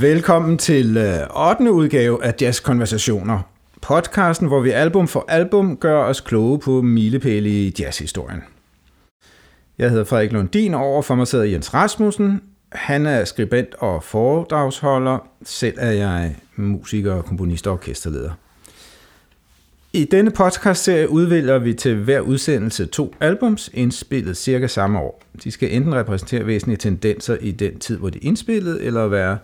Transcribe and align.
Velkommen 0.00 0.58
til 0.58 0.96
øh, 0.96 1.50
8. 1.60 1.72
udgave 1.72 2.24
af 2.24 2.34
Jazz 2.40 2.60
Konversationer. 2.60 3.40
Podcasten, 3.82 4.48
hvor 4.48 4.60
vi 4.60 4.70
album 4.70 5.08
for 5.08 5.24
album 5.28 5.76
gør 5.76 6.04
os 6.04 6.20
kloge 6.20 6.58
på 6.58 6.82
milepæle 6.82 7.48
i 7.48 7.74
jazzhistorien. 7.80 8.40
Jeg 9.78 9.90
hedder 9.90 10.04
Frederik 10.04 10.32
Lundin, 10.32 10.74
og 10.74 10.80
overfor 10.80 11.14
mig 11.14 11.26
sidder 11.26 11.44
Jens 11.44 11.74
Rasmussen. 11.74 12.42
Han 12.72 13.06
er 13.06 13.24
skribent 13.24 13.74
og 13.78 14.04
foredragsholder. 14.04 15.18
Selv 15.44 15.74
er 15.78 15.90
jeg 15.90 16.36
musiker, 16.56 17.22
komponist 17.22 17.66
og 17.66 17.72
orkesterleder. 17.72 18.30
I 19.92 20.04
denne 20.04 20.30
podcast-serie 20.30 21.08
udvælger 21.08 21.58
vi 21.58 21.74
til 21.74 21.96
hver 21.96 22.20
udsendelse 22.20 22.86
to 22.86 23.14
albums, 23.20 23.70
indspillet 23.74 24.36
cirka 24.36 24.66
samme 24.66 24.98
år. 24.98 25.22
De 25.44 25.50
skal 25.50 25.74
enten 25.74 25.94
repræsentere 25.94 26.46
væsentlige 26.46 26.78
tendenser 26.78 27.36
i 27.40 27.50
den 27.50 27.78
tid, 27.78 27.96
hvor 27.96 28.10
de 28.10 28.18
er 28.18 28.26
indspillet, 28.26 28.86
eller 28.86 29.06
være 29.06 29.38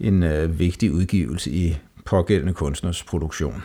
en 0.00 0.22
øh, 0.22 0.58
vigtig 0.58 0.92
udgivelse 0.92 1.50
i 1.50 1.76
pågældende 2.04 2.52
kunstners 2.52 3.02
produktion. 3.02 3.62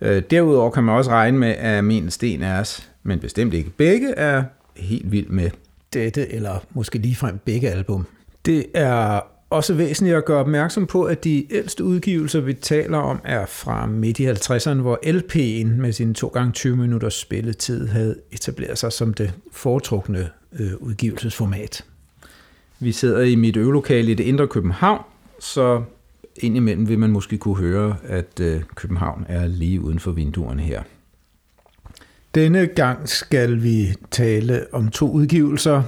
Øh, 0.00 0.22
derudover 0.30 0.70
kan 0.70 0.84
man 0.84 0.94
også 0.94 1.10
regne 1.10 1.38
med, 1.38 1.48
at 1.48 1.84
min 1.84 2.10
Sten 2.10 2.42
Ers, 2.42 2.90
men 3.02 3.18
bestemt 3.20 3.54
ikke 3.54 3.70
begge, 3.70 4.10
er 4.10 4.44
helt 4.76 5.12
vild 5.12 5.28
med 5.28 5.50
dette, 5.92 6.32
eller 6.32 6.58
måske 6.70 6.98
ligefrem 6.98 7.38
begge 7.38 7.70
album. 7.70 8.06
Det 8.46 8.66
er 8.74 9.20
også 9.50 9.74
væsentligt 9.74 10.16
at 10.16 10.24
gøre 10.24 10.40
opmærksom 10.40 10.86
på, 10.86 11.04
at 11.04 11.24
de 11.24 11.52
ældste 11.52 11.84
udgivelser, 11.84 12.40
vi 12.40 12.54
taler 12.54 12.98
om, 12.98 13.20
er 13.24 13.46
fra 13.46 13.86
midt 13.86 14.18
i 14.18 14.30
50'erne, 14.30 14.74
hvor 14.74 14.98
LP'en 15.06 15.80
med 15.80 15.92
sin 15.92 16.14
2 16.14 16.28
gange 16.28 16.52
20 16.52 16.76
minutters 16.76 17.14
spilletid 17.14 17.88
havde 17.88 18.16
etableret 18.32 18.78
sig 18.78 18.92
som 18.92 19.14
det 19.14 19.32
foretrukne 19.52 20.30
øh, 20.58 20.72
udgivelsesformat. 20.76 21.84
Vi 22.80 22.92
sidder 22.92 23.20
i 23.20 23.34
mit 23.34 23.56
øvelokale 23.56 24.10
i 24.10 24.14
det 24.14 24.24
indre 24.24 24.46
København, 24.46 25.02
så 25.40 25.82
indimellem 26.36 26.88
vil 26.88 26.98
man 26.98 27.10
måske 27.10 27.38
kunne 27.38 27.56
høre, 27.56 27.96
at 28.04 28.40
øh, 28.40 28.62
København 28.74 29.26
er 29.28 29.46
lige 29.46 29.80
uden 29.80 29.98
for 29.98 30.10
vinduerne 30.10 30.62
her. 30.62 30.82
Denne 32.34 32.66
gang 32.66 33.08
skal 33.08 33.62
vi 33.62 33.94
tale 34.10 34.66
om 34.72 34.88
to 34.88 35.10
udgivelser, 35.10 35.82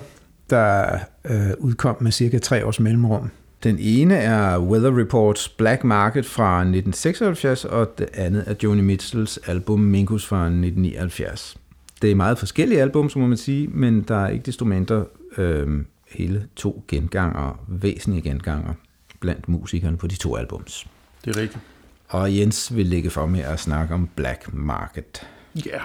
der 0.51 0.99
øh, 1.25 1.51
udkom 1.59 1.97
med 2.01 2.13
cirka 2.13 2.39
tre 2.39 2.67
års 2.67 2.81
mellemrum. 2.81 3.31
Den 3.63 3.77
ene 3.81 4.15
er 4.15 4.59
Weather 4.59 4.99
Reports 4.99 5.49
Black 5.49 5.85
Market 5.85 6.27
fra 6.27 6.59
1976, 6.59 7.65
og 7.65 7.99
det 7.99 8.09
andet 8.15 8.45
er 8.47 8.55
Joni 8.63 8.83
Mitchells 8.83 9.39
album 9.47 9.81
Mingus 9.81 10.27
fra 10.27 10.45
1979. 10.45 11.57
Det 12.03 12.11
er 12.11 12.15
meget 12.15 12.39
forskellige 12.39 12.81
album, 12.81 13.11
må 13.17 13.27
man 13.27 13.37
sige, 13.37 13.69
men 13.69 14.03
der 14.03 14.25
er 14.25 14.29
ikke 14.29 14.47
desto 14.47 14.65
mindre 14.65 15.05
øh, 15.39 15.69
hele 16.11 16.47
to 16.57 16.85
genganger, 16.89 17.65
væsentlige 17.69 18.23
genganger 18.23 18.75
blandt 19.21 19.49
musikerne 19.49 19.97
på 19.97 20.07
de 20.07 20.17
to 20.17 20.37
albums. 20.37 20.87
Det 21.25 21.37
er 21.37 21.41
rigtigt. 21.41 21.65
Og 22.09 22.37
Jens 22.37 22.77
vil 22.77 22.87
lægge 22.87 23.11
for 23.11 23.27
med 23.27 23.41
at 23.41 23.61
snakke 23.61 23.95
om 23.95 24.09
Black 24.17 24.55
Market. 24.55 25.27
Ja, 25.67 25.79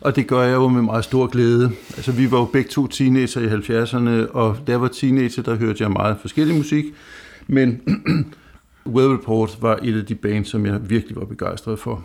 og 0.00 0.16
det 0.16 0.26
gør 0.26 0.42
jeg 0.42 0.54
jo 0.54 0.68
med 0.68 0.82
meget 0.82 1.04
stor 1.04 1.26
glæde. 1.26 1.72
Altså, 1.96 2.12
vi 2.12 2.30
var 2.30 2.38
jo 2.38 2.44
begge 2.44 2.70
to 2.70 2.86
teenager 2.86 3.40
i 3.40 3.46
70'erne, 3.46 4.32
og 4.32 4.56
da 4.66 4.72
jeg 4.72 4.80
var 4.80 4.88
teenager, 4.88 5.42
der 5.42 5.54
hørte 5.54 5.82
jeg 5.82 5.90
meget 5.90 6.16
forskellig 6.20 6.56
musik. 6.56 6.84
Men 7.46 7.80
Weather 8.94 9.18
Report 9.18 9.58
var 9.60 9.78
et 9.82 9.98
af 9.98 10.06
de 10.06 10.14
bands, 10.14 10.48
som 10.48 10.66
jeg 10.66 10.90
virkelig 10.90 11.16
var 11.16 11.24
begejstret 11.24 11.78
for. 11.78 12.04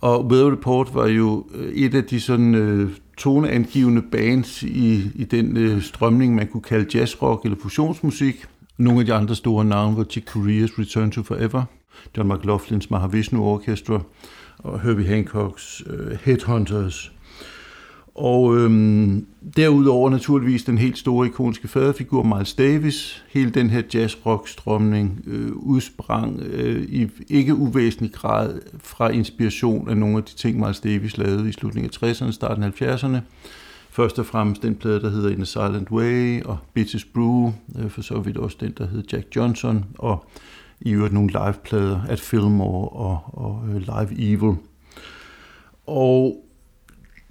Og 0.00 0.26
Weather 0.26 0.52
Report 0.52 0.94
var 0.94 1.06
jo 1.06 1.46
øh, 1.54 1.72
et 1.72 1.94
af 1.94 2.04
de 2.04 2.20
sådan 2.20 2.54
øh, 2.54 2.90
toneangivende 3.18 4.02
bands 4.02 4.62
i, 4.62 5.10
i 5.14 5.24
den 5.24 5.56
øh, 5.56 5.82
strømning, 5.82 6.34
man 6.34 6.46
kunne 6.46 6.62
kalde 6.62 6.98
jazzrock 6.98 7.44
eller 7.44 7.58
fusionsmusik. 7.62 8.44
Nogle 8.78 9.00
af 9.00 9.06
de 9.06 9.14
andre 9.14 9.34
store 9.34 9.64
navne 9.64 9.96
var 9.96 10.04
Chick 10.04 10.36
Corea's 10.36 10.78
Return 10.78 11.10
to 11.10 11.22
Forever, 11.22 11.64
John 12.16 12.32
McLaughlin's 12.32 12.86
Mahavishnu 12.90 13.44
Orchestra 13.44 14.00
og 14.58 14.80
Herbie 14.80 15.06
Hancocks 15.06 15.82
øh, 15.86 16.18
Headhunters. 16.24 17.12
Og 18.16 18.56
øhm, 18.56 19.26
derudover 19.56 20.10
naturligvis 20.10 20.64
den 20.64 20.78
helt 20.78 20.98
store 20.98 21.26
ikoniske 21.26 21.68
faderfigur 21.68 22.22
Miles 22.22 22.54
Davis. 22.54 23.24
Hele 23.28 23.50
den 23.50 23.70
her 23.70 23.82
jazz-rock-strømning 23.94 25.20
øh, 25.26 25.52
udsprang 25.52 26.40
øh, 26.40 26.82
i 26.82 27.08
ikke 27.28 27.54
uvæsentlig 27.54 28.12
grad 28.12 28.60
fra 28.78 29.08
inspiration 29.08 29.88
af 29.88 29.96
nogle 29.96 30.16
af 30.16 30.24
de 30.24 30.34
ting, 30.34 30.58
Miles 30.58 30.80
Davis 30.80 31.18
lavede 31.18 31.48
i 31.48 31.52
slutningen 31.52 31.90
af 32.02 32.10
60'erne, 32.10 32.32
starten 32.32 32.62
af 32.62 32.82
70'erne. 32.82 33.16
Først 33.90 34.18
og 34.18 34.26
fremmest 34.26 34.62
den 34.62 34.74
plade, 34.74 35.00
der 35.00 35.10
hedder 35.10 35.30
In 35.30 35.40
a 35.40 35.44
Silent 35.44 35.90
Way, 35.90 36.42
og 36.42 36.58
Bitches 36.74 37.04
Brew, 37.04 37.52
øh, 37.78 37.90
for 37.90 38.02
så 38.02 38.18
vidt 38.18 38.36
også 38.36 38.56
den, 38.60 38.74
der 38.78 38.86
hedder 38.86 39.16
Jack 39.16 39.36
Johnson, 39.36 39.84
og 39.98 40.28
i 40.80 40.90
øvrigt 40.90 41.14
nogle 41.14 41.30
liveplader, 41.30 42.00
At 42.08 42.20
Fillmore 42.20 42.88
og, 42.88 43.18
og 43.26 43.62
uh, 43.68 43.76
Live 43.76 44.32
Evil. 44.32 44.54
Og 45.86 46.45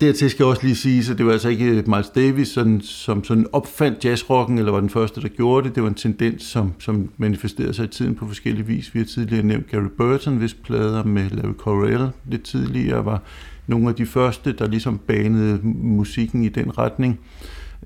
dertil 0.02 0.30
skal 0.30 0.44
jeg 0.44 0.50
også 0.50 0.64
lige 0.64 0.76
sige, 0.76 1.12
at 1.12 1.18
det 1.18 1.26
var 1.26 1.32
altså 1.32 1.50
ikke 1.50 1.84
Miles 1.88 2.10
Davis, 2.10 2.48
sådan, 2.48 2.82
som 2.82 3.24
sådan 3.24 3.48
opfandt 3.52 4.06
jazzrocken, 4.06 4.58
eller 4.58 4.72
var 4.72 4.80
den 4.80 4.90
første, 4.90 5.22
der 5.22 5.28
gjorde 5.28 5.68
det. 5.68 5.76
Det 5.76 5.84
var 5.84 5.90
en 5.90 5.96
tendens, 5.96 6.44
som, 6.44 6.74
som 6.80 7.10
manifesterede 7.18 7.74
sig 7.74 7.86
i 7.86 7.88
tiden 7.88 8.16
på 8.16 8.28
forskellige 8.28 8.66
vis. 8.66 8.94
Vi 8.94 9.00
har 9.00 9.06
tidligere 9.06 9.44
nævnt 9.44 9.72
Gary 9.72 9.90
Burton, 9.98 10.38
hvis 10.38 10.54
plader 10.54 11.04
med 11.04 11.30
Larry 11.30 11.54
Coryell 11.54 12.10
lidt 12.30 12.44
tidligere 12.44 13.06
var 13.06 13.22
nogle 13.68 13.90
af 13.90 13.96
de 13.96 14.06
første, 14.06 14.52
der 14.52 14.68
ligesom 14.68 14.98
banede 14.98 15.60
musikken 15.64 16.44
i 16.44 16.50
den 16.50 16.78
retning. 16.78 17.20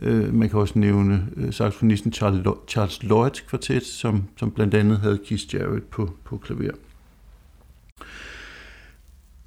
Øh, 0.01 0.33
man 0.33 0.49
kan 0.49 0.59
også 0.59 0.79
nævne 0.79 1.27
øh, 1.37 1.53
saxofonisten 1.53 2.13
Charles 2.67 3.03
Lloyds 3.03 3.39
kvartet, 3.39 3.83
som, 3.83 4.23
som 4.37 4.51
blandt 4.51 4.73
andet 4.73 4.97
havde 4.97 5.19
Keith 5.25 5.55
Jarrett 5.55 5.89
på, 5.89 6.09
på 6.25 6.37
klaver. 6.37 6.71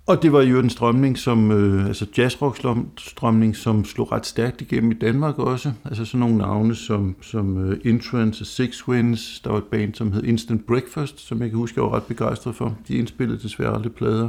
Og 0.06 0.22
det 0.22 0.32
var 0.32 0.42
jo 0.42 0.58
en 0.58 0.70
strømning, 0.70 1.18
som, 1.18 1.50
øh, 1.50 1.86
altså 1.86 2.06
jazzrock-strømning, 2.18 3.56
som 3.56 3.84
slog 3.84 4.12
ret 4.12 4.26
stærkt 4.26 4.60
igennem 4.60 4.90
i 4.90 4.94
Danmark 4.94 5.38
også. 5.38 5.72
Altså 5.84 6.04
sådan 6.04 6.20
nogle 6.20 6.36
navne 6.36 6.74
som, 6.74 7.16
som 7.20 7.58
øh, 7.58 7.70
uh, 7.70 7.76
Entrance 7.84 8.42
og 8.42 8.46
Six 8.46 8.88
Winds. 8.88 9.40
Der 9.40 9.50
var 9.50 9.58
et 9.58 9.64
band, 9.64 9.94
som 9.94 10.12
hed 10.12 10.24
Instant 10.24 10.66
Breakfast, 10.66 11.20
som 11.20 11.42
jeg 11.42 11.50
kan 11.50 11.58
huske, 11.58 11.80
jeg 11.80 11.90
var 11.90 11.96
ret 11.96 12.02
begejstret 12.02 12.54
for. 12.54 12.76
De 12.88 12.94
indspillede 12.94 13.42
desværre 13.42 13.74
aldrig 13.74 13.92
plader. 13.92 14.28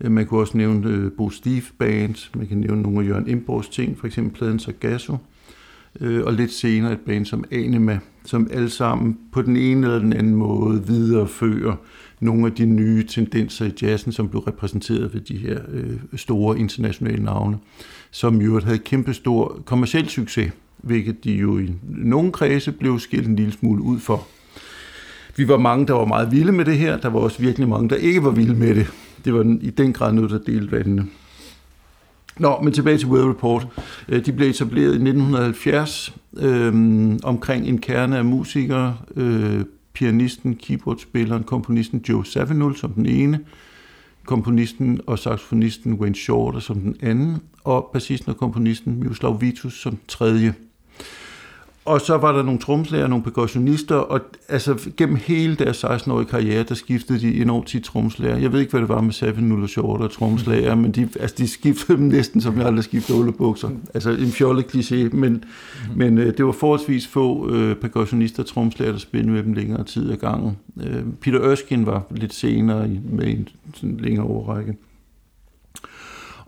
Øh, 0.00 0.10
man 0.10 0.26
kunne 0.26 0.40
også 0.40 0.56
nævne 0.56 1.06
uh, 1.06 1.12
Bo 1.12 1.30
Steve 1.30 1.64
Band, 1.78 2.30
man 2.38 2.46
kan 2.46 2.58
nævne 2.58 2.82
nogle 2.82 3.00
af 3.00 3.08
Jørgen 3.08 3.28
Imborgs 3.28 3.68
ting, 3.68 3.98
for 3.98 4.06
eksempel 4.06 4.38
pladen 4.38 4.58
Sargasso, 4.58 5.16
øh, 6.00 6.24
og 6.24 6.32
lidt 6.32 6.52
senere 6.52 6.92
et 6.92 7.00
band 7.06 7.26
som 7.26 7.44
Anima, 7.50 7.98
som 8.24 8.48
alle 8.52 8.70
sammen 8.70 9.18
på 9.32 9.42
den 9.42 9.56
ene 9.56 9.86
eller 9.86 9.98
den 9.98 10.12
anden 10.12 10.34
måde 10.34 10.86
viderefører 10.86 11.76
nogle 12.20 12.46
af 12.46 12.52
de 12.52 12.64
nye 12.64 13.06
tendenser 13.06 13.66
i 13.66 13.72
jazzen, 13.82 14.12
som 14.12 14.28
blev 14.28 14.42
repræsenteret 14.42 15.14
ved 15.14 15.20
de 15.20 15.36
her 15.36 15.58
øh, 15.68 15.96
store 16.16 16.58
internationale 16.58 17.24
navne, 17.24 17.58
som 18.10 18.40
jo 18.40 18.60
havde 18.60 18.78
kæmpe 18.78 19.14
stor 19.14 19.62
kommersiel 19.64 20.08
succes, 20.08 20.52
hvilket 20.78 21.24
de 21.24 21.32
jo 21.32 21.58
i 21.58 21.72
nogle 21.88 22.32
kredse 22.32 22.72
blev 22.72 22.98
skilt 22.98 23.26
en 23.26 23.36
lille 23.36 23.52
smule 23.52 23.82
ud 23.82 23.98
for. 24.00 24.26
Vi 25.36 25.48
var 25.48 25.58
mange, 25.58 25.86
der 25.86 25.92
var 25.92 26.04
meget 26.04 26.32
vilde 26.32 26.52
med 26.52 26.64
det 26.64 26.78
her. 26.78 26.96
Der 26.96 27.08
var 27.08 27.20
også 27.20 27.42
virkelig 27.42 27.68
mange, 27.68 27.88
der 27.88 27.96
ikke 27.96 28.24
var 28.24 28.30
vilde 28.30 28.54
med 28.54 28.74
det. 28.74 28.86
Det 29.24 29.34
var 29.34 29.58
i 29.60 29.70
den 29.70 29.92
grad 29.92 30.12
noget, 30.12 30.30
der 30.30 30.38
delte 30.38 30.72
vandene. 30.72 31.06
Nå, 32.38 32.60
men 32.62 32.72
tilbage 32.72 32.98
til 32.98 33.08
Weather 33.08 33.30
Report. 33.30 33.66
Øh, 34.08 34.26
de 34.26 34.32
blev 34.32 34.50
etableret 34.50 34.86
i 34.86 35.08
1970 35.08 36.14
øh, 36.36 36.72
omkring 37.22 37.66
en 37.66 37.78
kerne 37.78 38.18
af 38.18 38.24
musikere. 38.24 38.96
Øh, 39.16 39.64
pianisten, 40.00 40.56
keyboardspilleren, 40.56 41.44
komponisten 41.44 42.04
Joe 42.08 42.26
Savinul 42.26 42.76
som 42.76 42.92
den 42.92 43.06
ene, 43.06 43.40
komponisten 44.24 45.00
og 45.06 45.18
saxofonisten 45.18 45.94
Wayne 45.94 46.14
Shorter 46.14 46.60
som 46.60 46.80
den 46.80 46.96
anden, 47.02 47.38
og 47.64 47.90
bassisten 47.92 48.30
og 48.30 48.36
komponisten 48.36 49.00
Miroslav 49.00 49.40
Vitus 49.40 49.80
som 49.80 49.98
tredje. 50.08 50.54
Og 51.90 52.00
så 52.00 52.16
var 52.16 52.32
der 52.32 52.42
nogle 52.42 52.60
tromslæger, 52.60 53.06
nogle 53.06 53.24
percussionister, 53.24 53.94
og 53.94 54.20
altså 54.48 54.90
gennem 54.96 55.16
hele 55.16 55.54
deres 55.56 55.84
16-årige 55.84 56.28
karriere, 56.28 56.62
der 56.62 56.74
skiftede 56.74 57.20
de 57.20 57.42
enormt 57.42 57.66
tit 57.66 57.82
tromslæger. 57.82 58.36
Jeg 58.36 58.52
ved 58.52 58.60
ikke, 58.60 58.70
hvad 58.70 58.80
det 58.80 58.88
var 58.88 59.00
med 59.00 59.12
Seven 59.12 59.44
Nuller 59.44 59.66
Short 59.66 60.00
og 60.00 60.10
tromslæger, 60.10 60.74
men 60.74 60.92
de, 60.92 61.08
altså, 61.20 61.36
de 61.38 61.48
skiftede 61.48 61.98
dem 61.98 62.06
næsten, 62.06 62.40
som 62.40 62.58
jeg 62.58 62.66
aldrig 62.66 62.84
skiftede 62.84 63.18
underbukser. 63.18 63.70
Altså 63.94 64.10
en 64.10 64.26
fjollet 64.26 64.64
kliché, 64.64 65.16
men, 65.16 65.32
mm. 65.32 65.98
men 65.98 66.18
øh, 66.18 66.36
det 66.36 66.46
var 66.46 66.52
forholdsvis 66.52 67.06
få 67.06 67.50
øh, 67.50 67.76
percussionister 67.76 68.42
og 68.42 68.48
tromslæger, 68.48 68.92
der 68.92 68.98
spillede 68.98 69.32
med 69.32 69.42
dem 69.42 69.52
længere 69.52 69.84
tid 69.84 70.12
ad 70.12 70.16
gangen. 70.16 70.56
Øh, 70.82 71.02
Peter 71.20 71.40
Erskine 71.40 71.86
var 71.86 72.02
lidt 72.10 72.34
senere 72.34 72.88
med 72.88 73.26
en 73.26 73.48
sådan 73.74 73.96
længere 73.96 74.26
overrække. 74.26 74.76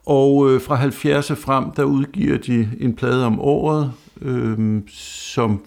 Og 0.07 0.51
øh, 0.51 0.61
fra 0.61 0.87
70'erne 0.87 1.35
frem, 1.35 1.71
der 1.71 1.85
udgiver 1.85 2.39
de 2.39 2.69
en 2.81 2.95
plade 2.95 3.27
om 3.27 3.41
året, 3.41 3.93
øh, 4.25 4.81
som 4.89 5.61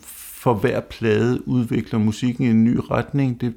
for 0.45 0.53
hver 0.53 0.79
plade 0.79 1.47
udvikler 1.47 1.99
musikken 1.99 2.45
i 2.45 2.49
en 2.49 2.63
ny 2.63 2.79
retning. 2.91 3.41
Det, 3.41 3.53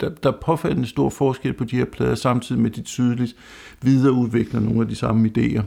der, 0.00 0.08
der 0.08 0.32
er 0.32 0.36
påfaldende 0.46 0.88
stor 0.88 1.10
forskel 1.10 1.52
på 1.52 1.64
de 1.64 1.76
her 1.76 1.84
plader, 1.84 2.14
samtidig 2.14 2.62
med 2.62 2.70
de 2.70 2.82
tydeligt 2.82 3.36
videreudvikler 3.82 4.60
nogle 4.60 4.80
af 4.80 4.88
de 4.88 4.94
samme 4.94 5.30
idéer. 5.36 5.62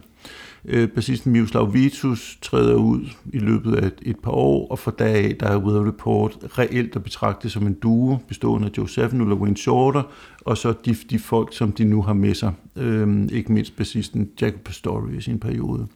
Øh, 0.66 0.90
bassisten 0.90 1.31
Miroslav 1.31 1.74
Vitus 1.74 2.38
træder 2.42 2.76
ud 2.76 3.06
i 3.34 3.40
løbet 3.40 3.76
af 3.76 3.86
et, 3.86 3.94
et 4.02 4.20
par 4.20 4.31
år, 4.31 4.68
og 4.68 4.80
fra 4.80 4.92
dag 5.00 5.16
af, 5.16 5.36
der 5.40 5.48
er 5.48 5.58
Weather 5.58 5.88
Report 5.88 6.38
reelt 6.60 6.96
at 6.96 7.04
betragte 7.04 7.50
som 7.50 7.68
en 7.68 7.74
duo, 7.74 8.18
bestående 8.28 8.68
af 8.68 8.78
Joe 8.78 8.90
Savinul 8.90 9.31
og 9.31 9.42
Wayne 9.42 9.58
Shorter, 9.58 10.04
og 10.42 10.58
så 10.58 10.74
de, 10.86 10.96
de 11.10 11.20
folk, 11.20 11.56
som 11.56 11.72
de 11.72 11.84
nu 11.84 12.02
har 12.02 12.14
med 12.14 12.34
sig. 12.34 12.54
Øh, 12.76 13.28
ikke 13.31 13.54
mindst 13.54 13.78
bassisten 13.78 14.30
Jacob 14.42 14.62
Pastorius 14.62 15.18
i 15.18 15.22
sin 15.22 15.40
periode. 15.40 15.88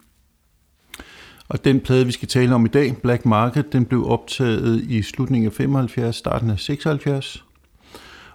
Og 1.50 1.66
den 1.66 1.80
plade, 1.80 2.06
vi 2.06 2.12
skal 2.12 2.28
tale 2.28 2.56
om 2.56 2.66
i 2.66 2.70
dag, 2.70 2.98
Black 3.04 3.26
Market, 3.26 3.74
den 3.74 3.86
blev 3.86 4.08
optaget 4.08 4.82
i 4.82 5.02
slutningen 5.02 5.48
af 5.48 5.54
75, 5.54 6.16
starten 6.16 6.50
af 6.50 6.60
76, 6.60 7.46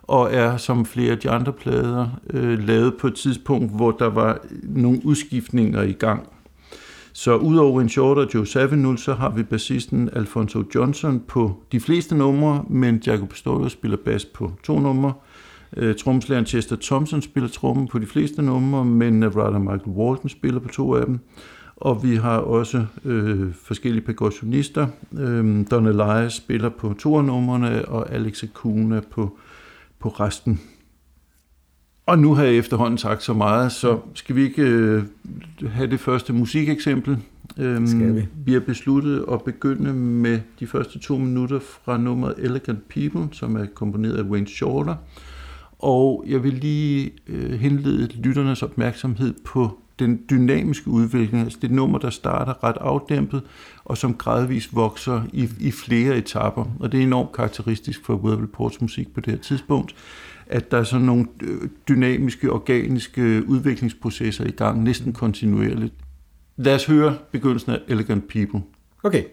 og 0.03 0.35
er 0.35 0.57
som 0.57 0.87
flere 0.87 1.13
af 1.13 1.19
de 1.19 1.31
andre 1.31 1.53
plader 1.53 2.09
øh, 2.31 2.67
lavet 2.67 2.95
på 3.01 3.07
et 3.07 3.15
tidspunkt, 3.15 3.77
hvor 3.77 3.91
der 3.91 4.07
var 4.07 4.39
nogle 4.63 5.01
udskiftninger 5.05 5.83
i 5.83 5.93
gang. 5.93 6.29
Så 7.13 7.37
udover 7.37 7.81
en 7.81 7.89
short 7.89 8.19
og 8.19 8.35
Joe 8.35 8.47
Savinul, 8.47 8.99
så 8.99 9.15
har 9.15 9.31
vi 9.31 9.43
bassisten 9.43 10.11
Alfonso 10.13 10.63
Johnson 10.75 11.21
på 11.21 11.63
de 11.73 11.81
fleste 11.81 12.17
numre, 12.17 12.65
men 12.69 13.03
Jacob 13.07 13.29
Pastorius 13.29 13.73
spiller 13.73 13.97
bas 14.05 14.25
på 14.25 14.53
to 14.65 14.79
numre. 14.79 15.13
Øh, 15.77 15.95
tromslæren 15.97 16.47
Chester 16.47 16.77
Thompson 16.83 17.23
spiller 17.23 17.49
trommen 17.49 17.89
på 17.89 17.99
de 17.99 18.07
fleste 18.07 18.43
numre, 18.43 18.85
men 18.85 19.21
Nevada 19.21 19.59
Michael 19.59 19.97
Walton 19.97 20.29
spiller 20.29 20.61
på 20.61 20.69
to 20.69 20.95
af 20.95 21.07
dem. 21.07 21.21
Og 21.81 22.03
vi 22.03 22.17
har 22.17 22.39
også 22.39 22.87
øh, 23.05 23.55
forskellige 23.55 24.05
percussionister. 24.05 24.87
Øh, 25.19 25.67
Don 25.71 25.87
Elias 25.87 26.33
spiller 26.33 26.69
på 26.69 26.95
to 26.99 27.19
af 27.19 27.25
numrene, 27.25 27.85
og 27.85 28.13
Alex 28.13 28.43
Acuna 28.43 29.01
på, 29.11 29.39
på 29.99 30.09
resten. 30.09 30.61
Og 32.07 32.19
nu 32.19 32.35
har 32.35 32.45
jeg 32.45 32.55
efterhånden 32.55 32.99
sagt 32.99 33.23
så 33.23 33.33
meget, 33.33 33.73
så 33.73 33.99
skal 34.15 34.37
vi 34.37 34.43
ikke 34.43 34.63
øh, 34.63 35.03
have 35.69 35.91
det 35.91 36.01
første 36.01 36.33
musikeksempel. 36.33 37.19
Øhm, 37.59 37.87
skal 37.87 38.17
vi. 38.17 38.27
vi 38.45 38.53
har 38.53 38.61
besluttet 38.61 39.25
at 39.33 39.43
begynde 39.43 39.93
med 39.95 40.41
de 40.61 40.67
første 40.67 40.99
to 40.99 41.19
minutter 41.19 41.59
fra 41.61 41.99
nummeret 41.99 42.35
Elegant 42.39 42.89
People, 42.89 43.29
som 43.33 43.57
er 43.57 43.67
komponeret 43.67 44.17
af 44.17 44.23
Wayne 44.23 44.47
Shorter. 44.47 44.95
Og 45.79 46.25
jeg 46.29 46.43
vil 46.43 46.55
lige 46.55 47.11
øh, 47.27 47.51
henlede 47.51 48.07
lytternes 48.07 48.63
opmærksomhed 48.63 49.35
på 49.45 49.79
den 49.99 50.21
dynamiske 50.31 50.89
udvikling, 50.89 51.43
altså 51.43 51.59
det 51.63 51.71
nummer, 51.71 51.99
der 51.99 52.11
starter 52.11 52.65
ret 52.65 52.77
afdæmpet, 52.81 53.43
og 53.85 53.99
som 53.99 54.15
gradvist 54.15 54.77
vokser 54.77 55.23
i, 55.33 55.49
i 55.61 55.71
flere 55.71 56.17
etapper. 56.17 56.65
Og 56.81 56.93
det 56.93 57.01
er 57.01 57.05
enormt 57.05 57.33
karakteristisk 57.33 58.05
for 58.05 58.15
Weather 58.15 58.43
Reports 58.43 58.81
musik 58.81 59.15
på 59.15 59.21
det 59.21 59.33
her 59.35 59.41
tidspunkt, 59.41 59.95
at 60.47 60.71
der 60.71 60.79
er 60.79 60.85
sådan 60.85 61.07
nogle 61.07 61.27
øh, 61.43 61.69
dynamiske, 61.89 62.53
organiske 62.53 63.23
øh, 63.23 63.49
udviklingsprocesser 63.49 64.45
i 64.45 64.51
gang, 64.51 64.83
næsten 64.83 65.13
kontinuerligt. 65.13 65.95
Lad 66.57 66.75
os 66.75 66.87
høre 66.87 67.17
begyndelsen 67.33 67.73
af 67.73 67.81
Elegant 67.89 68.29
People. 68.29 68.63
Okay. 69.03 69.25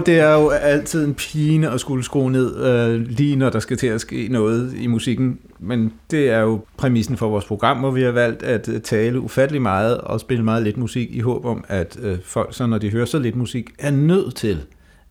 Det 0.00 0.20
er 0.20 0.34
jo 0.34 0.50
altid 0.50 1.04
en 1.04 1.14
pine 1.14 1.70
at 1.70 1.80
skulle 1.80 2.04
skrue 2.04 2.32
ned, 2.32 2.56
øh, 2.56 3.00
lige 3.00 3.36
når 3.36 3.50
der 3.50 3.58
skal 3.58 3.76
til 3.76 3.86
at 3.86 4.00
ske 4.00 4.28
noget 4.30 4.74
i 4.76 4.86
musikken. 4.86 5.38
Men 5.58 5.92
det 6.10 6.30
er 6.30 6.40
jo 6.40 6.64
præmissen 6.76 7.16
for 7.16 7.28
vores 7.28 7.44
program, 7.44 7.78
hvor 7.78 7.90
vi 7.90 8.02
har 8.02 8.10
valgt 8.10 8.42
at 8.42 8.68
øh, 8.68 8.80
tale 8.80 9.20
ufattelig 9.20 9.62
meget 9.62 9.98
og 9.98 10.20
spille 10.20 10.44
meget 10.44 10.62
lidt 10.62 10.76
musik 10.76 11.08
i 11.10 11.20
håb 11.20 11.44
om, 11.44 11.64
at 11.68 11.98
øh, 12.02 12.18
folk, 12.24 12.54
så 12.54 12.66
når 12.66 12.78
de 12.78 12.90
hører 12.90 13.06
så 13.06 13.18
lidt 13.18 13.36
musik, 13.36 13.70
er 13.78 13.90
nødt 13.90 14.34
til 14.34 14.58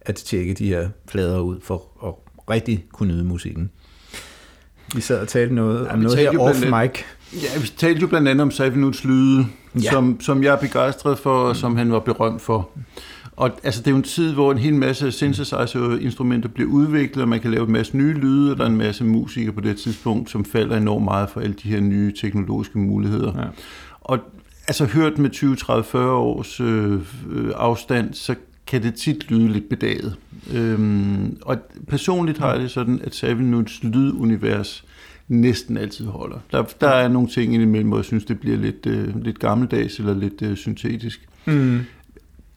at 0.02 0.16
tjekke 0.16 0.54
de 0.54 0.68
her 0.68 0.90
flader 1.10 1.40
ud 1.40 1.58
for 1.64 1.84
at 2.08 2.14
rigtig 2.50 2.86
kunne 2.94 3.14
nyde 3.14 3.24
musikken. 3.24 3.70
Vi 4.96 5.02
sad 5.02 5.20
og 5.20 5.28
talte 5.28 5.56
noget 5.56 5.86
ja, 5.86 5.94
om 5.94 6.00
noget 6.00 6.18
her 6.18 6.40
off 6.40 6.62
mic. 6.62 7.04
Ja, 7.34 7.60
vi 7.62 7.68
talte 7.78 8.02
jo 8.02 8.08
blandt 8.08 8.28
andet 8.28 8.42
om 8.42 8.52
Savinuts 8.52 9.04
lyde, 9.04 9.46
ja. 9.84 9.92
som, 9.92 10.22
som 10.22 10.44
jeg 10.44 10.54
er 10.54 10.60
begejstret 10.60 11.20
for, 11.20 11.40
og 11.40 11.56
som 11.56 11.76
han 11.76 11.92
var 11.92 12.00
berømt 12.00 12.42
for. 12.42 12.70
Og 13.38 13.52
altså, 13.64 13.82
det 13.82 13.88
er 13.88 13.92
jo 13.92 13.98
en 13.98 14.04
tid, 14.04 14.34
hvor 14.34 14.52
en 14.52 14.58
hel 14.58 14.74
masse 14.74 15.12
synthesizer-instrumenter 15.12 16.50
bliver 16.50 16.70
udviklet, 16.70 17.22
og 17.22 17.30
man 17.30 17.40
kan 17.40 17.52
lave 17.52 17.66
en 17.66 17.72
masse 17.72 17.98
nye 17.98 18.14
lyde, 18.14 18.52
og 18.52 18.58
der 18.58 18.64
er 18.64 18.70
en 18.70 18.78
masse 18.78 19.04
musikere 19.04 19.54
på 19.54 19.62
det 19.62 19.78
tidspunkt, 19.78 20.30
som 20.30 20.46
falder 20.46 20.78
enormt 20.78 21.06
meget 21.06 21.30
for 21.30 21.42
alle 21.42 21.56
de 21.64 21.70
her 21.70 21.80
nye 21.80 22.14
teknologiske 22.22 22.78
muligheder. 22.78 23.42
Ja. 23.42 23.48
Og 24.02 24.20
altså 24.68 24.86
hørt 24.86 25.18
med 25.18 25.30
20, 25.30 25.56
30, 25.56 25.84
40 25.84 26.12
års 26.12 26.60
øh, 26.60 27.00
afstand, 27.56 28.14
så 28.14 28.36
kan 28.68 28.84
det 28.84 28.94
tit 28.94 29.32
lyde 29.32 29.48
lidt 29.48 29.70
bedaget. 29.70 30.16
Øhm, 30.54 31.38
og 31.42 31.58
personligt 31.88 32.38
har 32.38 32.52
jeg 32.52 32.60
det 32.60 32.72
sådan, 32.72 33.02
at 33.04 33.16
Savinuts 33.16 33.84
lydunivers 33.84 34.86
næsten 35.28 35.78
altid 35.78 36.06
holder. 36.06 36.38
Der, 36.52 36.64
der 36.82 36.90
er 36.90 37.08
nogle 37.08 37.28
ting 37.28 37.54
indimellem, 37.54 37.88
hvor 37.88 37.98
jeg 37.98 38.06
synes, 38.06 38.26
det 38.26 38.40
bliver 38.40 38.58
lidt, 38.58 38.86
øh, 38.86 39.24
lidt 39.24 39.40
gammeldags 39.40 40.00
eller 40.00 40.14
lidt 40.14 40.42
øh, 40.42 40.58
syntetisk. 40.58 41.28
Mm. 41.46 41.80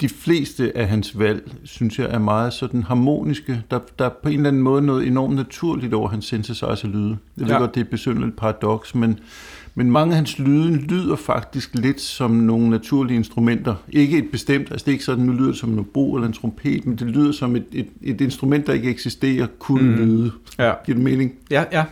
De 0.01 0.09
fleste 0.09 0.77
af 0.77 0.89
hans 0.89 1.19
valg, 1.19 1.53
synes 1.65 1.99
jeg, 1.99 2.07
er 2.11 2.19
meget 2.19 2.53
sådan 2.53 2.83
harmoniske. 2.83 3.63
Der, 3.71 3.81
der 3.99 4.05
er 4.05 4.11
på 4.23 4.29
en 4.29 4.35
eller 4.35 4.49
anden 4.49 4.63
måde 4.63 4.83
noget 4.83 5.07
enormt 5.07 5.37
naturligt 5.37 5.95
over 5.95 6.09
hans 6.09 6.25
synthesizer-lyde. 6.25 7.19
Jeg 7.37 7.47
ved 7.47 7.53
ja. 7.53 7.59
godt, 7.59 7.75
det 7.75 7.81
er 7.81 7.85
et 7.85 7.91
besynderligt 7.91 8.37
paradoks, 8.37 8.95
men, 8.95 9.19
men 9.75 9.91
mange 9.91 10.13
af 10.13 10.17
hans 10.17 10.39
lyde 10.39 10.77
lyder 10.77 11.17
faktisk 11.17 11.75
lidt 11.75 12.01
som 12.01 12.31
nogle 12.31 12.71
naturlige 12.71 13.17
instrumenter. 13.17 13.75
Ikke 13.89 14.19
et 14.19 14.31
bestemt, 14.31 14.71
altså 14.71 14.85
det 14.85 14.91
er 14.91 14.95
ikke 14.95 15.05
sådan, 15.05 15.25
nu 15.25 15.33
lyder 15.33 15.51
det 15.51 15.57
som 15.57 15.73
en 15.73 15.79
obo 15.79 16.15
eller 16.15 16.27
en 16.27 16.33
trompet, 16.33 16.87
men 16.87 16.97
det 16.97 17.07
lyder 17.07 17.33
som 17.33 17.57
et, 17.57 17.67
et, 17.73 17.89
et 18.03 18.21
instrument, 18.21 18.67
der 18.67 18.73
ikke 18.73 18.91
eksisterer, 18.91 19.47
kunne 19.59 19.91
mm. 19.91 19.97
lyde. 19.97 20.33
Ja. 20.59 20.73
Giver 20.87 20.97
det 20.97 21.05
mening? 21.05 21.33
Ja, 21.51 21.65
ja. 21.73 21.85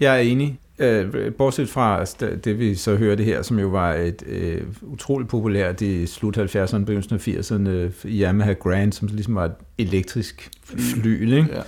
Jeg 0.00 0.14
er 0.14 0.20
enig. 0.20 0.58
Øh, 0.82 1.32
bortset 1.32 1.68
fra 1.68 1.98
altså, 1.98 2.16
det, 2.44 2.58
vi 2.58 2.74
så 2.74 2.96
hørte 2.96 3.24
her, 3.24 3.42
som 3.42 3.58
jo 3.58 3.68
var 3.68 3.94
et 3.94 4.22
øh, 4.26 4.62
utroligt 4.82 5.30
populært 5.30 5.80
i 5.80 6.06
slut 6.06 6.38
70'erne, 6.38 6.78
begyndelsen 6.78 7.14
af 7.14 7.28
80'erne, 7.28 7.68
øh, 7.68 7.90
Yamaha 8.04 8.52
Grand, 8.52 8.92
som 8.92 9.08
ligesom 9.12 9.34
var 9.34 9.44
et 9.44 9.54
elektrisk 9.78 10.50
fly, 10.64 11.22
ikke? 11.22 11.48
Ja 11.52 11.62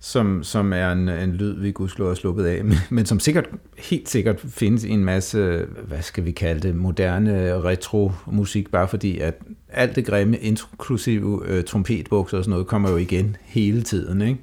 som, 0.00 0.42
som 0.42 0.72
er 0.72 0.92
en, 0.92 1.08
en 1.08 1.32
lyd, 1.32 1.60
vi 1.60 1.70
gudskelov 1.70 2.10
har 2.10 2.14
sluppet 2.14 2.44
af, 2.44 2.62
men 2.90 3.06
som 3.06 3.20
sikkert, 3.20 3.48
helt 3.78 4.08
sikkert 4.08 4.40
findes 4.40 4.84
i 4.84 4.90
en 4.90 5.04
masse, 5.04 5.64
hvad 5.88 6.02
skal 6.02 6.24
vi 6.24 6.30
kalde 6.30 6.68
det, 6.68 6.76
moderne 6.76 7.60
retro-musik, 7.60 8.70
bare 8.70 8.88
fordi 8.88 9.18
at 9.18 9.34
alt 9.72 9.96
det 9.96 10.06
grimme, 10.06 10.38
inklusive 10.38 11.42
øh, 11.46 11.64
trompetbukser 11.64 12.38
og 12.38 12.44
sådan 12.44 12.50
noget, 12.50 12.66
kommer 12.66 12.90
jo 12.90 12.96
igen 12.96 13.36
hele 13.44 13.82
tiden. 13.82 14.22
Ikke? 14.22 14.40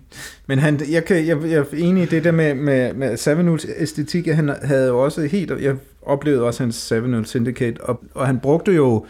Men 0.48 0.60
han, 0.60 0.80
jeg, 0.92 1.06
kan, 1.06 1.28
jeg, 1.28 1.42
jeg 1.44 1.60
er 1.60 1.66
enig 1.78 2.04
i 2.04 2.06
det 2.06 2.24
der 2.24 2.32
med, 2.32 2.56
med, 2.56 2.94
med 2.94 3.18
Savinuls 3.18 3.66
æstetik, 3.78 4.28
han 4.28 4.56
havde 4.62 4.88
jo 4.88 5.04
også 5.04 5.26
helt, 5.26 5.52
jeg 5.62 5.76
oplevede 6.02 6.44
også 6.44 6.64
hans 6.64 6.76
Savinul 6.76 7.26
Syndicate, 7.26 7.82
og, 7.82 8.04
og 8.14 8.28
han 8.28 8.40
brugte 8.40 8.72
jo 8.72 9.06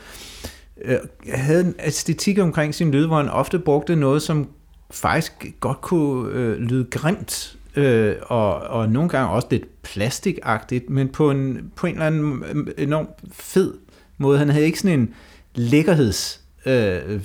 øh, 0.86 0.98
havde 1.34 1.62
en 1.62 1.76
æstetik 1.86 2.40
omkring 2.40 2.76
sin 2.76 2.92
lyd, 2.92 3.06
hvor 3.06 3.18
han 3.18 3.30
ofte 3.30 3.60
brugte 3.60 3.96
noget, 3.96 4.22
som 4.22 4.50
faktisk 4.96 5.32
godt 5.60 5.82
kunne 5.82 6.32
øh, 6.34 6.58
lyde 6.58 6.86
grimt, 6.92 7.58
øh, 7.76 8.16
og, 8.22 8.56
og 8.56 8.90
nogle 8.90 9.10
gange 9.10 9.30
også 9.30 9.48
lidt 9.52 9.82
plastikagtigt, 9.82 10.90
men 10.90 11.10
på 11.10 11.32
en, 11.32 11.72
på 11.76 11.88
en 11.88 11.94
eller 11.94 12.06
anden 12.06 12.44
enorm 12.78 13.08
fed 13.32 13.74
måde. 14.18 14.40
Han 14.40 14.50
havde 14.50 14.66
ikke 14.66 14.80
sådan 14.80 15.00
en 15.00 15.14
lækkerheds 15.56 16.42
øh, 16.66 17.22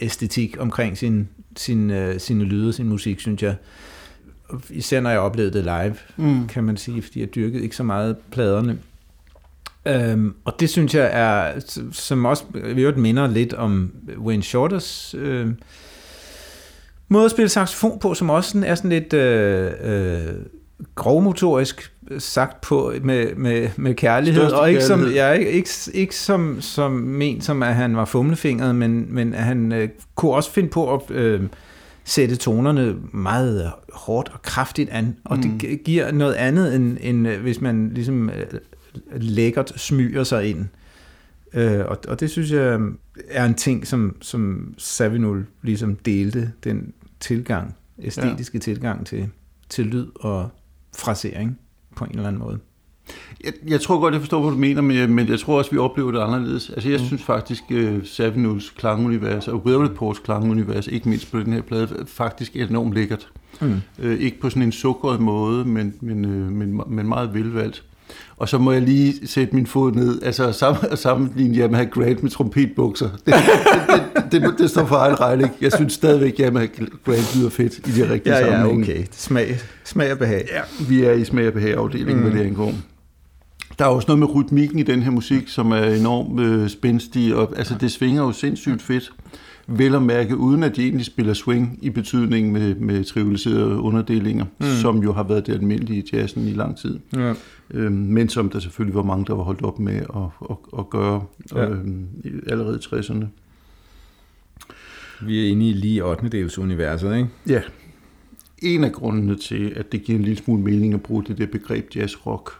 æstetik 0.00 0.56
omkring 0.58 0.98
sin, 0.98 1.28
sin, 1.56 1.90
øh, 1.90 2.20
sine 2.20 2.44
lyde, 2.44 2.72
sin 2.72 2.88
musik, 2.88 3.20
synes 3.20 3.42
jeg. 3.42 3.56
Især 4.70 5.00
når 5.00 5.10
jeg 5.10 5.18
oplevede 5.18 5.52
det 5.52 5.64
live, 5.64 5.96
mm. 6.16 6.46
kan 6.46 6.64
man 6.64 6.76
sige, 6.76 7.02
fordi 7.02 7.20
jeg 7.20 7.34
dyrkede 7.34 7.62
ikke 7.62 7.76
så 7.76 7.82
meget 7.82 8.16
pladerne. 8.30 8.78
Øhm, 9.86 10.34
og 10.44 10.60
det 10.60 10.70
synes 10.70 10.94
jeg 10.94 11.10
er, 11.12 11.60
som 11.92 12.24
også 12.24 12.44
vi 12.52 12.92
minder 12.96 13.26
lidt 13.26 13.52
om 13.52 13.92
Wayne 14.18 14.42
Shorters 14.42 15.14
øh, 15.18 15.48
måde 17.08 17.24
at 17.24 17.30
spille 17.30 17.48
saxofon 17.48 17.98
på, 17.98 18.14
som 18.14 18.30
også 18.30 18.62
er 18.66 18.74
sådan 18.74 18.90
lidt 18.90 19.12
øh, 19.12 19.70
øh, 19.82 20.34
grovmotorisk 20.94 21.92
sagt 22.18 22.60
på 22.60 22.92
med, 23.02 23.34
med, 23.34 23.68
med 23.76 23.94
kærlighed, 23.94 24.40
Største 24.40 24.56
og 24.56 24.68
ikke 24.68 24.80
kærlighed. 24.80 25.06
som, 25.06 25.14
ja, 25.14 25.32
ikke, 25.32 25.50
ikke, 25.50 25.70
ikke 25.94 26.16
som, 26.16 26.60
som 26.60 26.92
men 26.92 27.40
som 27.40 27.62
at 27.62 27.74
han 27.74 27.96
var 27.96 28.04
fumlefingret, 28.04 28.74
men, 28.74 29.06
men 29.14 29.34
at 29.34 29.42
han 29.42 29.72
øh, 29.72 29.88
kunne 30.14 30.32
også 30.32 30.50
finde 30.50 30.68
på 30.68 30.94
at 30.94 31.10
øh, 31.10 31.42
sætte 32.04 32.36
tonerne 32.36 32.96
meget 33.12 33.72
hårdt 33.92 34.30
og 34.32 34.42
kraftigt 34.42 34.90
an, 34.90 35.16
og 35.24 35.36
mm. 35.36 35.58
det 35.58 35.84
giver 35.84 36.12
noget 36.12 36.34
andet, 36.34 36.74
end, 36.74 36.96
end 37.00 37.28
øh, 37.28 37.42
hvis 37.42 37.60
man 37.60 37.90
ligesom 37.94 38.30
øh, 38.30 38.46
lækkert 39.12 39.72
smyger 39.76 40.24
sig 40.24 40.50
ind. 40.50 40.66
Øh, 41.54 41.80
og, 41.86 41.98
og 42.08 42.20
det 42.20 42.30
synes 42.30 42.50
jeg 42.50 42.78
er 43.28 43.44
en 43.44 43.54
ting, 43.54 43.86
som, 43.86 44.16
som 44.20 44.74
Savinul 44.78 45.46
ligesom 45.62 45.96
delte, 45.96 46.52
den 46.64 46.92
tilgang, 47.20 47.74
æstetiske 48.02 48.58
ja. 48.58 48.62
tilgang 48.62 49.06
til, 49.06 49.28
til 49.68 49.86
lyd 49.86 50.06
og 50.14 50.48
frasering 50.96 51.58
på 51.96 52.04
en 52.04 52.10
eller 52.10 52.28
anden 52.28 52.42
måde. 52.42 52.58
Jeg, 53.44 53.52
jeg 53.66 53.80
tror 53.80 54.00
godt, 54.00 54.14
jeg 54.14 54.20
forstår, 54.20 54.40
hvad 54.40 54.50
du 54.50 54.58
mener, 54.58 54.82
men 54.82 54.96
jeg, 54.96 55.10
men 55.10 55.28
jeg 55.28 55.40
tror 55.40 55.58
også, 55.58 55.70
vi 55.70 55.78
oplever 55.78 56.10
det 56.10 56.18
anderledes. 56.18 56.70
Altså, 56.70 56.88
jeg 56.88 57.00
mm. 57.00 57.06
synes 57.06 57.22
faktisk, 57.22 57.62
uh, 57.70 58.04
Savinuls 58.04 58.70
klangunivers 58.70 59.48
og 59.48 59.66
Weatherports 59.66 60.18
klangunivers, 60.18 60.86
ikke 60.86 61.08
mindst 61.08 61.32
på 61.32 61.40
den 61.40 61.52
her 61.52 61.62
plade, 61.62 62.04
faktisk 62.06 62.56
er 62.56 62.66
enormt 62.66 62.94
lækkert. 62.94 63.28
Mm. 63.60 63.80
Uh, 63.98 64.10
ikke 64.10 64.40
på 64.40 64.50
sådan 64.50 64.62
en 64.62 64.72
sukkeret 64.72 65.20
måde, 65.20 65.64
men, 65.64 65.94
men, 66.00 66.24
uh, 66.24 66.52
men, 66.52 66.80
men 66.86 67.08
meget 67.08 67.34
velvalgt. 67.34 67.84
Og 68.36 68.48
så 68.48 68.58
må 68.58 68.72
jeg 68.72 68.82
lige 68.82 69.28
sætte 69.28 69.54
min 69.54 69.66
fod 69.66 69.92
ned, 69.92 70.22
altså 70.22 70.52
sammen, 70.52 70.96
sammenligne 70.96 71.58
Yamaha 71.58 71.84
Grand 71.84 72.18
med 72.22 72.30
trompetbukser. 72.30 73.08
Det, 73.26 73.34
det, 73.34 74.32
det, 74.32 74.42
det, 74.42 74.54
det 74.58 74.70
står 74.70 74.86
for 74.86 74.96
egen 74.96 75.20
regning. 75.20 75.50
Jeg 75.60 75.72
synes 75.72 75.92
stadigvæk, 75.92 76.40
Yamaha 76.40 76.66
Grand 77.04 77.38
lyder 77.38 77.50
fedt 77.50 77.78
i 77.78 77.90
de 77.90 78.12
rigtige 78.12 78.36
ja, 78.36 78.40
sammenhænge. 78.40 78.86
Ja, 78.86 78.92
okay. 78.92 79.04
Smag, 79.12 79.58
smag 79.84 80.12
og 80.12 80.18
behag. 80.18 80.48
Ja, 80.52 80.60
vi 80.88 81.04
er 81.04 81.12
i 81.12 81.24
smag 81.24 81.46
og 81.46 81.52
behag 81.52 81.74
afdelingen 81.74 82.24
mm. 82.24 82.30
med 82.30 82.38
det 82.38 82.46
angår. 82.46 82.72
Der 83.78 83.84
er 83.84 83.88
også 83.88 84.06
noget 84.08 84.18
med 84.18 84.34
rytmikken 84.34 84.78
i 84.78 84.82
den 84.82 85.02
her 85.02 85.10
musik, 85.10 85.48
som 85.48 85.72
er 85.72 85.84
enormt 85.84 86.40
øh, 86.40 86.68
spændstig, 86.68 87.34
og 87.34 87.52
altså, 87.56 87.74
det 87.80 87.92
svinger 87.92 88.22
jo 88.22 88.32
sindssygt 88.32 88.82
fedt 88.82 89.12
vel 89.66 89.94
at 89.94 90.02
mærke, 90.02 90.36
uden 90.36 90.62
at 90.62 90.76
de 90.76 90.82
egentlig 90.82 91.06
spiller 91.06 91.34
swing 91.34 91.78
i 91.82 91.90
betydning 91.90 92.52
med, 92.52 92.74
med 92.74 93.04
trivialiserede 93.04 93.80
underdelinger, 93.80 94.44
mm. 94.58 94.66
som 94.66 95.02
jo 95.02 95.12
har 95.12 95.22
været 95.22 95.46
det 95.46 95.52
almindelige 95.52 96.00
i 96.00 96.16
jazzen 96.16 96.48
i 96.48 96.52
lang 96.52 96.76
tid. 96.76 96.98
Ja. 97.16 97.32
Øhm, 97.74 97.92
men 97.92 98.28
som 98.28 98.50
der 98.50 98.58
selvfølgelig 98.58 98.94
var 98.94 99.02
mange, 99.02 99.24
der 99.26 99.34
var 99.34 99.42
holdt 99.42 99.62
op 99.62 99.78
med 99.78 99.96
at, 99.96 100.50
at, 100.50 100.56
at 100.78 100.90
gøre 100.90 101.24
ja. 101.54 101.68
øhm, 101.68 102.06
allerede 102.46 102.80
i 102.82 102.94
60'erne. 102.94 103.26
Vi 105.26 105.46
er 105.46 105.50
inde 105.50 105.68
i 105.68 105.72
lige 105.72 106.04
8. 106.04 106.28
dels 106.28 106.58
universet, 106.58 107.16
ikke? 107.16 107.28
Ja. 107.48 107.62
En 108.62 108.84
af 108.84 108.92
grundene 108.92 109.36
til, 109.36 109.72
at 109.76 109.92
det 109.92 110.02
giver 110.02 110.18
en 110.18 110.24
lille 110.24 110.38
smule 110.38 110.62
mening 110.62 110.94
at 110.94 111.02
bruge 111.02 111.24
det 111.24 111.38
der 111.38 111.46
begreb 111.46 111.96
jazz 111.96 112.26
rock, 112.26 112.50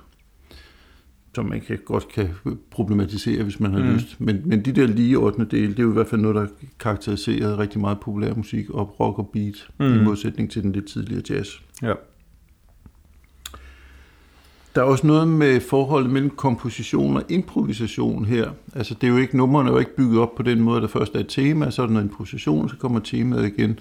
som 1.35 1.47
man 1.47 1.61
kan, 1.61 1.78
godt 1.85 2.09
kan 2.09 2.28
problematisere, 2.71 3.42
hvis 3.42 3.61
man 3.61 3.73
har 3.73 3.83
mm. 3.83 3.94
lyst. 3.94 4.21
Men, 4.21 4.42
men 4.44 4.64
de 4.64 4.73
der 4.73 4.87
lige 4.87 5.18
8. 5.18 5.47
del, 5.50 5.71
det 5.71 5.78
er 5.78 5.83
jo 5.83 5.90
i 5.90 5.92
hvert 5.92 6.06
fald 6.06 6.21
noget, 6.21 6.37
der 6.37 6.47
karakteriserer 6.80 7.59
rigtig 7.59 7.80
meget 7.80 8.00
populær 8.00 8.35
musik 8.35 8.71
og 8.71 9.00
rock 9.00 9.18
og 9.18 9.30
beat, 9.33 9.68
mm. 9.80 10.00
i 10.00 10.04
modsætning 10.04 10.50
til 10.50 10.62
den 10.62 10.73
lidt 10.73 10.87
tidligere 10.87 11.23
jazz. 11.30 11.49
Ja. 11.83 11.92
Der 14.75 14.81
er 14.81 14.85
også 14.85 15.07
noget 15.07 15.28
med 15.28 15.61
forholdet 15.61 16.11
mellem 16.11 16.31
komposition 16.31 17.16
og 17.16 17.23
improvisation 17.28 18.25
her. 18.25 18.50
Altså 18.75 18.95
det 18.95 19.07
er 19.07 19.11
jo 19.11 19.16
ikke, 19.16 19.37
numrene 19.37 19.69
er 19.69 19.73
jo 19.73 19.78
ikke 19.78 19.97
bygget 19.97 20.21
op 20.21 20.35
på 20.35 20.43
den 20.43 20.61
måde, 20.61 20.81
der 20.81 20.88
først 20.88 21.14
er 21.14 21.19
et 21.21 21.28
tema, 21.28 21.71
så 21.71 21.83
er 21.83 21.87
der 21.87 21.93
noget 21.93 22.07
improvisation, 22.07 22.69
så 22.69 22.76
kommer 22.76 23.00
temaet 23.00 23.47
igen. 23.47 23.78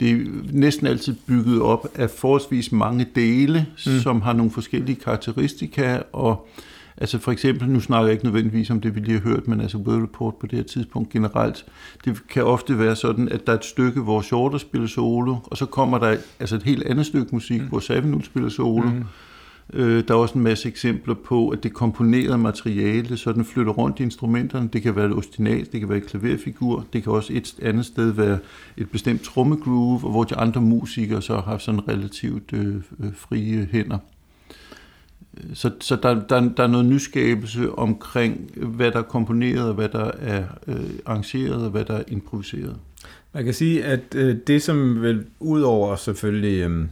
Det 0.00 0.10
er 0.10 0.16
næsten 0.52 0.86
altid 0.86 1.16
bygget 1.26 1.62
op 1.62 1.86
af 1.94 2.10
forholdsvis 2.10 2.72
mange 2.72 3.06
dele, 3.14 3.66
mm. 3.72 4.00
som 4.00 4.22
har 4.22 4.32
nogle 4.32 4.50
forskellige 4.50 4.96
karakteristika, 4.96 5.98
og 6.12 6.48
Altså 6.96 7.18
for 7.18 7.32
eksempel, 7.32 7.68
nu 7.68 7.80
snakker 7.80 8.06
jeg 8.06 8.12
ikke 8.12 8.24
nødvendigvis 8.24 8.70
om 8.70 8.80
det, 8.80 8.94
vi 8.94 9.00
lige 9.00 9.20
har 9.20 9.28
hørt, 9.28 9.48
men 9.48 9.60
altså 9.60 9.78
World 9.78 10.02
Report 10.02 10.34
på 10.34 10.46
det 10.46 10.58
her 10.58 10.64
tidspunkt 10.64 11.10
generelt, 11.10 11.64
det 12.04 12.22
kan 12.28 12.44
ofte 12.44 12.78
være 12.78 12.96
sådan, 12.96 13.28
at 13.28 13.46
der 13.46 13.52
er 13.52 13.56
et 13.56 13.64
stykke, 13.64 14.00
hvor 14.00 14.20
Shorter 14.20 14.58
spiller 14.58 14.88
solo, 14.88 15.36
og 15.44 15.56
så 15.56 15.66
kommer 15.66 15.98
der 15.98 16.16
altså 16.40 16.56
et 16.56 16.62
helt 16.62 16.82
andet 16.82 17.06
stykke 17.06 17.28
musik, 17.32 17.60
mm. 17.60 17.66
hvor 17.66 17.80
Savinul 17.80 18.24
spiller 18.24 18.48
solo. 18.48 18.90
Mm. 18.90 19.04
Øh, 19.72 20.04
der 20.08 20.14
er 20.14 20.18
også 20.18 20.34
en 20.34 20.44
masse 20.44 20.68
eksempler 20.68 21.14
på, 21.14 21.48
at 21.48 21.62
det 21.62 21.72
komponerede 21.72 22.38
materiale, 22.38 23.16
så 23.16 23.32
den 23.32 23.44
flytter 23.44 23.72
rundt 23.72 24.00
i 24.00 24.02
instrumenterne. 24.02 24.68
Det 24.72 24.82
kan 24.82 24.96
være 24.96 25.06
et 25.06 25.16
ostinat, 25.16 25.72
det 25.72 25.80
kan 25.80 25.88
være 25.88 25.98
et 25.98 26.06
klaverfigur, 26.06 26.86
det 26.92 27.02
kan 27.02 27.12
også 27.12 27.32
et 27.32 27.54
andet 27.62 27.86
sted 27.86 28.10
være 28.10 28.38
et 28.76 28.90
bestemt 28.90 29.22
trommegroove, 29.22 29.98
hvor 29.98 30.24
de 30.24 30.36
andre 30.36 30.60
musikere 30.60 31.22
så 31.22 31.36
har 31.36 31.58
sådan 31.58 31.88
relativt 31.88 32.52
øh, 32.52 32.74
øh, 32.76 33.14
frie 33.16 33.68
hænder. 33.72 33.98
Så, 35.54 35.70
så 35.80 35.96
der, 35.96 36.26
der, 36.28 36.48
der 36.56 36.62
er 36.62 36.66
noget 36.66 36.86
nyskabelse 36.86 37.72
omkring, 37.72 38.50
hvad 38.56 38.90
der 38.90 38.98
er 38.98 39.02
komponeret, 39.02 39.68
og 39.68 39.74
hvad 39.74 39.88
der 39.88 40.10
er 40.20 40.44
øh, 40.66 40.90
arrangeret, 41.06 41.64
og 41.64 41.70
hvad 41.70 41.84
der 41.84 41.94
er 41.94 42.02
improviseret. 42.08 42.76
Man 43.32 43.44
kan 43.44 43.54
sige, 43.54 43.84
at 43.84 44.14
øh, 44.14 44.36
det 44.46 44.62
som 44.62 45.02
vel 45.02 45.26
udover 45.40 45.96
selvfølgelig 45.96 46.60
øhm, 46.60 46.88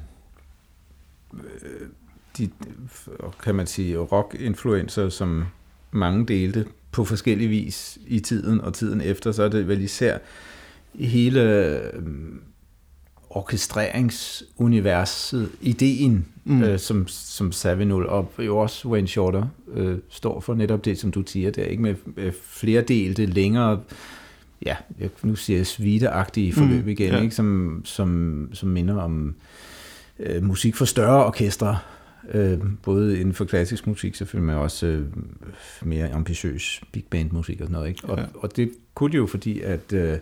øh, 1.35 1.89
de, 2.39 2.51
kan 3.43 3.55
man 3.55 3.67
sige, 3.67 3.99
rock-influencer, 3.99 5.09
som 5.09 5.45
mange 5.91 6.27
delte 6.27 6.67
på 6.93 7.05
forskellig 7.05 7.51
vis 7.51 7.99
i 8.07 8.21
tiden 8.21 8.61
og 8.61 8.75
tiden 8.75 9.01
efter, 9.01 9.33
så 9.33 9.43
er 9.43 9.49
det 9.49 9.69
vel 9.69 9.81
især 9.81 10.19
hele 10.95 11.67
øh, 11.67 12.03
orkestreringsuniverset, 13.31 15.49
ideen, 15.61 16.27
mm. 16.45 16.63
øh, 16.63 16.79
som, 16.79 17.09
som 17.09 17.53
Savinul 17.53 18.07
og 18.07 18.33
jo 18.39 18.59
også 18.59 18.89
Wayne 18.89 19.09
Shorter 19.09 19.47
øh, 19.75 19.99
står 20.09 20.41
for 20.41 20.55
netop 20.55 20.85
det, 20.85 20.99
som 20.99 21.11
du 21.11 21.23
siger 21.27 21.51
der, 21.51 21.65
ikke 21.65 21.83
med 21.83 21.95
øh, 22.17 22.33
flere 22.43 22.83
delte, 22.83 23.27
længere, 23.27 23.81
ja, 24.63 24.77
nu 25.23 25.35
siger 25.35 25.57
jeg 25.57 25.67
sviteagtige 25.67 26.53
forløb 26.53 26.85
mm. 26.85 26.91
igen, 26.91 27.13
ja. 27.13 27.21
ikke? 27.21 27.35
Som, 27.35 27.81
som, 27.85 28.49
som 28.53 28.69
minder 28.69 29.03
om 29.03 29.35
øh, 30.19 30.43
musik 30.43 30.77
for 30.77 30.85
større 30.85 31.25
orkestre, 31.25 31.79
Øh, 32.31 32.59
både 32.83 33.21
inden 33.21 33.35
for 33.35 33.45
klassisk 33.45 33.87
musik 33.87 34.15
selvfølgelig, 34.15 34.47
men 34.47 34.63
også 34.63 34.87
øh, 34.87 35.07
mere 35.83 36.13
ambitiøs 36.13 36.81
big 36.93 37.05
band 37.11 37.31
musik 37.31 37.61
og 37.61 37.65
sådan 37.65 37.73
noget. 37.73 37.89
Ikke? 37.89 38.05
Og, 38.05 38.19
ja. 38.19 38.25
og 38.35 38.57
det 38.57 38.71
kunne 38.95 39.13
de 39.13 39.17
jo, 39.17 39.27
fordi 39.27 39.61
at 39.61 39.93
øh, 39.93 40.19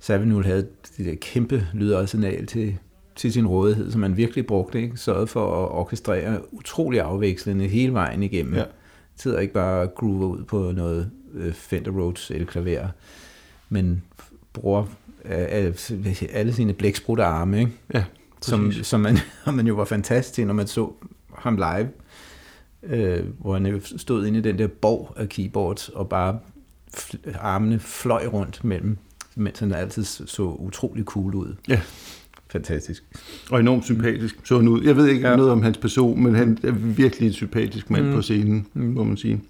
Savinul 0.00 0.44
havde 0.44 0.66
det 0.98 1.06
der 1.06 1.14
kæmpe 1.20 1.66
lydarsenal 1.72 2.46
til, 2.46 2.78
til 3.16 3.32
sin 3.32 3.46
rådighed, 3.46 3.92
som 3.92 4.00
man 4.00 4.16
virkelig 4.16 4.46
brugte, 4.46 4.82
ikke? 4.82 4.96
sørgede 4.96 5.26
for 5.26 5.64
at 5.64 5.70
orkestrere 5.70 6.54
utrolig 6.54 7.00
afvekslende 7.00 7.68
hele 7.68 7.92
vejen 7.92 8.22
igennem. 8.22 8.54
Ja. 8.54 8.64
Sidder 9.16 9.38
ikke 9.38 9.54
bare 9.54 9.82
og 9.82 9.94
groover 9.94 10.26
ud 10.26 10.44
på 10.44 10.72
noget 10.72 11.10
øh, 11.34 11.52
Fender 11.52 11.90
Rhodes 11.90 12.30
eller 12.30 12.46
klaver, 12.46 12.88
men 13.68 14.02
bruger 14.52 14.84
øh, 15.24 15.72
alle 16.32 16.52
sine 16.52 16.72
blæksprutte 16.72 17.24
arme, 17.24 17.60
ikke? 17.60 17.72
Ja, 17.94 18.04
som, 18.40 18.72
som 18.72 19.00
man, 19.00 19.18
man 19.54 19.66
jo 19.66 19.74
var 19.74 19.84
fantastisk 19.84 20.34
til, 20.34 20.46
når 20.46 20.54
man 20.54 20.66
så 20.66 20.92
ham 21.46 21.56
live, 21.56 21.88
øh, 22.82 23.24
hvor 23.38 23.52
han 23.52 23.66
jo 23.66 23.80
stod 23.96 24.26
inde 24.26 24.38
i 24.38 24.42
den 24.42 24.58
der 24.58 24.66
borg 24.66 25.14
af 25.16 25.28
keyboards, 25.28 25.88
og 25.88 26.08
bare 26.08 26.38
armene 27.34 27.78
fløj 27.78 28.26
rundt 28.26 28.64
mellem, 28.64 28.96
mens 29.34 29.58
han 29.58 29.72
altid 29.72 30.04
så 30.04 30.42
utrolig 30.42 31.04
cool 31.04 31.34
ud. 31.34 31.54
Ja. 31.68 31.80
Fantastisk. 32.48 33.04
Og 33.50 33.60
enormt 33.60 33.84
sympatisk 33.84 34.36
så 34.44 34.56
han 34.56 34.68
ud. 34.68 34.84
Jeg 34.84 34.96
ved 34.96 35.08
ikke 35.08 35.28
ja. 35.28 35.36
noget 35.36 35.52
om 35.52 35.62
hans 35.62 35.78
person, 35.78 36.22
men 36.22 36.34
han 36.34 36.58
er 36.62 36.70
virkelig 36.72 37.26
en 37.26 37.32
sympatisk 37.32 37.90
mand 37.90 38.06
mm. 38.06 38.12
på 38.12 38.22
scenen, 38.22 38.66
mm. 38.74 38.82
må 38.82 39.04
man 39.04 39.16
sige. 39.16 39.40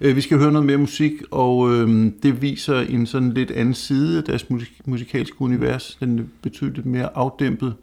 Øh, 0.00 0.16
vi 0.16 0.20
skal 0.20 0.38
høre 0.38 0.52
noget 0.52 0.66
mere 0.66 0.76
musik, 0.76 1.12
og 1.30 1.72
øh, 1.72 2.12
det 2.22 2.42
viser 2.42 2.80
en 2.80 3.06
sådan 3.06 3.32
lidt 3.32 3.50
anden 3.50 3.74
side 3.74 4.18
af 4.18 4.24
deres 4.24 4.50
musik- 4.50 4.80
musikalske 4.84 5.42
univers. 5.42 5.96
Den 6.00 6.18
er 6.18 6.22
betydeligt 6.42 6.86
mere 6.86 7.16
afdæmpet. 7.16 7.74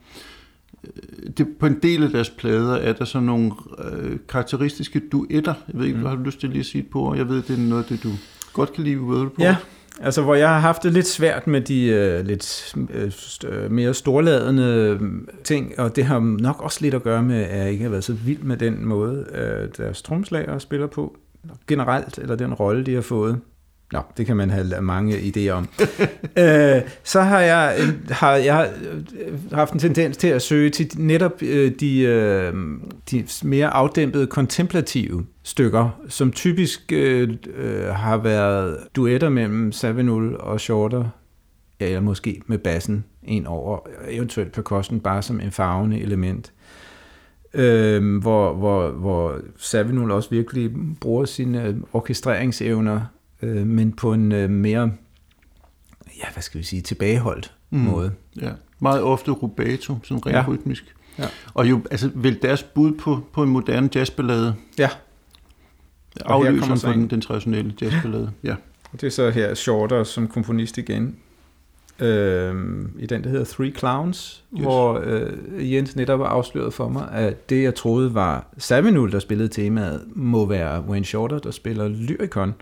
Øh, 0.83 1.29
det, 1.37 1.47
på 1.59 1.65
en 1.65 1.79
del 1.83 2.03
af 2.03 2.09
deres 2.09 2.29
plader 2.29 2.75
er 2.75 2.93
der 2.93 3.05
sådan 3.05 3.25
nogle 3.25 3.51
øh, 3.91 4.17
karakteristiske 4.29 5.01
duetter. 5.11 5.53
Jeg 5.67 5.79
ved 5.79 5.85
ikke, 5.85 5.97
mm. 5.97 6.05
har 6.05 6.15
du 6.15 6.23
lyst 6.23 6.39
til 6.39 6.49
lige 6.49 6.59
at 6.59 6.65
sige 6.65 6.81
det 6.81 6.91
på? 6.91 7.15
Jeg 7.15 7.29
ved, 7.29 7.41
det 7.41 7.55
er 7.55 7.69
noget 7.69 7.89
det, 7.89 8.03
du 8.03 8.09
godt 8.53 8.73
kan 8.73 8.83
lide 8.83 8.95
ved 8.95 9.29
på. 9.29 9.35
Ja, 9.39 9.55
altså 10.01 10.21
hvor 10.21 10.35
jeg 10.35 10.49
har 10.49 10.59
haft 10.59 10.83
det 10.83 10.93
lidt 10.93 11.07
svært 11.07 11.47
med 11.47 11.61
de 11.61 11.85
øh, 11.85 12.25
lidt 12.25 12.75
øh, 13.49 13.71
mere 13.71 13.93
storladende 13.93 14.63
øh, 15.01 15.01
ting, 15.43 15.79
og 15.79 15.95
det 15.95 16.05
har 16.05 16.19
nok 16.19 16.61
også 16.61 16.79
lidt 16.81 16.93
at 16.93 17.03
gøre 17.03 17.23
med, 17.23 17.43
at 17.43 17.59
jeg 17.59 17.71
ikke 17.71 17.83
har 17.83 17.89
været 17.89 18.03
så 18.03 18.13
vild 18.13 18.41
med 18.41 18.57
den 18.57 18.85
måde, 18.85 19.25
øh, 19.35 19.69
deres 19.77 20.01
tromslager 20.01 20.59
spiller 20.59 20.87
på 20.87 21.17
generelt, 21.67 22.17
eller 22.17 22.35
den 22.35 22.53
rolle, 22.53 22.83
de 22.83 22.93
har 22.93 23.01
fået. 23.01 23.39
Nå, 23.91 23.99
det 24.17 24.25
kan 24.25 24.37
man 24.37 24.49
have 24.49 24.81
mange 24.81 25.17
idéer 25.17 25.51
om. 25.51 25.67
øh, 26.43 26.81
så 27.03 27.21
har 27.21 27.39
jeg, 27.39 27.77
øh, 27.79 28.09
har 28.09 28.35
jeg 28.35 28.71
øh, 28.91 29.53
haft 29.53 29.73
en 29.73 29.79
tendens 29.79 30.17
til 30.17 30.27
at 30.27 30.41
søge 30.41 30.69
til 30.69 30.91
netop 30.97 31.41
øh, 31.41 31.71
de, 31.79 31.99
øh, 31.99 32.53
de 33.11 33.25
mere 33.43 33.67
afdæmpede 33.67 34.27
kontemplative 34.27 35.25
stykker, 35.43 35.89
som 36.07 36.31
typisk 36.31 36.91
øh, 36.91 37.29
øh 37.57 37.85
har 37.85 38.17
været 38.17 38.77
duetter 38.95 39.29
mellem 39.29 39.71
Savinul 39.71 40.35
og 40.35 40.59
Shorter, 40.59 41.09
ja, 41.79 41.85
eller 41.85 42.01
måske 42.01 42.41
med 42.47 42.57
bassen 42.57 43.05
en 43.23 43.47
over, 43.47 43.79
eventuelt 44.09 44.51
percussion 44.51 44.99
bare 44.99 45.21
som 45.21 45.39
en 45.39 45.51
farvende 45.51 45.99
element 45.99 46.51
øh, 47.53 48.17
hvor, 48.21 48.53
hvor, 48.53 48.89
hvor 48.89 49.39
Savinul 49.57 50.11
også 50.11 50.29
virkelig 50.29 50.71
bruger 51.01 51.25
sine 51.25 51.81
orkestreringsevner, 51.93 53.01
øh, 53.41 53.67
men 53.67 53.93
på 53.93 54.13
en 54.13 54.31
øh, 54.31 54.49
mere, 54.49 54.91
ja, 56.17 56.25
hvad 56.33 56.43
skal 56.43 56.59
vi 56.59 56.65
sige, 56.65 56.81
tilbageholdt 56.81 57.53
mm. 57.69 57.79
måde. 57.79 58.11
Ja, 58.41 58.51
meget 58.79 59.01
ofte 59.01 59.31
rubato, 59.31 59.97
sådan 60.03 60.25
rent 60.25 60.35
ja. 60.35 60.45
rytmisk. 60.47 60.95
Ja. 61.19 61.25
Og 61.53 61.69
jo, 61.69 61.81
altså, 61.91 62.09
vel 62.15 62.41
deres 62.41 62.63
bud 62.63 62.91
på, 62.91 63.23
på 63.33 63.43
en 63.43 63.49
moderne 63.49 63.89
jazzballade. 63.95 64.55
Ja. 64.77 64.89
Afløser 66.25 66.75
for 66.75 66.91
den, 66.91 67.07
den 67.07 67.21
traditionelle 67.21 67.73
jazzballade. 67.81 68.31
Ja. 68.43 68.55
Det 68.91 69.03
er 69.03 69.09
så 69.09 69.29
her 69.29 69.53
Shorter 69.53 70.03
som 70.03 70.27
komponist 70.27 70.77
igen, 70.77 71.15
øh, 71.99 72.55
i 72.99 73.05
den, 73.05 73.23
der 73.23 73.29
hedder 73.29 73.45
Three 73.45 73.71
Clowns, 73.71 74.43
yes. 74.53 74.61
hvor 74.61 75.01
øh, 75.03 75.73
Jens 75.73 75.95
netop 75.95 76.21
afsløret 76.21 76.73
for 76.73 76.89
mig, 76.89 77.11
at 77.11 77.49
det, 77.49 77.63
jeg 77.63 77.75
troede 77.75 78.13
var 78.13 78.47
Savinul, 78.57 79.11
der 79.11 79.19
spillede 79.19 79.49
temaet, 79.49 80.03
må 80.15 80.45
være 80.45 80.81
Wayne 80.81 81.05
Shorter, 81.05 81.39
der 81.39 81.51
spiller 81.51 81.87
Lyricon, 81.87 82.53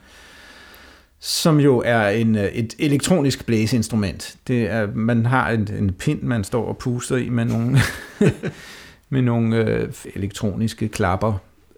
som 1.20 1.60
jo 1.60 1.82
er 1.86 2.10
en, 2.10 2.36
øh, 2.36 2.44
et 2.44 2.76
elektronisk 2.80 3.46
blæseinstrument. 3.46 4.38
Det 4.48 4.72
er, 4.72 4.88
man 4.96 5.26
har 5.26 5.50
en, 5.50 5.74
en 5.74 5.94
pind, 5.94 6.22
man 6.22 6.44
står 6.44 6.66
og 6.66 6.78
puster 6.78 7.18
i 7.18 7.30
med 7.30 7.46
nogle, 7.46 7.78
med 9.10 9.22
nogle 9.22 9.58
øh, 9.58 9.94
elektroniske 10.16 10.88
klapper, 10.88 11.34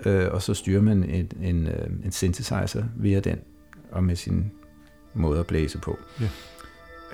øh, 0.05 0.27
og 0.31 0.41
så 0.41 0.53
styrer 0.53 0.81
man 0.81 1.03
en, 1.03 1.31
en, 1.41 1.67
øh, 1.67 2.05
en 2.05 2.11
synthesizer 2.11 2.83
via 2.97 3.19
den, 3.19 3.39
og 3.91 4.03
med 4.03 4.15
sin 4.15 4.51
måde 5.13 5.39
at 5.39 5.47
blæse 5.47 5.77
på. 5.77 5.99
Ja. 6.21 6.29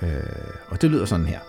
Øh, 0.02 0.22
og 0.68 0.82
det 0.82 0.90
lyder 0.90 1.04
sådan 1.04 1.26
her. 1.26 1.40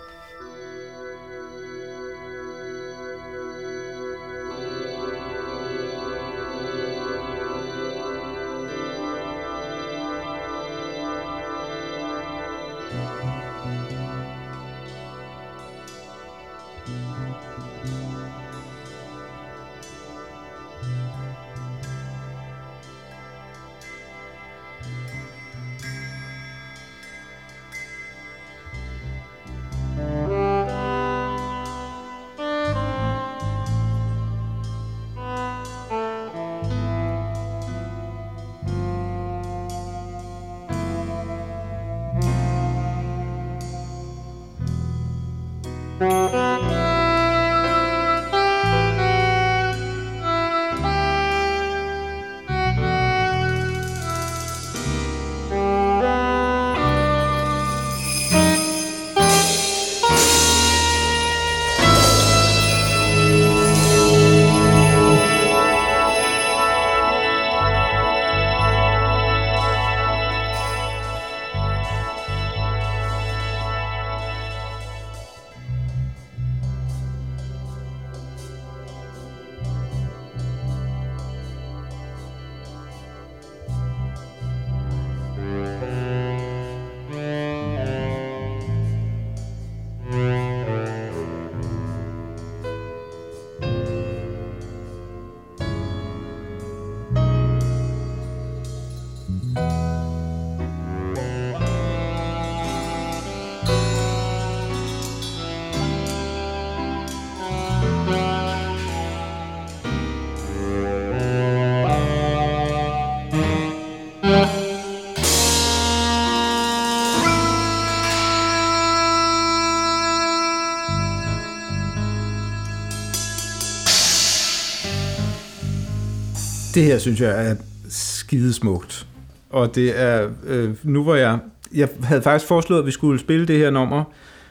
Det 126.78 126.86
her 126.86 126.98
synes 126.98 127.20
jeg 127.20 127.50
er 127.50 127.54
skidesmukt. 127.88 129.06
Og 129.50 129.74
det 129.74 130.00
er, 130.00 130.28
øh, 130.46 130.74
nu 130.82 131.02
hvor 131.02 131.14
jeg, 131.14 131.38
jeg 131.74 131.88
havde 132.02 132.22
faktisk 132.22 132.48
foreslået, 132.48 132.80
at 132.80 132.86
vi 132.86 132.90
skulle 132.90 133.20
spille 133.20 133.46
det 133.46 133.58
her 133.58 133.70
nummer, 133.70 134.04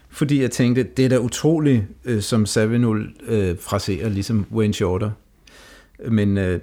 fordi 0.09 0.41
jeg 0.41 0.51
tænkte, 0.51 0.83
det 0.97 1.05
er 1.05 1.09
da 1.09 1.17
utroligt, 1.17 1.83
øh, 2.05 2.21
som 2.21 2.45
Savinul 2.45 3.13
øh, 3.27 3.55
fraserer, 3.59 4.09
ligesom 4.09 4.45
Wayne 4.51 4.73
Shorter. 4.73 5.11
Men 6.09 6.37
øh, 6.37 6.59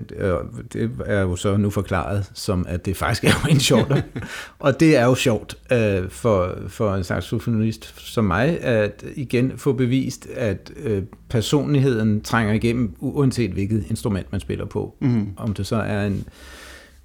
det 0.72 0.90
er 1.06 1.20
jo 1.20 1.36
så 1.36 1.56
nu 1.56 1.70
forklaret 1.70 2.30
som, 2.34 2.66
at 2.68 2.86
det 2.86 2.96
faktisk 2.96 3.24
er 3.24 3.28
jo 3.28 3.50
en 3.50 3.60
shorter. 3.60 4.02
og 4.58 4.80
det 4.80 4.96
er 4.96 5.04
jo 5.04 5.14
sjovt 5.14 5.56
øh, 5.72 6.10
for, 6.10 6.58
for 6.68 6.94
en 6.94 7.04
saxofonist 7.04 8.00
som 8.00 8.24
mig, 8.24 8.60
at 8.60 9.04
igen 9.16 9.52
få 9.56 9.72
bevist, 9.72 10.26
at 10.34 10.72
øh, 10.76 11.02
personligheden 11.28 12.20
trænger 12.20 12.52
igennem, 12.52 12.94
uanset 12.98 13.50
hvilket 13.50 13.84
instrument 13.90 14.32
man 14.32 14.40
spiller 14.40 14.64
på. 14.64 14.96
Mm. 15.00 15.28
Om 15.36 15.54
det 15.54 15.66
så 15.66 15.76
er 15.76 16.06
en, 16.06 16.24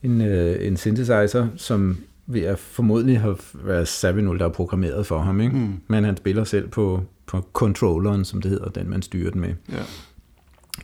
en, 0.04 0.22
øh, 0.22 0.68
en 0.68 0.78
synthesizer, 0.78 1.48
som 1.56 1.98
vil 2.28 2.42
jeg 2.42 2.60
formodentlig 2.60 3.20
have 3.20 3.38
været 3.54 3.88
Savinul, 3.88 4.40
der 4.40 4.46
er 4.46 4.50
programmeret 4.50 5.06
for 5.06 5.20
ham. 5.20 5.42
Ikke? 5.42 5.56
Mm. 5.56 5.74
Men 5.88 6.04
han 6.04 6.18
spiller 6.18 6.44
selv 6.44 6.68
på, 6.68 7.02
på 7.26 7.48
controlleren, 7.54 8.26
som 8.26 8.42
det 8.42 8.52
hedder, 8.52 8.70
den 8.70 8.90
man 8.90 9.02
styrer 9.02 9.32
den 9.32 9.42
med. 9.42 9.54
Ja 9.72 9.84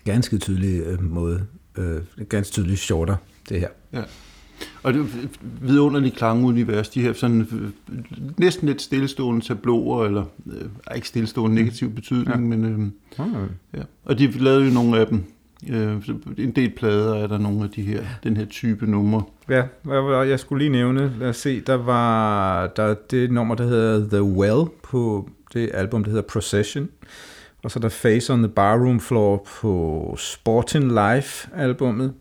ganske 0.03 0.37
tydelig 0.37 0.81
øh, 0.85 1.03
måde, 1.03 1.45
øh, 1.77 2.01
ganske 2.29 2.53
tydelig 2.53 2.77
shorter, 2.77 3.15
det 3.49 3.59
her. 3.59 3.69
Ja. 3.93 4.03
Og 4.83 4.93
det 4.93 5.01
er 5.01 5.05
vidunderligt 5.61 6.15
klangunivers, 6.15 6.89
de 6.89 7.01
her 7.01 7.13
sådan 7.13 7.41
øh, 7.41 7.97
næsten 8.37 8.67
lidt 8.67 8.81
stillestående 8.81 9.45
tabloer, 9.45 10.05
eller 10.05 10.25
øh, 10.47 10.95
ikke 10.95 11.07
stillestående 11.07 11.55
negativ 11.55 11.89
betydning, 11.89 12.29
ja. 12.29 12.57
men 12.57 12.65
øh, 12.65 13.25
okay. 13.25 13.39
ja. 13.73 13.81
Og 14.05 14.19
de 14.19 14.31
lavede 14.31 14.65
jo 14.65 14.73
nogle 14.73 14.99
af 14.99 15.07
dem, 15.07 15.23
øh, 15.69 16.01
en 16.37 16.51
del 16.51 16.69
plader 16.69 17.15
er 17.15 17.27
der 17.27 17.37
nogle 17.37 17.63
af 17.63 17.69
de 17.69 17.81
her, 17.81 18.03
den 18.23 18.37
her 18.37 18.45
type 18.45 18.91
numre. 18.91 19.23
Ja, 19.49 19.63
jeg 20.11 20.39
skulle 20.39 20.63
lige 20.63 20.71
nævne, 20.71 21.13
lad 21.19 21.29
os 21.29 21.37
se, 21.37 21.61
der 21.61 21.75
var 21.75 22.67
der 22.67 22.93
det 22.93 23.31
nummer, 23.31 23.55
der 23.55 23.67
hedder 23.67 24.09
The 24.09 24.23
Well 24.23 24.69
på 24.83 25.29
det 25.53 25.69
album, 25.73 26.03
der 26.03 26.09
hedder 26.09 26.27
Procession. 26.27 26.89
Og 27.65 27.71
så 27.71 27.79
er 27.79 27.81
der 27.81 27.89
Face 27.89 28.33
on 28.33 28.39
the 28.39 28.49
Barroom 28.49 28.99
Floor 28.99 29.47
på 29.61 30.15
Sporting 30.19 30.87
Life 30.87 31.49
albummet. 31.55 32.13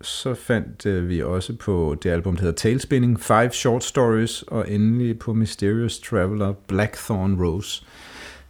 Så 0.00 0.34
fandt 0.34 0.86
øh, 0.86 1.08
vi 1.08 1.22
også 1.22 1.56
på 1.56 1.96
det 2.02 2.10
album, 2.10 2.36
der 2.36 2.42
hedder 2.42 2.56
Tailspinning, 2.56 3.20
Five 3.20 3.50
Short 3.52 3.84
Stories, 3.84 4.42
og 4.42 4.70
endelig 4.70 5.18
på 5.18 5.32
Mysterious 5.32 5.98
Traveler, 5.98 6.52
Blackthorn 6.52 7.44
Rose, 7.44 7.84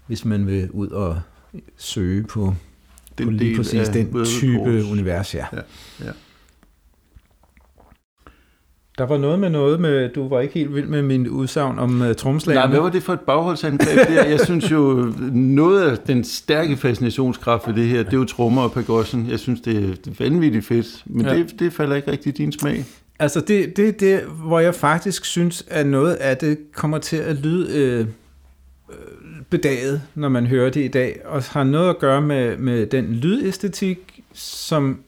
hvis 0.07 0.25
man 0.25 0.47
vil 0.47 0.71
ud 0.71 0.89
og 0.89 1.21
søge 1.77 2.25
på, 2.25 2.55
den 3.19 3.27
på 3.27 3.31
lige 3.31 3.57
præcis 3.57 3.89
den 3.89 4.25
type 4.25 4.85
univers. 4.91 5.35
Ja. 5.35 5.47
Ja, 5.53 5.61
ja. 6.05 6.11
Der 8.99 9.07
var 9.07 9.19
noget 9.19 9.39
med 9.39 9.51
noget 9.51 9.81
med, 9.81 10.09
du 10.09 10.29
var 10.29 10.41
ikke 10.41 10.55
helt 10.55 10.75
vild 10.75 10.87
med 10.87 11.03
min 11.03 11.29
udsagn 11.29 11.79
om 11.79 12.01
uh, 12.01 12.13
tromslagerne. 12.13 12.61
Nej, 12.61 12.71
hvad 12.71 12.81
var 12.81 12.91
det 12.91 13.03
for 13.03 13.13
et 13.13 13.21
bagholdsangreb 13.21 14.09
der? 14.09 14.25
Jeg 14.25 14.41
synes 14.41 14.71
jo, 14.71 15.13
noget 15.33 15.91
af 15.91 15.99
den 15.99 16.25
stærke 16.25 16.77
fascinationskraft 16.77 17.67
ved 17.67 17.75
det 17.75 17.87
her, 17.87 18.03
det 18.03 18.13
er 18.13 18.17
jo 18.17 18.25
trommer 18.25 18.63
og 18.63 18.73
percussion. 18.73 19.27
Jeg 19.31 19.39
synes, 19.39 19.61
det 19.61 19.77
er, 19.77 20.11
er 20.11 20.15
vanvittigt 20.19 20.67
fedt, 20.67 21.03
men 21.07 21.27
ja. 21.27 21.35
det, 21.35 21.55
det 21.59 21.73
falder 21.73 21.97
ikke 21.97 22.11
rigtig 22.11 22.31
i 22.31 22.37
din 22.37 22.53
smag. 22.53 22.85
Altså, 23.19 23.41
det 23.41 23.77
det, 23.77 24.01
det, 24.01 24.21
hvor 24.23 24.61
jeg 24.61 24.75
faktisk 24.75 25.25
synes, 25.25 25.65
at 25.71 25.87
noget 25.87 26.15
af 26.15 26.37
det 26.37 26.59
kommer 26.73 26.99
til 26.99 27.17
at 27.17 27.37
lyde 27.37 27.79
øh, 27.79 28.07
bedaget, 29.51 30.03
når 30.15 30.29
man 30.29 30.47
hører 30.47 30.71
det 30.71 30.85
i 30.85 30.89
dag, 30.89 31.21
og 31.25 31.43
har 31.43 31.65
noget 31.65 31.91
at 31.91 31.99
gøre 31.99 32.21
med, 32.21 32.57
med 32.57 32.87
den 32.87 33.05
lydæstetik, 33.05 34.23
som 34.33 35.01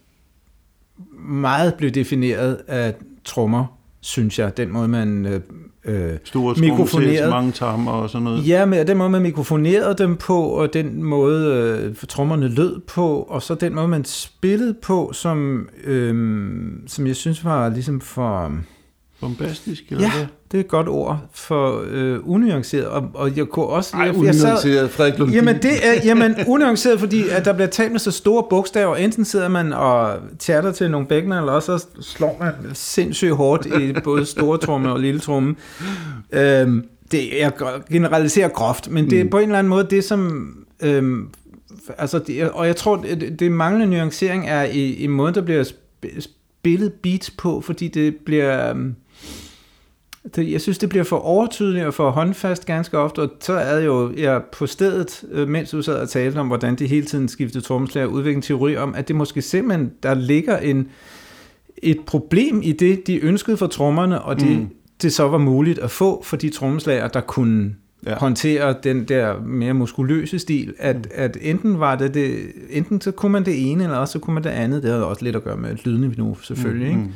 meget 1.18 1.74
blev 1.74 1.90
defineret 1.90 2.58
af 2.68 2.94
trommer 3.24 3.79
synes 4.00 4.38
jeg. 4.38 4.56
Den 4.56 4.72
måde, 4.72 4.88
man 4.88 5.26
øh, 5.26 5.40
øh 5.84 6.18
Store 6.24 6.54
mikrofonerede. 6.60 7.30
mange 7.30 7.52
tarmer 7.52 7.92
og 7.92 8.10
sådan 8.10 8.24
noget. 8.24 8.48
Ja, 8.48 8.64
men 8.64 8.86
den 8.86 8.96
måde, 8.96 9.10
man 9.10 9.22
mikrofonerede 9.22 9.94
dem 9.98 10.16
på, 10.16 10.42
og 10.42 10.72
den 10.72 11.02
måde, 11.02 11.54
øh, 11.86 11.94
trommerne 12.08 12.48
lød 12.48 12.80
på, 12.80 13.22
og 13.22 13.42
så 13.42 13.54
den 13.54 13.74
måde, 13.74 13.88
man 13.88 14.04
spillede 14.04 14.74
på, 14.74 15.10
som, 15.12 15.68
øh, 15.84 16.14
som 16.86 17.06
jeg 17.06 17.16
synes 17.16 17.44
var 17.44 17.68
ligesom 17.68 18.00
for... 18.00 18.52
Bombastisk, 19.20 19.84
eller 19.90 20.04
ja, 20.04 20.12
hvad? 20.12 20.26
det 20.52 20.58
er 20.58 20.60
et 20.60 20.68
godt 20.68 20.88
ord 20.88 21.18
for 21.32 21.84
øh, 21.90 22.18
unuanceret, 22.22 22.86
og, 22.86 23.10
og 23.14 23.36
jeg 23.36 23.46
kunne 23.46 23.66
også... 23.66 23.96
Ej, 23.96 24.08
unuanceret, 24.16 24.90
Frederik 24.90 25.18
Lundin. 25.18 25.34
Jamen, 25.34 25.56
det 25.56 25.86
er 25.86 26.00
jamen, 26.04 26.34
unuanceret, 26.46 27.00
fordi 27.00 27.28
at 27.28 27.44
der 27.44 27.52
bliver 27.52 27.68
talt 27.68 27.92
med 27.92 28.00
så 28.00 28.10
store 28.10 28.44
bogstaver. 28.50 28.96
Enten 28.96 29.24
sidder 29.24 29.48
man 29.48 29.72
og 29.72 30.18
chatter 30.38 30.72
til 30.72 30.90
nogle 30.90 31.06
bækkener, 31.06 31.38
eller 31.38 31.52
også 31.52 31.84
slår 32.00 32.36
man 32.40 32.74
sindssygt 32.74 33.32
hårdt 33.36 33.66
i 33.66 33.92
både 34.04 34.26
store 34.26 34.58
tromme 34.58 34.92
og 34.92 35.00
lille 35.00 35.20
tromme. 35.20 35.56
Øhm, 36.32 36.84
det, 37.10 37.28
jeg 37.38 37.52
generaliserer 37.90 38.48
groft, 38.48 38.90
men 38.90 39.10
det 39.10 39.20
er 39.20 39.24
mm. 39.24 39.30
på 39.30 39.38
en 39.38 39.44
eller 39.44 39.58
anden 39.58 39.70
måde 39.70 39.86
det, 39.90 40.04
som... 40.04 40.52
Øhm, 40.82 41.28
altså, 41.98 42.18
det, 42.18 42.50
og 42.50 42.66
jeg 42.66 42.76
tror, 42.76 42.96
det, 42.96 43.40
det 43.40 43.52
manglende 43.52 43.96
nuancering 43.96 44.48
er 44.48 44.64
i, 44.64 44.94
i 44.94 45.06
måden, 45.06 45.34
der 45.34 45.42
bliver 45.42 45.64
spillet 46.18 46.92
beats 46.92 47.30
på, 47.30 47.60
fordi 47.60 47.88
det 47.88 48.16
bliver... 48.16 48.70
Øhm, 48.70 48.94
det, 50.36 50.52
jeg 50.52 50.60
synes, 50.60 50.78
det 50.78 50.88
bliver 50.88 51.04
for 51.04 51.16
overtydeligt 51.16 51.84
og 51.84 51.94
for 51.94 52.10
håndfast 52.10 52.66
ganske 52.66 52.98
ofte, 52.98 53.18
og 53.18 53.30
så 53.40 53.52
er 53.52 53.78
jo 53.78 54.12
jeg 54.16 54.42
på 54.52 54.66
stedet, 54.66 55.24
øh, 55.30 55.48
mens 55.48 55.70
du 55.70 55.82
sad 55.82 55.94
og 55.94 56.08
talte 56.08 56.38
om, 56.38 56.46
hvordan 56.46 56.76
de 56.76 56.86
hele 56.86 57.06
tiden 57.06 57.28
skiftede 57.28 57.64
trommeslager, 57.64 58.06
udvikle 58.06 58.36
en 58.36 58.42
teori 58.42 58.76
om, 58.76 58.94
at 58.94 59.08
det 59.08 59.16
måske 59.16 59.42
simpelthen, 59.42 59.90
der 60.02 60.14
ligger 60.14 60.58
en, 60.58 60.88
et 61.76 62.00
problem 62.06 62.62
i 62.62 62.72
det, 62.72 63.06
de 63.06 63.24
ønskede 63.24 63.56
for 63.56 63.66
trommerne, 63.66 64.22
og 64.22 64.40
det, 64.40 64.58
mm. 64.58 64.68
det 65.02 65.12
så 65.12 65.28
var 65.28 65.38
muligt 65.38 65.78
at 65.78 65.90
få 65.90 66.22
for 66.24 66.36
de 66.36 66.50
trommeslager, 66.50 67.08
der 67.08 67.20
kunne 67.20 67.74
ja. 68.06 68.14
håndtere 68.14 68.74
den 68.82 69.04
der 69.04 69.40
mere 69.40 69.74
muskuløse 69.74 70.38
stil, 70.38 70.74
at, 70.78 70.96
mm. 70.96 71.10
at 71.14 71.36
enten 71.40 71.80
var 71.80 71.96
det, 71.96 72.14
det, 72.14 72.38
enten 72.70 73.00
så 73.00 73.10
kunne 73.10 73.32
man 73.32 73.44
det 73.44 73.70
ene, 73.70 73.84
eller 73.84 73.96
også 73.96 74.12
så 74.12 74.18
kunne 74.18 74.34
man 74.34 74.44
det 74.44 74.50
andet. 74.50 74.82
Det 74.82 74.90
havde 74.90 75.06
også 75.06 75.24
lidt 75.24 75.36
at 75.36 75.44
gøre 75.44 75.56
med 75.56 75.76
lydniveau 75.84 76.36
selvfølgelig, 76.42 76.96
mm. 76.96 77.00
ikke? 77.00 77.12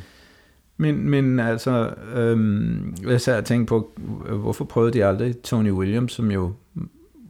Men, 0.77 1.09
men 1.09 1.39
altså, 1.39 1.93
øhm, 2.15 2.95
jeg 3.07 3.21
sad 3.21 3.37
og 3.37 3.45
tænkte 3.45 3.69
på, 3.69 3.91
hvorfor 4.29 4.65
prøvede 4.65 4.93
de 4.93 5.05
aldrig 5.05 5.37
Tony 5.37 5.71
Williams, 5.71 6.13
som 6.13 6.31
jo 6.31 6.53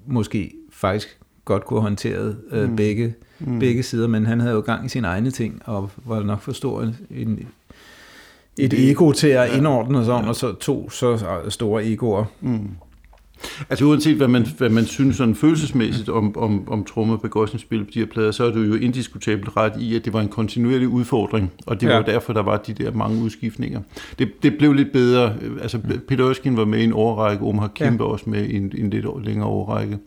måske 0.06 0.52
faktisk 0.72 1.20
godt 1.46 1.66
kunne 1.66 1.80
have 1.80 1.90
håndteret 1.90 2.38
øh, 2.52 2.70
mm. 2.70 2.76
begge, 2.76 3.16
mm. 3.40 3.60
begge 3.60 3.84
sider, 3.84 4.08
men 4.08 4.26
han 4.26 4.40
havde 4.40 4.54
jo 4.54 4.62
gang 4.62 4.86
i 4.86 4.90
sine 4.90 5.08
egne 5.08 5.32
ting, 5.32 5.62
og 5.66 5.90
var 6.06 6.24
nok 6.24 6.42
for 6.42 6.52
stor 6.52 6.92
en, 7.12 7.48
et 8.58 8.90
ego 8.90 9.12
til 9.12 9.28
at 9.28 9.58
indordne 9.58 10.00
og 10.00 10.06
sådan, 10.06 10.24
ja. 10.24 10.30
og 10.30 10.36
så 10.36 10.54
to 10.54 10.90
så 10.90 11.40
store 11.50 11.86
egoer. 11.86 12.26
Mm. 12.42 12.70
Altså 13.70 13.86
uanset 13.86 14.18
hvad 14.18 14.28
man, 14.28 14.48
hvad 14.58 14.70
man 14.70 14.86
synes 14.86 15.16
sådan 15.16 15.36
følelsesmæssigt 15.36 16.10
om, 16.10 16.38
om, 16.38 16.70
om 16.70 16.84
tromme 16.84 17.18
på 17.18 17.48
spil 17.58 17.84
på 17.84 17.92
de 17.94 18.00
her 18.00 18.06
plader, 18.06 18.32
så 18.32 18.44
er 18.44 18.52
du 18.52 18.60
jo 18.60 18.76
indiskutabelt 18.76 19.58
ret 19.58 19.74
i, 19.80 19.96
at 19.96 20.06
det 20.06 20.14
var 20.14 20.22
en 20.22 20.28
kontinuerlig 20.28 20.88
udfordring, 20.88 21.52
og 21.66 21.82
det 21.82 21.88
ja. 21.88 21.96
var 21.96 22.02
derfor, 22.02 22.34
der 22.34 22.42
var 22.42 22.58
de 22.58 22.74
der 22.74 22.92
mange 22.92 23.24
udskiftninger. 23.24 23.82
Det, 24.20 24.44
det 24.44 24.58
blev 24.58 24.74
lidt 24.74 24.92
bedre. 24.92 25.36
Altså 25.62 25.80
Peter 26.08 26.30
Øskin 26.30 26.58
var 26.58 26.66
med 26.66 26.80
i 26.80 26.84
en 26.84 26.94
overrække, 26.94 27.46
Omar 27.46 27.68
Kim 27.68 27.96
ja. 27.96 28.04
også 28.04 28.30
med 28.30 28.46
i 28.46 28.56
en, 28.56 28.72
en 28.78 28.90
lidt 28.90 29.06
længere 29.26 29.48
overrække. 29.48 29.98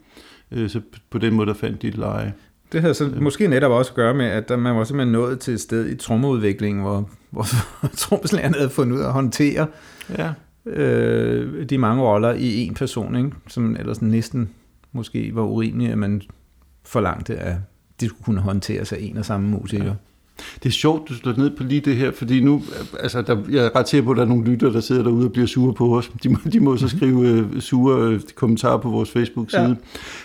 Øh, 0.51 0.69
så 0.69 0.81
på 1.09 1.17
den 1.17 1.33
måde, 1.33 1.47
der 1.47 1.53
fandt 1.53 1.81
de 1.81 1.87
et 1.87 1.97
leje. 1.97 2.33
Det 2.71 2.81
havde 2.81 2.93
så 2.93 3.03
ja. 3.03 3.19
måske 3.19 3.47
netop 3.47 3.71
også 3.71 3.91
at 3.91 3.95
gøre 3.95 4.13
med, 4.13 4.25
at 4.25 4.59
man 4.59 4.75
var 4.75 4.83
simpelthen 4.83 5.11
nået 5.11 5.39
til 5.39 5.53
et 5.53 5.61
sted 5.61 5.89
i 5.89 5.95
trommeudviklingen, 5.95 6.81
hvor, 6.81 7.09
hvor 7.29 7.45
trommeslagerne 7.97 8.55
havde 8.55 8.69
fundet 8.69 8.97
ud 8.97 9.01
af 9.01 9.07
at 9.07 9.13
håndtere 9.13 9.67
ja 10.17 10.29
øh, 10.69 11.65
de 11.69 11.77
mange 11.77 12.03
roller 12.03 12.33
i 12.33 12.65
en 12.65 12.73
person, 12.73 13.15
ikke? 13.15 13.31
som 13.47 13.75
ellers 13.79 14.01
næsten 14.01 14.49
måske 14.91 15.35
var 15.35 15.41
urimeligt, 15.41 15.91
at 15.91 15.97
man 15.97 16.21
forlangte, 16.85 17.35
at 17.35 17.55
de 17.99 18.07
skulle 18.07 18.23
kunne 18.23 18.41
håndtere 18.41 18.85
sig 18.85 18.97
en 19.01 19.17
og 19.17 19.25
samme 19.25 19.49
musiker. 19.49 19.85
Ja. 19.85 19.93
Det 20.63 20.69
er 20.69 20.73
sjovt, 20.73 21.09
du 21.09 21.13
slår 21.13 21.33
ned 21.37 21.57
på 21.57 21.63
lige 21.63 21.81
det 21.81 21.95
her, 21.95 22.11
fordi 22.11 22.39
nu, 22.39 22.61
altså, 22.99 23.21
der, 23.21 23.37
jeg 23.49 23.65
er 23.65 23.75
ret 23.75 24.03
på, 24.03 24.11
at 24.11 24.17
der 24.17 24.23
er 24.23 24.27
nogle 24.27 24.45
lytter, 24.45 24.71
der 24.71 24.79
sidder 24.79 25.03
derude 25.03 25.25
og 25.25 25.31
bliver 25.31 25.47
sure 25.47 25.73
på 25.73 25.97
os. 25.97 26.11
De 26.23 26.29
må, 26.29 26.37
de 26.53 26.59
må 26.59 26.77
så 26.77 26.85
mhm. 26.85 26.97
skrive 26.97 27.45
uh, 27.45 27.59
sure 27.59 28.15
uh, 28.15 28.19
kommentarer 28.35 28.77
på 28.77 28.89
vores 28.89 29.11
Facebook-side. 29.11 29.61
Ja. 29.61 29.75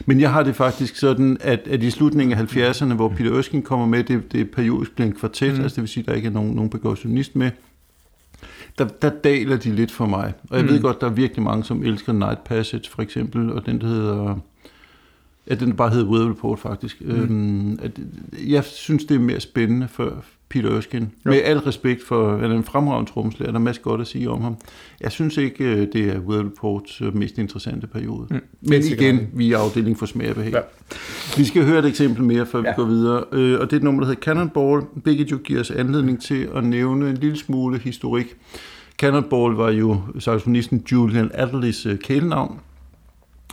Men 0.06 0.20
jeg 0.20 0.32
har 0.32 0.42
det 0.42 0.56
faktisk 0.56 0.96
sådan, 0.96 1.36
at, 1.40 1.60
at 1.70 1.82
i 1.82 1.90
slutningen 1.90 2.38
af 2.38 2.56
70'erne, 2.56 2.94
hvor 2.94 3.08
Peter 3.08 3.32
Øsken 3.32 3.62
kommer 3.62 3.86
med, 3.86 4.04
det, 4.04 4.32
det 4.32 4.40
er 4.40 4.44
periodisk 4.44 4.94
bliver 4.94 5.08
en 5.08 5.14
kvartet, 5.14 5.54
mm. 5.54 5.62
altså 5.62 5.76
det 5.76 5.82
vil 5.82 5.88
sige, 5.88 6.02
at 6.02 6.08
der 6.08 6.14
ikke 6.14 6.26
er 6.26 6.32
nogen, 6.32 6.52
nogen 6.54 6.70
percussionist 6.70 7.36
med, 7.36 7.50
der, 8.78 8.84
der 8.84 9.10
daler 9.10 9.56
de 9.56 9.74
lidt 9.74 9.90
for 9.90 10.06
mig. 10.06 10.32
Og 10.50 10.56
jeg 10.56 10.64
mm. 10.64 10.70
ved 10.70 10.82
godt, 10.82 11.00
der 11.00 11.06
er 11.06 11.10
virkelig 11.10 11.42
mange, 11.42 11.64
som 11.64 11.82
elsker 11.82 12.12
Night 12.12 12.44
Passage 12.44 12.90
for 12.90 13.02
eksempel, 13.02 13.52
og 13.52 13.66
den 13.66 13.80
der 13.80 13.86
hedder... 13.86 14.38
Ja, 15.50 15.54
den 15.54 15.76
bare 15.76 15.90
hedder 15.90 16.10
Weather 16.10 16.30
Report 16.30 16.58
faktisk. 16.58 17.00
Mm. 17.00 17.10
Øhm, 17.10 17.78
at, 17.82 17.90
jeg 18.46 18.64
synes, 18.64 19.04
det 19.04 19.14
er 19.14 19.18
mere 19.18 19.40
spændende 19.40 19.88
for 19.88 20.24
Peter 20.48 20.76
Erskine. 20.76 21.10
Jo. 21.26 21.30
Med 21.30 21.40
al 21.44 21.58
respekt 21.58 22.02
for, 22.06 22.36
han 22.36 22.50
er 22.50 22.56
en 22.56 22.64
fremragende 22.64 23.10
tromslærer, 23.10 23.50
der 23.50 23.58
er 23.58 23.62
masser 23.62 23.82
godt 23.82 24.00
at 24.00 24.06
sige 24.06 24.30
om 24.30 24.42
ham. 24.42 24.56
Jeg 25.00 25.12
synes 25.12 25.36
ikke, 25.36 25.64
øh, 25.64 25.88
det 25.92 25.96
er 25.96 26.18
Weather 26.18 26.46
Reports 26.46 27.00
øh, 27.00 27.16
mest 27.16 27.38
interessante 27.38 27.86
periode. 27.86 28.26
Mm. 28.30 28.40
Men 28.60 28.82
igen, 28.84 29.28
vi 29.32 29.52
er 29.52 29.58
afdeling 29.58 29.98
for 29.98 30.06
smag 30.06 30.36
og. 30.36 30.44
Ja. 30.44 30.60
Vi 31.36 31.44
skal 31.44 31.64
høre 31.64 31.78
et 31.78 31.84
eksempel 31.84 32.24
mere, 32.24 32.46
før 32.46 32.58
ja. 32.58 32.70
vi 32.70 32.74
går 32.76 32.84
videre. 32.84 33.24
Øh, 33.32 33.60
og 33.60 33.70
det 33.70 33.72
er 33.72 33.76
et 33.76 33.82
nummer, 33.82 34.00
der 34.00 34.06
hedder 34.06 34.22
Cannonball. 34.22 34.82
Begge 35.04 35.24
jo 35.24 35.36
giver 35.36 35.60
os 35.60 35.70
anledning 35.70 36.22
til 36.22 36.48
at 36.54 36.64
nævne 36.64 37.10
en 37.10 37.16
lille 37.16 37.36
smule 37.36 37.78
historik. 37.78 38.36
Cannonball 38.98 39.54
var 39.54 39.70
jo 39.70 40.00
saxofonisten 40.18 40.82
Julian 40.92 41.30
Adderleys 41.34 41.86
kælenavn. 42.02 42.60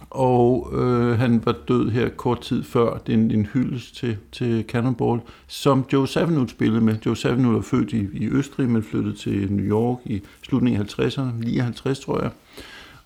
Og 0.09 0.69
øh, 0.73 1.19
han 1.19 1.45
var 1.45 1.55
død 1.67 1.89
her 1.89 2.09
kort 2.09 2.41
tid 2.41 2.63
før. 2.63 2.97
Det 2.97 3.13
er 3.13 3.17
en, 3.17 3.31
en 3.31 3.45
hyldest 3.45 3.95
til, 3.95 4.17
til 4.31 4.65
Cannonball, 4.67 5.21
som 5.47 5.85
Joe 5.93 6.07
Zawinul 6.07 6.49
spillede 6.49 6.81
med. 6.81 6.95
Joe 7.05 7.15
Zawinul 7.15 7.55
er 7.55 7.61
født 7.61 7.93
i, 7.93 8.07
i 8.13 8.27
Østrig, 8.27 8.69
men 8.69 8.83
flyttede 8.83 9.15
til 9.15 9.51
New 9.53 9.65
York 9.65 9.97
i 10.05 10.21
slutningen 10.43 10.81
af 10.81 10.99
50'erne, 10.99 11.45
59 11.45 11.99
tror 11.99 12.21
jeg, 12.21 12.31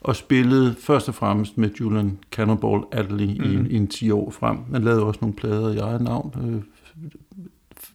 og 0.01 0.15
spillede 0.15 0.75
først 0.79 1.07
og 1.07 1.15
fremmest 1.15 1.57
med 1.57 1.69
Julian 1.79 2.17
Cannonball 2.31 2.83
Adderley 2.91 3.37
mm. 3.37 3.51
i, 3.51 3.57
mhm. 3.57 3.67
i 3.69 3.75
en 3.75 3.87
10 3.87 4.11
år 4.11 4.31
frem. 4.31 4.57
Han 4.71 4.83
lavede 4.83 5.03
også 5.03 5.19
nogle 5.21 5.35
plader 5.35 5.73
i 5.73 5.77
eget 5.77 6.01
navn. 6.01 6.33
Øh, 6.37 6.61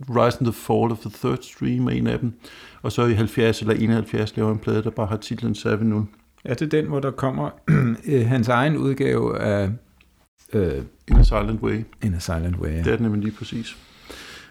Rise 0.08 0.38
and 0.38 0.46
the 0.46 0.52
Fall 0.52 0.92
of 0.92 0.98
the 0.98 1.10
Third 1.10 1.42
Stream 1.42 1.86
er 1.86 1.90
en 1.90 2.06
af 2.06 2.18
dem. 2.18 2.32
Og 2.82 2.92
så 2.92 3.06
i 3.06 3.12
70 3.12 3.60
eller 3.60 3.74
71 3.74 4.36
laver 4.36 4.52
en 4.52 4.58
plade, 4.58 4.82
der 4.82 4.90
bare 4.90 5.06
har 5.06 5.16
titlen 5.16 5.54
Savin 5.54 6.08
Ja, 6.44 6.54
det 6.54 6.62
er 6.62 6.66
den, 6.66 6.86
hvor 6.86 7.00
der 7.00 7.10
kommer 7.10 7.50
øh, 8.12 8.26
hans 8.26 8.48
egen 8.48 8.76
udgave 8.76 9.38
af... 9.38 9.70
Øh, 10.52 10.82
In 11.08 11.16
a 11.16 11.22
Silent 11.22 11.62
Way. 11.62 11.84
In 12.02 12.14
a 12.14 12.18
Silent 12.18 12.56
Way, 12.56 12.70
ja. 12.70 12.78
Det 12.78 12.86
er 12.86 12.96
den 12.96 13.02
nemlig 13.02 13.22
lige 13.22 13.36
præcis. 13.36 13.76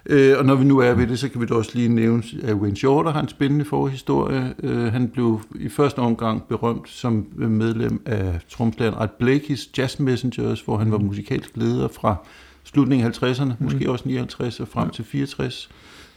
Øh, 0.05 0.37
og 0.37 0.45
når 0.45 0.55
vi 0.55 0.63
nu 0.63 0.77
er 0.79 0.93
ved 0.93 1.07
det, 1.07 1.19
så 1.19 1.29
kan 1.29 1.41
vi 1.41 1.45
da 1.45 1.53
også 1.53 1.71
lige 1.73 1.89
nævne, 1.89 2.23
at 2.43 2.55
Wayne 2.55 2.77
Shorter 2.77 3.11
har 3.11 3.21
en 3.21 3.27
spændende 3.27 3.65
forhistorie. 3.65 4.53
Øh, 4.63 4.91
han 4.91 5.09
blev 5.09 5.41
i 5.55 5.69
første 5.69 5.99
omgang 5.99 6.43
berømt 6.47 6.89
som 6.89 7.27
medlem 7.35 8.01
af 8.05 8.39
tromslæren 8.49 8.93
Art 8.93 9.09
Blakey's 9.23 9.69
Jazz 9.77 9.99
Messengers, 9.99 10.61
hvor 10.61 10.77
han 10.77 10.91
var 10.91 10.97
musikalsk 10.97 11.51
leder 11.55 11.87
fra 11.87 12.15
slutningen 12.63 13.07
af 13.07 13.23
50'erne, 13.23 13.43
mm. 13.43 13.53
måske 13.59 13.91
også 13.91 14.07
59 14.07 14.59
og 14.59 14.67
frem 14.67 14.87
ja. 14.87 14.91
til 14.91 15.05
64, 15.05 15.69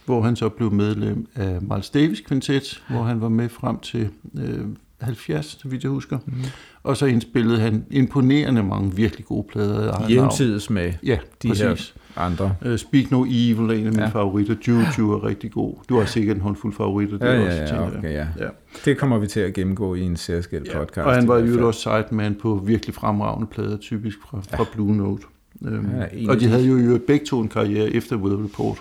hvor 0.05 0.21
han 0.21 0.35
så 0.35 0.49
blev 0.49 0.71
medlem 0.71 1.27
af 1.35 1.61
Miles 1.61 1.89
Davis 1.89 2.21
Quintet, 2.27 2.83
hvor 2.89 3.03
han 3.03 3.21
var 3.21 3.29
med 3.29 3.49
frem 3.49 3.79
til 3.79 4.09
øh, 4.37 4.65
70, 5.03 5.57
så 5.61 5.67
vidt 5.67 5.83
jeg 5.83 5.91
husker. 5.91 6.17
Mm. 6.25 6.33
Og 6.83 6.97
så 6.97 7.05
indspillede 7.05 7.59
han 7.59 7.85
imponerende 7.91 8.63
mange 8.63 8.95
virkelig 8.95 9.25
gode 9.25 9.47
plader. 9.51 10.07
Hjemtids 10.07 10.69
med 10.69 10.93
ja, 11.03 11.17
de 11.43 11.47
præcis. 11.47 11.93
her 12.15 12.21
andre. 12.23 12.55
Uh, 12.65 12.75
Speak 12.75 13.11
No 13.11 13.23
Evil 13.23 13.69
er 13.69 13.73
en 13.73 13.85
af 13.85 13.91
mine 13.91 14.01
ja. 14.01 14.09
favoritter. 14.09 14.55
Juju 14.67 15.11
er 15.11 15.23
rigtig 15.23 15.51
god. 15.51 15.75
Du 15.89 15.99
har 15.99 16.05
sikkert 16.05 16.35
en 16.35 16.41
håndfuld 16.41 16.73
favoritter. 16.73 17.17
Det 17.17 17.25
ja, 17.25 17.33
ja, 17.33 17.45
også, 17.45 17.75
ja, 17.75 17.87
okay, 17.87 18.13
ja. 18.13 18.27
ja. 18.39 18.47
Det 18.85 18.97
kommer 18.97 19.17
vi 19.17 19.27
til 19.27 19.39
at 19.39 19.53
gennemgå 19.53 19.95
i 19.95 20.01
en 20.01 20.17
særskilt 20.17 20.67
ja. 20.67 20.79
podcast. 20.79 21.05
Og 21.05 21.13
han 21.13 21.27
var 21.27 21.37
jo 21.37 21.67
også 21.67 21.79
sideman 21.79 22.35
på 22.35 22.61
virkelig 22.65 22.95
fremragende 22.95 23.47
plader, 23.47 23.77
typisk 23.77 24.17
fra, 24.21 24.41
ja. 24.51 24.57
fra 24.57 24.65
Blue 24.73 24.95
Note. 24.95 25.23
Um, 25.61 25.89
ja, 26.13 26.29
og 26.29 26.39
de 26.39 26.47
havde 26.47 26.67
jo, 26.67 26.77
jo 26.77 26.99
begge 27.07 27.25
to 27.25 27.41
en 27.41 27.49
karriere 27.49 27.89
efter 27.89 28.15
Weather 28.15 28.43
Report. 28.43 28.77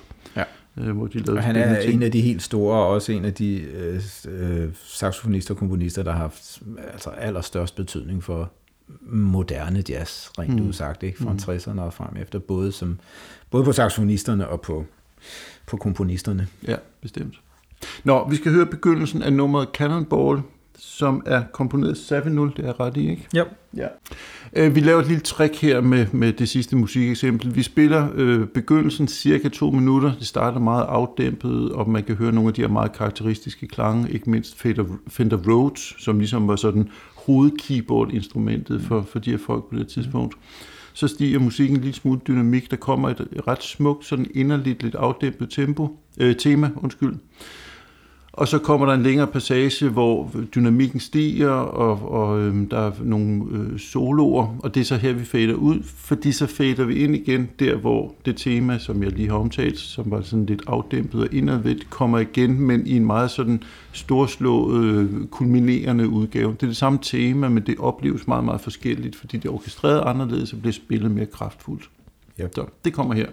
Øh, 0.77 0.97
hvor 0.97 1.07
de 1.07 1.19
lavede 1.19 1.39
og 1.39 1.43
han 1.45 1.57
er 1.57 1.81
ting. 1.81 1.95
en 1.95 2.03
af 2.03 2.13
de 2.13 2.21
helt 2.21 2.43
store, 2.43 2.77
og 2.77 2.89
også 2.89 3.13
en 3.13 3.25
af 3.25 3.35
de 3.35 3.61
øh, 3.61 4.03
øh, 4.29 4.69
saxofonister 4.85 5.55
og 5.55 5.59
komponister, 5.59 6.03
der 6.03 6.13
har 6.13 6.19
haft 6.19 6.63
altså, 6.93 7.11
allerstørst 7.11 7.77
betydning 7.77 8.25
for 8.25 8.53
moderne 9.01 9.85
jazz, 9.89 10.29
rent 10.39 10.61
mm. 10.61 10.69
udsagt, 10.69 11.03
ikke? 11.03 11.19
fra 11.19 11.33
mm. 11.33 11.39
60'erne 11.39 11.81
og 11.81 11.93
frem 11.93 12.17
efter, 12.17 12.39
både, 12.39 12.73
som, 12.73 12.99
både 13.51 13.65
på 13.65 13.73
saxofonisterne 13.73 14.49
og 14.49 14.61
på, 14.61 14.87
på 15.67 15.77
komponisterne. 15.77 16.49
Ja, 16.69 16.77
bestemt. 17.01 17.41
Nå, 18.05 18.29
vi 18.29 18.37
skal 18.37 18.53
høre 18.53 18.67
begyndelsen 18.67 19.23
af 19.23 19.33
nummeret 19.33 19.69
Cannonball, 19.75 20.43
som 20.85 21.23
er 21.27 21.43
komponeret 21.53 21.95
7-0, 21.95 22.13
det 22.57 22.59
er 22.59 22.81
ret 22.81 22.97
i, 22.97 23.11
ikke? 23.11 23.29
Ja. 23.35 23.43
ja. 23.77 23.87
Øh, 24.57 24.75
vi 24.75 24.81
laver 24.81 25.01
et 25.01 25.07
lille 25.07 25.21
trick 25.21 25.61
her 25.61 25.81
med, 25.81 26.07
med 26.13 26.33
det 26.33 26.49
sidste 26.49 26.77
musikeksempel. 26.77 27.57
Vi 27.57 27.63
spiller 27.63 28.09
øh, 28.15 28.47
begyndelsen 28.47 29.09
cirka 29.09 29.49
to 29.49 29.71
minutter. 29.71 30.13
Det 30.19 30.27
starter 30.27 30.61
meget 30.61 30.85
afdæmpet, 30.85 31.73
og 31.73 31.91
man 31.91 32.05
kan 32.05 32.15
høre 32.15 32.33
nogle 32.33 32.49
af 32.49 32.55
de 32.55 32.61
her 32.61 32.69
meget 32.69 32.93
karakteristiske 32.93 33.69
klange, 33.69 34.11
ikke 34.11 34.31
mindst 34.31 34.61
Fender, 34.61 34.85
Fender 35.09 35.39
Rhodes, 35.49 35.95
som 35.99 36.19
ligesom 36.19 36.49
var 36.49 36.57
sådan 36.57 36.89
hovedkeyboard-instrumentet 37.15 38.83
for, 38.83 39.03
for 39.03 39.19
de 39.19 39.31
her 39.31 39.39
folk 39.39 39.65
på 39.65 39.77
det 39.77 39.89
tidspunkt. 39.89 40.35
Så 40.93 41.09
stiger 41.09 41.39
musikken 41.39 41.77
en 41.77 41.83
lille 41.83 41.97
smule 41.97 42.21
dynamik. 42.29 42.71
Der 42.71 42.77
kommer 42.77 43.09
et 43.09 43.29
ret 43.49 43.63
smukt, 43.63 44.05
sådan 44.05 44.27
inderligt, 44.35 44.83
lidt 44.83 44.95
afdæmpet 44.95 45.51
tempo, 45.51 45.99
øh, 46.21 46.37
tema, 46.37 46.71
undskyld. 46.77 47.15
Og 48.33 48.49
så 48.49 48.59
kommer 48.59 48.87
der 48.87 48.95
en 48.95 49.03
længere 49.03 49.27
passage, 49.27 49.89
hvor 49.89 50.31
dynamikken 50.55 51.01
stiger, 51.01 51.51
og, 51.51 52.13
og 52.13 52.41
øhm, 52.41 52.69
der 52.69 52.79
er 52.79 52.93
nogle 53.03 53.45
øh, 53.53 53.79
soloer, 53.79 54.57
og 54.59 54.75
det 54.75 54.81
er 54.81 54.85
så 54.85 54.97
her, 54.97 55.13
vi 55.13 55.25
fader 55.25 55.55
ud, 55.55 55.83
fordi 55.83 56.33
så 56.33 56.47
fader 56.47 56.85
vi 56.85 56.95
ind 56.95 57.17
igen 57.17 57.51
der, 57.59 57.77
hvor 57.77 58.15
det 58.25 58.37
tema, 58.37 58.79
som 58.79 59.03
jeg 59.03 59.13
lige 59.13 59.29
har 59.29 59.37
omtalt, 59.37 59.79
som 59.79 60.11
var 60.11 60.23
sådan 60.23 60.47
lidt 60.47 60.63
afdæmpet 60.67 61.21
og 61.21 61.29
indadvendt, 61.33 61.91
kommer 61.91 62.19
igen, 62.19 62.61
men 62.61 62.87
i 62.87 62.97
en 62.97 63.07
meget 63.07 63.31
sådan 63.31 63.63
storslået, 63.93 64.85
øh, 64.85 65.27
kulminerende 65.27 66.09
udgave. 66.09 66.53
Det 66.53 66.63
er 66.63 66.67
det 66.67 66.77
samme 66.77 66.99
tema, 67.03 67.49
men 67.49 67.67
det 67.67 67.79
opleves 67.79 68.27
meget, 68.27 68.45
meget 68.45 68.61
forskelligt, 68.61 69.17
fordi 69.17 69.37
det 69.37 69.49
er 69.49 69.53
orkestreret 69.53 70.03
anderledes 70.07 70.53
og 70.53 70.59
bliver 70.59 70.73
spillet 70.73 71.11
mere 71.11 71.27
kraftfuldt. 71.27 71.91
Ja. 72.39 72.47
Så 72.55 72.67
det 72.85 72.93
kommer 72.93 73.15
her. 73.15 73.27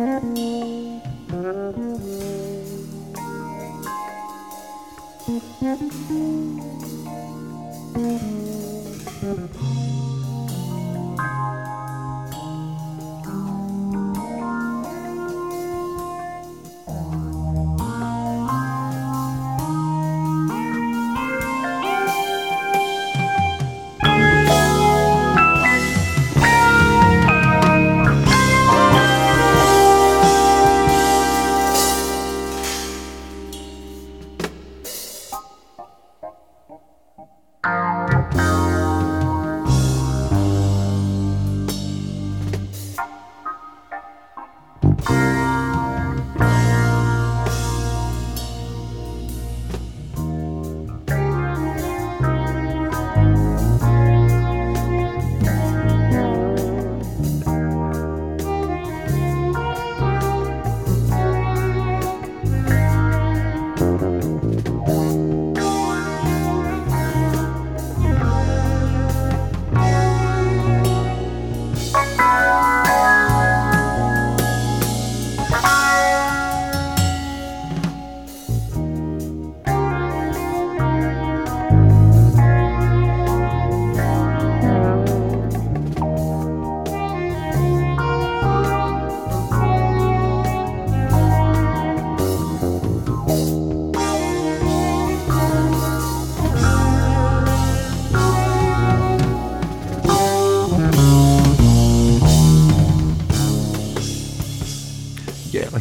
Og 0.00 0.69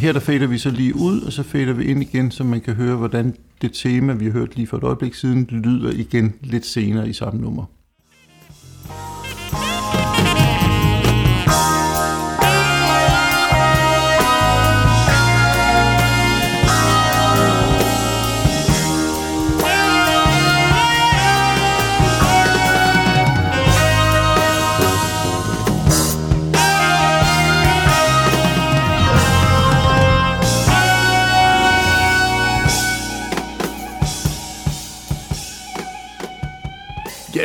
her 0.10 0.14
der 0.14 0.20
fader 0.20 0.48
vi 0.48 0.58
så 0.58 0.70
lige 0.70 0.96
ud, 0.96 1.22
og 1.22 1.34
så 1.34 1.44
fader 1.44 1.74
vi 1.74 1.86
ind 1.86 2.02
igen, 2.02 2.32
så 2.32 2.44
man 2.44 2.62
kan 2.62 2.74
høre, 2.74 2.96
hvordan 2.96 3.36
det 3.62 3.74
tema, 3.74 4.14
vi 4.14 4.26
har 4.26 4.32
hørt 4.32 4.56
lige 4.56 4.68
for 4.68 4.78
et 4.78 4.84
øjeblik 4.84 5.14
siden, 5.14 5.48
lyder 5.50 5.92
igen 5.92 6.34
lidt 6.42 6.66
senere 6.66 7.10
i 7.10 7.14
samme 7.14 7.42
nummer. 7.42 7.66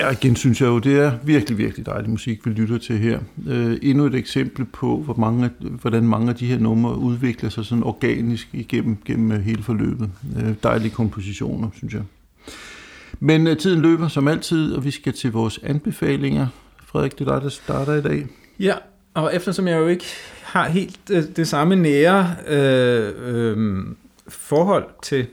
Ja, 0.05 0.11
igen 0.11 0.37
synes 0.37 0.61
jeg 0.61 0.67
jo, 0.67 0.79
det 0.79 0.99
er 0.99 1.12
virkelig, 1.23 1.59
virkelig 1.59 1.87
dejlig 1.87 2.11
musik, 2.11 2.47
vi 2.47 2.51
lytter 2.51 2.79
til 2.79 2.99
her. 2.99 3.19
Øh, 3.49 3.79
endnu 3.83 4.05
et 4.05 4.14
eksempel 4.14 4.64
på, 4.64 4.97
hvor 4.97 5.14
mange, 5.14 5.51
hvordan 5.61 6.03
mange 6.03 6.29
af 6.29 6.37
de 6.37 6.47
her 6.47 6.59
numre 6.59 6.99
udvikler 6.99 7.51
sig 7.51 7.64
sådan 7.64 7.85
organisk 7.85 8.49
igennem 8.53 8.97
gennem 9.05 9.33
øh, 9.33 9.40
hele 9.40 9.62
forløbet. 9.62 10.11
Øh, 10.37 10.55
dejlige 10.62 10.90
kompositioner, 10.90 11.69
synes 11.77 11.95
jeg. 11.95 12.03
Men 13.21 13.47
øh, 13.47 13.57
tiden 13.57 13.83
løber 13.83 14.09
som 14.09 14.29
altid, 14.29 14.75
og 14.75 14.85
vi 14.85 14.90
skal 14.90 15.12
til 15.12 15.33
vores 15.33 15.61
anbefalinger. 15.62 16.47
Frederik, 16.87 17.19
det 17.19 17.29
er 17.29 17.33
dig, 17.33 17.43
der 17.43 17.49
starter 17.49 17.95
i 17.95 18.03
dag. 18.03 18.27
Ja, 18.61 18.75
og 19.14 19.35
eftersom 19.35 19.69
jeg 19.69 19.79
jo 19.79 19.88
ikke 19.88 20.07
har 20.43 20.69
helt 20.69 20.99
det, 21.09 21.17
øh, 21.17 21.37
det 21.37 21.49
samme 21.49 21.77
nære 21.77 22.37
øh, 22.49 23.12
øh, 23.27 23.85
forhold 24.29 24.85
til 25.03 25.27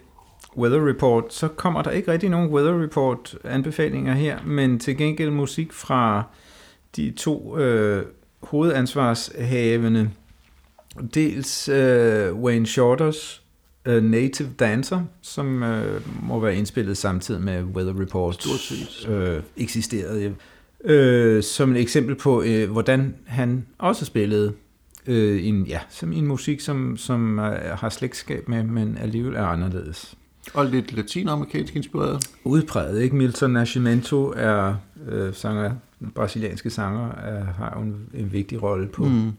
Weather 0.57 0.87
Report, 0.89 1.33
så 1.33 1.47
kommer 1.47 1.81
der 1.81 1.91
ikke 1.91 2.11
rigtig 2.11 2.29
nogen 2.29 2.49
Weather 2.49 2.83
Report 2.83 3.37
anbefalinger 3.43 4.13
her, 4.13 4.39
men 4.45 4.79
til 4.79 4.97
gengæld 4.97 5.29
musik 5.29 5.73
fra 5.73 6.23
de 6.95 7.11
to 7.17 7.57
øh, 7.57 8.05
hovedansvarshavende. 8.43 10.09
Dels 11.13 11.69
øh, 11.69 12.33
Wayne 12.33 12.65
Shorters 12.65 13.43
øh, 13.85 14.03
Native 14.03 14.49
Dancer, 14.59 15.01
som 15.21 15.63
øh, 15.63 16.01
må 16.23 16.39
være 16.39 16.55
indspillet 16.55 16.97
samtidig 16.97 17.41
med 17.41 17.63
Weather 17.63 18.01
Report 18.01 18.45
øh, 19.09 19.43
eksisterede. 19.57 20.35
Øh, 20.83 21.43
som 21.43 21.75
et 21.75 21.81
eksempel 21.81 22.15
på, 22.15 22.43
øh, 22.43 22.71
hvordan 22.71 23.15
han 23.25 23.65
også 23.77 24.05
spillede 24.05 24.53
øh, 25.07 25.47
en, 25.47 25.65
ja, 25.65 25.79
som 25.89 26.13
en 26.13 26.27
musik, 26.27 26.59
som, 26.59 26.97
som 26.97 27.39
øh, 27.39 27.77
har 27.77 27.89
slægtskab 27.89 28.49
med, 28.49 28.63
men 28.63 28.97
alligevel 28.97 29.35
er 29.35 29.45
anderledes. 29.45 30.15
Og 30.53 30.65
lidt 30.65 30.93
latinamerikansk 30.93 31.75
inspireret. 31.75 32.29
Udpræget, 32.43 33.01
ikke? 33.01 33.15
Milton 33.15 33.51
Nascimento 33.51 34.33
er 34.35 34.75
øh, 35.07 35.33
sanger, 35.33 35.71
brasilianske 36.15 36.69
sanger, 36.69 37.11
er, 37.11 37.43
har 37.43 37.73
jo 37.77 37.81
en, 37.81 38.09
en 38.13 38.33
vigtig 38.33 38.63
rolle 38.63 38.87
på, 38.87 39.05
mm. 39.05 39.31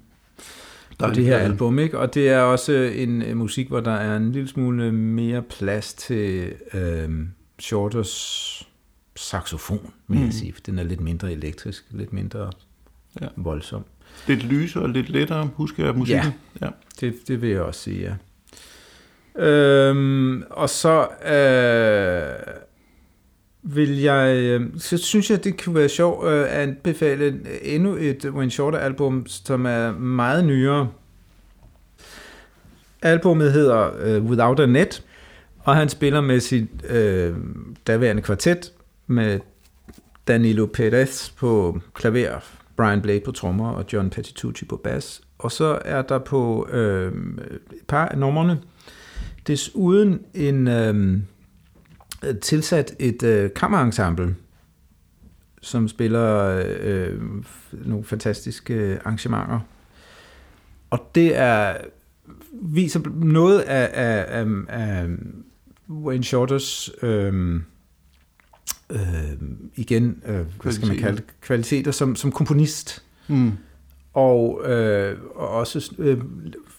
på 0.99 1.11
det 1.11 1.25
her 1.25 1.37
album, 1.39 1.79
ikke? 1.79 1.99
Og 1.99 2.15
det 2.15 2.29
er 2.29 2.41
også 2.41 2.73
en, 2.73 3.23
en 3.23 3.37
musik, 3.37 3.69
hvor 3.69 3.81
der 3.81 3.93
er 3.93 4.17
en 4.17 4.33
lille 4.33 4.49
smule 4.49 4.93
mere 4.93 5.43
plads 5.43 5.95
til 5.95 6.53
øh, 6.75 7.11
Shorters 7.59 8.69
saxofon, 9.17 9.93
vil 10.09 10.19
mm. 10.19 10.25
jeg 10.25 10.33
sige, 10.33 10.53
for 10.53 10.61
den 10.61 10.79
er 10.79 10.83
lidt 10.83 11.01
mindre 11.01 11.33
elektrisk, 11.33 11.85
lidt 11.91 12.13
mindre 12.13 12.51
ja. 13.21 13.27
voldsom. 13.37 13.85
Lidt 14.29 14.43
lysere 14.43 14.93
lidt 14.93 15.09
lettere, 15.09 15.51
husker 15.55 15.85
jeg 15.85 15.95
musikken. 15.95 16.33
Ja, 16.61 16.67
ja. 16.67 16.71
Det, 17.01 17.29
det 17.29 17.43
vil 17.43 17.51
jeg 17.51 17.61
også 17.61 17.81
sige, 17.81 18.01
ja. 18.01 18.15
Øhm, 19.37 20.43
og 20.51 20.71
så 20.71 21.09
øh, 21.33 22.55
vil 23.63 24.01
jeg, 24.01 24.37
øh, 24.37 24.71
så 24.79 24.99
synes 24.99 25.31
jeg, 25.31 25.45
det 25.45 25.65
kunne 25.65 25.75
være 25.75 25.89
sjovt 25.89 26.29
øh, 26.29 26.41
at 26.41 26.47
anbefale 26.47 27.41
endnu 27.63 27.97
et 27.97 28.25
Wayne 28.25 28.51
Shorter 28.51 28.79
album, 28.79 29.27
som 29.27 29.67
er 29.67 29.93
meget 29.93 30.45
nyere. 30.45 30.89
Albummet 33.03 33.53
hedder 33.53 33.91
øh, 33.99 34.25
Without 34.25 34.61
a 34.61 34.67
Net, 34.67 35.03
og 35.59 35.77
han 35.77 35.89
spiller 35.89 36.21
med 36.21 36.41
sit 36.41 36.69
øh, 36.89 37.35
daværende 37.87 38.23
kvartet 38.23 38.73
med 39.07 39.41
Danilo 40.29 40.67
Perez 40.67 41.31
på 41.31 41.81
klaver, 41.95 42.39
Brian 42.77 43.03
Blade 43.03 43.21
på 43.25 43.33
trommer 43.33 43.71
og 43.71 43.85
John 43.93 44.11
Patitucci 44.11 44.65
på 44.65 44.77
bas. 44.77 45.23
Og 45.39 45.53
så 45.53 45.79
er 45.85 46.03
der 46.03 46.19
på 46.19 46.69
øh, 46.73 47.13
et 47.73 47.87
par 47.89 48.09
af 48.09 48.19
numrene 48.19 48.59
desuden 49.47 50.21
en 50.35 50.69
øh, 50.69 51.21
tilsat 52.41 52.95
et 52.99 53.23
øh, 53.23 53.51
kammerensemble, 53.57 54.37
som 55.61 55.89
spiller 55.89 56.63
øh, 56.81 57.21
nogle 57.73 58.05
fantastiske 58.05 58.99
arrangementer. 59.05 59.61
Og 60.91 61.11
det 61.15 61.37
er 61.37 61.77
viser 62.53 63.01
noget 63.15 63.61
af, 63.61 63.91
af, 63.93 64.41
af, 64.41 64.47
af 64.69 65.09
Wayne 65.91 66.25
Shorters 66.25 66.91
øh, 67.03 67.61
øh, 68.91 69.01
igen, 69.75 70.23
øh, 70.27 70.41
hvad 70.63 70.73
skal 70.73 70.89
man 70.89 70.97
kalde 70.97 71.17
det, 71.17 71.25
kvaliteter 71.41 71.91
som, 71.91 72.17
som 72.17 72.33
komponist. 72.33 73.05
Mm. 73.29 73.53
Og, 74.13 74.63
øh, 74.71 75.19
og 75.35 75.49
også 75.49 75.95
øh, 75.99 76.19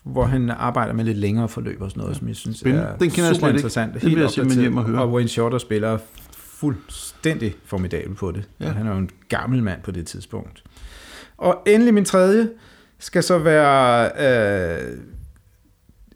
hvor 0.04 0.24
han 0.24 0.50
arbejder 0.50 0.94
med 0.94 1.06
lidt 1.06 1.18
længere 1.18 1.50
forløb 1.50 1.82
og 1.82 1.90
sådan 1.90 2.02
noget, 2.02 2.18
som 2.18 2.28
jeg 2.28 2.36
synes 2.36 2.60
Spindende. 2.60 2.86
er 2.86 2.98
Den 2.98 3.12
super 3.12 3.48
jeg 3.48 3.56
interessant. 3.56 3.96
Ikke. 3.96 4.06
Den 4.06 4.14
bliver 4.14 4.28
simpelthen 4.28 4.62
hjem 4.62 4.78
og 4.78 4.84
høre. 4.84 5.02
Og 5.02 5.12
Wayne 5.12 5.30
Shorter 5.30 5.58
spiller 5.58 5.98
fuldstændig 6.34 7.56
formidabel 7.66 8.16
på 8.16 8.32
det. 8.32 8.50
Ja. 8.60 8.72
Han 8.72 8.88
er 8.88 8.92
jo 8.92 8.98
en 8.98 9.10
gammel 9.30 9.64
mand 9.64 9.82
på 9.82 9.92
det 9.92 10.08
tidspunkt. 10.08 10.64
Og 11.38 11.62
endelig 11.68 11.94
min 11.94 12.06
tredje 12.06 12.50
skal 13.00 13.24
så 13.24 13.38
være 13.38 14.12
øh, 14.20 14.98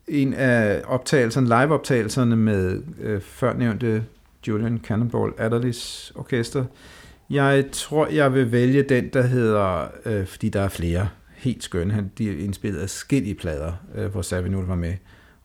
en 0.07 0.33
af 0.33 0.81
optagelserne, 0.85 1.47
live-optagelserne 1.47 2.35
med 2.35 2.81
øh, 3.01 3.21
førnævnte 3.21 4.03
Julian 4.47 4.79
Cannonball 4.83 5.33
Adderleys 5.37 6.11
orkester. 6.15 6.65
Jeg 7.29 7.65
tror, 7.71 8.07
jeg 8.07 8.33
vil 8.33 8.51
vælge 8.51 8.83
den, 8.83 9.09
der 9.13 9.21
hedder, 9.21 9.87
øh, 10.05 10.25
fordi 10.25 10.49
der 10.49 10.61
er 10.61 10.69
flere 10.69 11.07
helt 11.37 11.63
skønne. 11.63 11.93
Han, 11.93 12.11
de 12.17 12.29
er 12.31 12.43
indspillet 12.43 12.79
af 12.79 12.89
skillige 12.89 13.35
plader, 13.35 13.73
øh, 13.95 14.11
hvor 14.11 14.21
Savinul 14.21 14.65
var 14.65 14.75
med. 14.75 14.93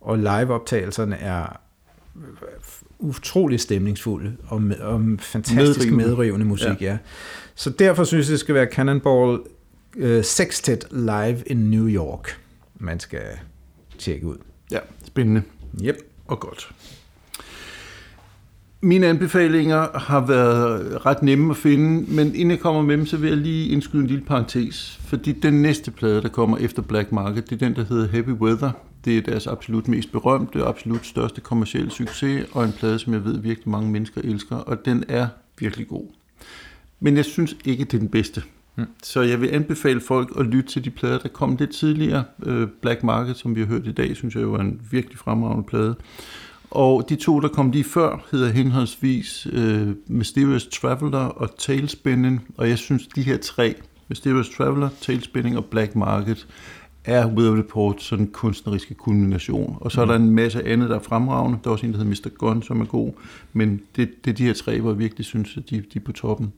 Og 0.00 0.18
live-optagelserne 0.18 1.16
er 1.16 1.60
øh, 2.16 2.22
utrolig 2.98 3.60
stemningsfulde 3.60 4.36
og, 4.48 4.62
med, 4.62 4.76
og 4.76 5.00
fantastisk 5.18 5.90
medrivende, 5.90 6.08
medrivende 6.08 6.46
musik, 6.46 6.82
ja. 6.82 6.86
ja. 6.86 6.98
Så 7.54 7.70
derfor 7.70 8.04
synes 8.04 8.26
jeg, 8.26 8.32
det 8.32 8.40
skal 8.40 8.54
være 8.54 8.66
Cannonball 8.72 9.40
uh, 9.96 10.22
Sextet 10.22 10.86
Live 10.90 11.42
in 11.46 11.56
New 11.56 11.88
York, 11.88 12.40
man 12.74 13.00
skal 13.00 13.22
tjekke 13.98 14.26
ud. 14.26 14.36
Ja, 14.70 14.78
spændende. 15.04 15.42
Yep. 15.82 15.96
Og 16.26 16.40
godt. 16.40 16.72
Mine 18.84 19.06
anbefalinger 19.06 19.98
har 19.98 20.26
været 20.26 21.06
ret 21.06 21.22
nemme 21.22 21.50
at 21.50 21.56
finde, 21.56 22.14
men 22.14 22.26
inden 22.26 22.50
jeg 22.50 22.60
kommer 22.60 22.82
med 22.82 22.96
dem, 22.96 23.06
så 23.06 23.16
vil 23.16 23.28
jeg 23.28 23.38
lige 23.38 23.68
indskyde 23.68 24.02
en 24.02 24.08
lille 24.08 24.24
parentes. 24.24 25.00
Fordi 25.04 25.32
den 25.32 25.62
næste 25.62 25.90
plade, 25.90 26.22
der 26.22 26.28
kommer 26.28 26.56
efter 26.56 26.82
Black 26.82 27.12
Market, 27.12 27.50
det 27.50 27.62
er 27.62 27.66
den, 27.66 27.76
der 27.76 27.84
hedder 27.84 28.08
Heavy 28.08 28.28
Weather. 28.28 28.70
Det 29.04 29.18
er 29.18 29.22
deres 29.22 29.46
absolut 29.46 29.88
mest 29.88 30.12
berømte 30.12 30.62
og 30.64 30.68
absolut 30.68 31.06
største 31.06 31.40
kommercielle 31.40 31.90
succes, 31.90 32.46
og 32.52 32.64
en 32.64 32.72
plade, 32.72 32.98
som 32.98 33.12
jeg 33.12 33.24
ved 33.24 33.38
virkelig 33.38 33.68
mange 33.68 33.90
mennesker 33.90 34.20
elsker, 34.24 34.56
og 34.56 34.84
den 34.84 35.04
er 35.08 35.26
virkelig 35.58 35.88
god. 35.88 36.06
Men 37.00 37.16
jeg 37.16 37.24
synes 37.24 37.56
ikke, 37.64 37.84
det 37.84 37.94
er 37.94 37.98
den 37.98 38.08
bedste. 38.08 38.42
Mm. 38.76 38.84
Så 39.02 39.20
jeg 39.20 39.40
vil 39.40 39.48
anbefale 39.48 40.00
folk 40.00 40.32
at 40.38 40.46
lytte 40.46 40.70
til 40.70 40.84
de 40.84 40.90
plader, 40.90 41.18
der 41.18 41.28
kom 41.28 41.56
lidt 41.56 41.70
tidligere. 41.70 42.24
Øh, 42.46 42.68
Black 42.80 43.02
Market, 43.02 43.36
som 43.36 43.54
vi 43.56 43.60
har 43.60 43.66
hørt 43.66 43.86
i 43.86 43.92
dag, 43.92 44.16
synes 44.16 44.34
jeg 44.34 44.42
jo 44.42 44.54
er 44.54 44.60
en 44.60 44.80
virkelig 44.90 45.18
fremragende 45.18 45.64
plade. 45.64 45.96
Og 46.74 47.08
de 47.08 47.16
to, 47.16 47.40
der 47.40 47.48
kom 47.48 47.70
lige 47.70 47.84
før, 47.84 48.26
hedder 48.30 48.48
henholdsvis 48.48 49.46
uh, 49.46 49.88
Mysterious 50.06 50.66
Traveler 50.66 51.18
og 51.18 51.58
Tailspinning. 51.58 52.46
Og 52.56 52.68
jeg 52.68 52.78
synes, 52.78 53.06
de 53.06 53.22
her 53.22 53.36
tre, 53.36 53.74
Mysterious 54.08 54.50
Traveler, 54.56 54.88
Tailspinning 55.00 55.56
og 55.56 55.64
Black 55.64 55.96
Market, 55.96 56.46
er 57.04 57.26
Weather 57.26 57.58
Report 57.58 58.02
sådan 58.02 58.24
en 58.24 58.30
kunstneriske 58.30 58.94
kulmination. 58.94 59.76
Og 59.80 59.92
så 59.92 60.00
er 60.00 60.06
der 60.06 60.14
en 60.14 60.30
masse 60.30 60.66
andet, 60.66 60.90
der 60.90 60.96
er 60.96 61.02
fremragende. 61.02 61.58
Der 61.64 61.70
er 61.70 61.72
også 61.72 61.86
en, 61.86 61.92
der 61.92 61.98
hedder 61.98 62.10
Mr. 62.10 62.28
Gun, 62.38 62.62
som 62.62 62.80
er 62.80 62.84
god. 62.84 63.12
Men 63.52 63.80
det, 63.96 64.24
det 64.24 64.30
er 64.30 64.34
de 64.34 64.44
her 64.44 64.54
tre, 64.54 64.80
hvor 64.80 64.90
jeg 64.90 64.98
virkelig 64.98 65.26
synes, 65.26 65.56
at 65.56 65.70
de, 65.70 65.76
de 65.76 65.98
er 65.98 66.04
på 66.04 66.12
toppen. 66.12 66.52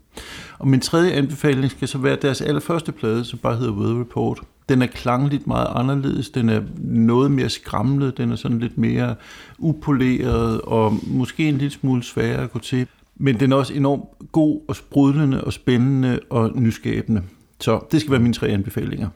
Og 0.59 0.69
min 0.69 0.81
tredje 0.81 1.13
anbefaling 1.13 1.71
skal 1.71 1.89
så 1.89 1.99
være 1.99 2.19
deres 2.23 2.41
allerførste 2.41 2.93
plade, 2.93 3.25
som 3.25 3.39
bare 3.39 3.57
hedder 3.57 3.73
Weather 3.73 4.01
Report. 4.01 4.43
Den 4.69 4.83
er 4.83 4.87
klangligt 4.87 5.47
meget 5.47 5.67
anderledes. 5.71 6.31
Den 6.31 6.49
er 6.49 6.61
noget 6.79 7.31
mere 7.31 7.49
skramlet. 7.49 8.19
Den 8.19 8.33
er 8.33 8.37
sådan 8.37 8.59
lidt 8.59 8.79
mere 8.79 9.15
upoleret 9.59 10.61
og 10.61 10.99
måske 11.07 11.49
en 11.49 11.59
lille 11.59 11.71
smule 11.71 12.03
sværere 12.03 12.43
at 12.43 12.53
gå 12.53 12.59
til. 12.59 12.87
Men 13.17 13.41
den 13.41 13.53
er 13.53 13.57
også 13.57 13.75
enormt 13.75 14.05
god 14.33 14.61
og 14.69 14.77
sprudlende 14.77 15.45
og 15.45 15.53
spændende 15.53 16.21
og 16.31 16.51
nyskabende. 16.55 17.23
Så 17.61 17.81
det 17.93 18.01
skal 18.01 18.11
være 18.11 18.21
mine 18.21 18.35
tre 18.35 18.49
anbefalinger. 18.49 19.09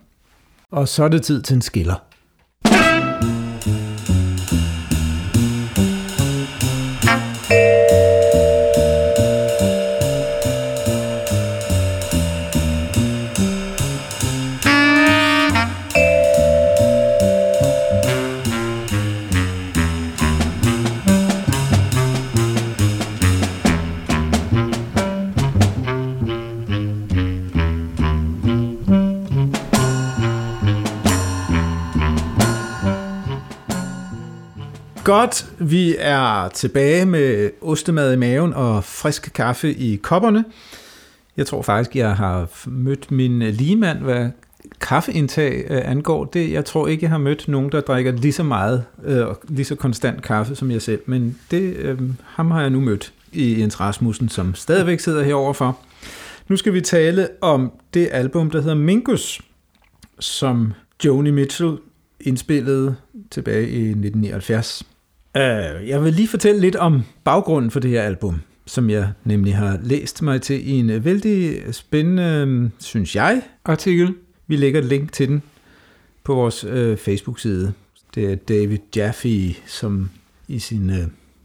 Og 0.71 0.87
så 0.87 1.03
er 1.03 1.07
det 1.07 1.21
tid 1.21 1.41
til 1.41 1.55
en 1.55 1.61
skiller. 1.61 2.08
Godt, 35.19 35.45
vi 35.59 35.95
er 35.99 36.49
tilbage 36.49 37.05
med 37.05 37.49
ostemad 37.61 38.13
i 38.13 38.15
maven 38.15 38.53
og 38.53 38.83
frisk 38.83 39.31
kaffe 39.33 39.73
i 39.73 39.95
kopperne. 39.95 40.45
Jeg 41.37 41.45
tror 41.47 41.61
faktisk, 41.61 41.95
jeg 41.95 42.15
har 42.15 42.47
mødt 42.65 43.11
min 43.11 43.39
ligemand, 43.39 43.99
hvad 43.99 44.29
kaffeindtag 44.81 45.65
øh, 45.69 45.91
angår. 45.91 46.25
Det, 46.25 46.51
jeg 46.51 46.65
tror 46.65 46.87
ikke, 46.87 47.03
jeg 47.03 47.09
har 47.09 47.17
mødt 47.17 47.47
nogen, 47.47 47.71
der 47.71 47.81
drikker 47.81 48.11
lige 48.11 48.31
så 48.31 48.43
meget 48.43 48.83
øh, 49.03 49.27
lige 49.47 49.65
så 49.65 49.75
konstant 49.75 50.21
kaffe 50.21 50.55
som 50.55 50.71
jeg 50.71 50.81
selv. 50.81 51.01
Men 51.05 51.39
det, 51.51 51.75
øh, 51.75 51.99
ham 52.25 52.51
har 52.51 52.61
jeg 52.61 52.69
nu 52.69 52.79
mødt 52.79 53.13
i 53.31 53.59
Jens 53.59 53.79
Rasmussen, 53.79 54.29
som 54.29 54.55
stadigvæk 54.55 54.99
sidder 54.99 55.23
herovre 55.23 55.53
for. 55.53 55.79
Nu 56.47 56.57
skal 56.57 56.73
vi 56.73 56.81
tale 56.81 57.27
om 57.41 57.71
det 57.93 58.09
album, 58.11 58.51
der 58.51 58.61
hedder 58.61 58.75
Mingus, 58.75 59.41
som 60.19 60.73
Joni 61.05 61.31
Mitchell 61.31 61.77
indspillede 62.21 62.95
tilbage 63.31 63.69
i 63.69 63.89
1979. 63.89 64.83
Uh, 65.35 65.41
øh, 65.41 65.87
jeg 65.87 66.03
vil 66.03 66.13
lige 66.13 66.27
fortælle 66.27 66.61
lidt 66.61 66.75
om 66.75 67.03
baggrunden 67.23 67.71
for 67.71 67.79
det 67.79 67.91
her 67.91 68.01
album, 68.01 68.41
som 68.65 68.89
jeg 68.89 69.11
nemlig 69.23 69.55
har 69.55 69.79
læst 69.83 70.21
mig 70.21 70.41
til 70.41 70.69
i 70.69 70.71
en 70.71 71.05
vældig 71.05 71.61
spændende, 71.75 72.71
synes 72.79 73.15
jeg, 73.15 73.41
artikel. 73.65 74.15
Vi 74.47 74.55
lægger 74.55 74.79
et 74.79 74.85
link 74.85 75.11
til 75.11 75.27
den 75.27 75.43
på 76.23 76.35
vores 76.35 76.63
uh, 76.63 76.97
Facebook-side. 76.97 77.73
Det 78.15 78.31
er 78.31 78.35
David 78.35 78.77
Jaffe, 78.95 79.55
som 79.67 80.09
i 80.47 80.59
sin 80.59 80.89
uh, 80.89 80.95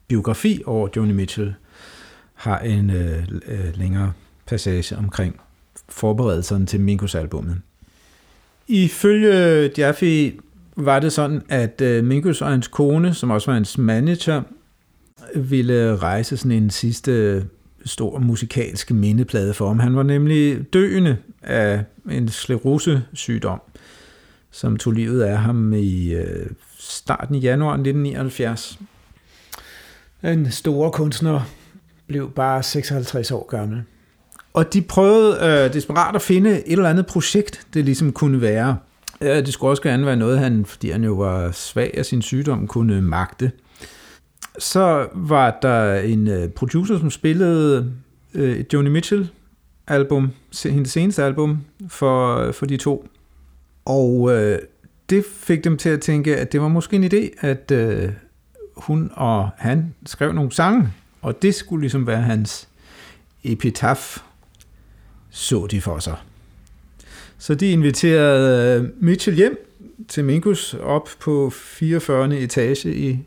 biografi 0.09 0.63
over 0.67 0.89
Joni 0.97 1.13
Mitchell 1.13 1.55
har 2.35 2.59
en 2.59 2.91
uh, 2.91 3.79
længere 3.79 4.13
passage 4.47 4.97
omkring 4.97 5.41
forberedelserne 5.89 6.67
til 6.67 6.81
Minkus-albummet. 6.81 7.61
Ifølge 8.69 9.71
Jaffe 9.79 10.33
var 10.77 10.99
det 10.99 11.13
sådan, 11.13 11.43
at 11.49 11.81
øh, 11.81 12.03
uh, 12.03 12.09
Minkus 12.09 12.43
og 12.43 12.49
hans 12.51 12.69
kone, 12.69 13.15
som 13.15 13.31
også 13.31 13.47
var 13.47 13.55
hans 13.55 13.79
manager, 13.79 14.43
ville 15.37 15.97
rejse 15.97 16.37
sådan 16.37 16.53
en 16.53 16.71
sidste 16.71 17.13
øh, 17.13 17.43
stor 17.85 18.19
musikalsk 18.19 18.91
mindeplade 18.91 19.55
for 19.55 19.69
ham. 19.69 19.79
Han 19.79 19.97
var 19.97 20.03
nemlig 20.03 20.73
døende 20.73 21.17
af 21.43 21.85
en 22.11 22.29
sklerosesygdom, 22.29 23.61
som 24.51 24.77
tog 24.77 24.93
livet 24.93 25.23
af 25.23 25.39
ham 25.39 25.73
i 25.73 26.15
øh, 26.15 26.47
starten 26.79 27.35
i 27.35 27.39
januar 27.39 27.73
1979. 27.73 28.79
En 30.23 30.51
store 30.51 30.91
kunstner 30.91 31.41
blev 32.07 32.31
bare 32.31 32.63
56 32.63 33.31
år 33.31 33.47
gammel. 33.47 33.83
Og 34.53 34.73
de 34.73 34.83
prøvede 34.83 35.39
øh, 35.43 35.73
desperat 35.73 36.15
at 36.15 36.23
finde 36.23 36.51
et 36.51 36.73
eller 36.73 36.91
andet 36.91 37.07
projekt, 37.07 37.67
det 37.75 37.85
ligesom 37.85 38.13
kunne 38.13 38.41
være. 38.41 38.77
Øh, 39.25 39.37
det 39.37 39.53
skulle 39.53 39.71
også 39.71 39.83
gerne 39.83 40.07
være 40.07 40.17
noget, 40.17 40.39
han, 40.39 40.65
fordi 40.65 40.91
han 40.91 41.05
jo 41.05 41.13
var 41.13 41.51
svag 41.51 41.91
af 41.99 42.07
sin 42.07 42.23
sygdom, 42.23 42.67
kunne 42.67 43.03
magte. 43.03 43.53
Så 44.59 45.09
var 45.15 45.59
der 45.63 45.95
en 45.95 46.29
øh, 46.29 46.49
producer, 46.49 46.99
som 46.99 47.11
spillede 47.11 47.93
et 48.35 48.73
Joni 48.73 48.91
Mitchell 48.91 49.31
album, 49.87 50.31
hendes 50.65 50.91
seneste 50.91 51.25
album, 51.25 51.59
for, 51.89 52.53
for 52.53 52.67
de 52.67 52.77
to. 52.77 53.09
Og 53.85 54.33
øh, 54.33 54.59
det 55.11 55.25
fik 55.25 55.65
dem 55.65 55.77
til 55.77 55.89
at 55.89 56.01
tænke, 56.01 56.37
at 56.37 56.53
det 56.53 56.61
var 56.61 56.69
måske 56.69 56.97
en 56.97 57.05
idé, 57.05 57.47
at 57.47 57.71
øh, 57.71 58.13
hun 58.77 59.11
og 59.15 59.51
han 59.57 59.95
skrev 60.07 60.33
nogle 60.33 60.53
sange, 60.53 60.89
og 61.23 61.43
det 61.43 61.55
skulle 61.55 61.81
ligesom 61.81 62.07
være 62.07 62.23
hans 62.23 62.69
epitaf 63.45 64.19
så 65.31 65.67
de 65.71 65.81
for 65.81 65.99
sig. 65.99 66.17
Så 67.45 67.55
de 67.55 67.71
inviterede 67.71 68.81
øh, 68.81 68.89
Mitchell 69.01 69.37
hjem 69.37 69.71
til 70.09 70.25
Minkus 70.25 70.75
op 70.75 71.09
på 71.21 71.51
44. 71.51 72.39
etage 72.39 72.95
i 72.95 73.19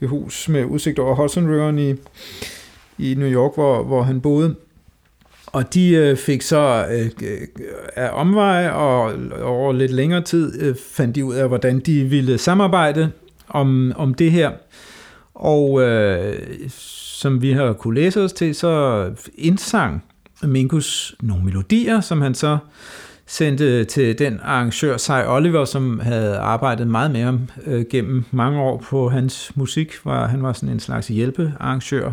det 0.00 0.08
hus 0.08 0.48
med 0.48 0.64
udsigt 0.64 0.98
over 0.98 1.14
Hudson 1.14 1.50
River 1.50 1.78
i, 1.78 1.96
i 2.98 3.14
New 3.14 3.28
York, 3.28 3.54
hvor, 3.54 3.82
hvor 3.82 4.02
han 4.02 4.20
boede. 4.20 4.54
Og 5.46 5.74
de 5.74 5.90
øh, 5.90 6.16
fik 6.16 6.42
så 6.42 6.86
øh, 6.90 7.10
øh, 7.22 7.40
af 7.96 8.10
omveje 8.12 8.72
og 8.72 9.12
over 9.42 9.72
lidt 9.72 9.92
længere 9.92 10.22
tid 10.22 10.62
øh, 10.62 10.76
fandt 10.90 11.14
de 11.14 11.24
ud 11.24 11.34
af, 11.34 11.48
hvordan 11.48 11.80
de 11.80 12.04
ville 12.04 12.38
samarbejde 12.38 13.10
om, 13.48 13.92
om 13.96 14.14
det 14.14 14.32
her. 14.32 14.50
Og 15.34 15.82
øh, 15.82 16.38
som 16.68 17.42
vi 17.42 17.52
har 17.52 17.72
kunne 17.72 18.00
læse 18.00 18.20
os 18.20 18.32
til, 18.32 18.54
så 18.54 19.04
indsang 19.34 20.04
Minkus 20.42 21.16
nogle 21.20 21.44
melodier, 21.44 22.00
som 22.00 22.20
han 22.20 22.34
så 22.34 22.58
sendte 23.28 23.84
til 23.84 24.18
den 24.18 24.40
arrangør, 24.42 24.96
Cy 24.96 25.10
Oliver, 25.26 25.64
som 25.64 26.00
havde 26.00 26.36
arbejdet 26.36 26.86
meget 26.86 27.10
med 27.10 27.22
ham 27.22 27.40
øh, 27.66 27.84
gennem 27.90 28.24
mange 28.30 28.60
år 28.60 28.78
på 28.90 29.08
hans 29.08 29.52
musik. 29.54 29.94
Var, 30.04 30.26
han 30.26 30.42
var 30.42 30.52
sådan 30.52 30.68
en 30.68 30.80
slags 30.80 31.08
hjælpearrangør, 31.08 32.12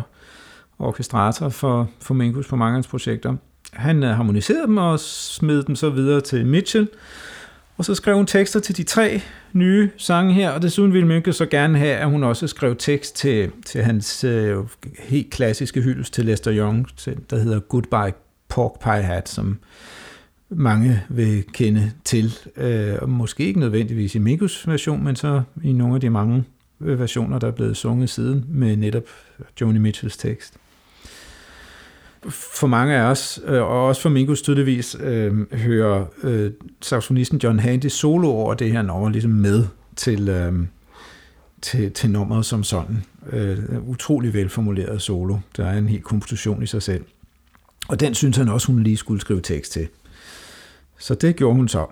orkestrator 0.78 1.48
for, 1.48 1.90
for 2.00 2.14
Minkus 2.14 2.46
på 2.46 2.56
mange 2.56 2.70
af 2.70 2.74
hans 2.74 2.86
projekter. 2.86 3.36
Han 3.72 4.02
øh, 4.02 4.10
harmoniserede 4.10 4.66
dem 4.66 4.76
og 4.76 5.00
smed 5.00 5.62
dem 5.62 5.76
så 5.76 5.90
videre 5.90 6.20
til 6.20 6.46
Mitchell, 6.46 6.88
og 7.76 7.84
så 7.84 7.94
skrev 7.94 8.16
hun 8.16 8.26
tekster 8.26 8.60
til 8.60 8.76
de 8.76 8.82
tre 8.82 9.20
nye 9.52 9.90
sange 9.96 10.34
her, 10.34 10.50
og 10.50 10.62
desuden 10.62 10.92
ville 10.92 11.08
Mynke 11.08 11.32
så 11.32 11.46
gerne 11.46 11.78
have, 11.78 11.96
at 11.96 12.10
hun 12.10 12.24
også 12.24 12.46
skrev 12.46 12.76
tekst 12.76 13.16
til, 13.16 13.50
til 13.66 13.82
hans 13.82 14.24
øh, 14.24 14.56
helt 14.98 15.30
klassiske 15.30 15.80
hyldest 15.80 16.14
til 16.14 16.24
Lester 16.24 16.56
Young, 16.56 16.88
der 17.30 17.38
hedder 17.38 17.60
Goodbye 17.60 18.12
Pork 18.48 18.80
Pie 18.80 19.02
Hat, 19.02 19.28
som 19.28 19.58
mange 20.48 21.02
vil 21.08 21.44
kende 21.52 21.92
til. 22.04 22.38
Øh, 22.56 23.08
måske 23.08 23.44
ikke 23.44 23.60
nødvendigvis 23.60 24.14
i 24.14 24.18
Mikus 24.18 24.68
version, 24.68 25.04
men 25.04 25.16
så 25.16 25.42
i 25.62 25.72
nogle 25.72 25.94
af 25.94 26.00
de 26.00 26.10
mange 26.10 26.44
øh, 26.80 27.00
versioner, 27.00 27.38
der 27.38 27.46
er 27.46 27.52
blevet 27.52 27.76
sunget 27.76 28.10
siden 28.10 28.44
med 28.48 28.76
netop 28.76 29.04
Joni 29.60 29.78
Mitchells 29.78 30.16
tekst 30.16 30.58
for 32.30 32.66
mange 32.66 32.94
af 32.96 33.02
os, 33.02 33.40
øh, 33.44 33.62
og 33.62 33.86
også 33.86 34.02
for 34.02 34.08
Mingus 34.08 34.42
tydeligvis, 34.42 34.96
øh, 35.00 35.52
hører 35.52 36.04
øh, 36.22 36.50
saxofonisten 36.82 37.38
John 37.38 37.58
Handy 37.58 37.86
solo 37.86 38.28
over 38.28 38.54
det 38.54 38.72
her 38.72 38.82
nummer 38.82 39.08
ligesom 39.08 39.30
med 39.30 39.64
til, 39.96 40.28
øh, 40.28 40.52
til, 41.62 41.92
til 41.92 42.10
nummeret 42.10 42.46
som 42.46 42.64
sådan. 42.64 43.04
Øh, 43.32 43.58
utrolig 43.88 44.34
velformuleret 44.34 45.02
solo. 45.02 45.36
Der 45.56 45.66
er 45.66 45.78
en 45.78 45.88
helt 45.88 46.04
komposition 46.04 46.62
i 46.62 46.66
sig 46.66 46.82
selv. 46.82 47.04
Og 47.88 48.00
den 48.00 48.14
synes 48.14 48.36
han 48.36 48.48
også, 48.48 48.66
hun 48.66 48.82
lige 48.82 48.96
skulle 48.96 49.20
skrive 49.20 49.40
tekst 49.40 49.72
til. 49.72 49.88
Så 50.98 51.14
det 51.14 51.36
gjorde 51.36 51.56
hun 51.56 51.68
så. 51.68 51.86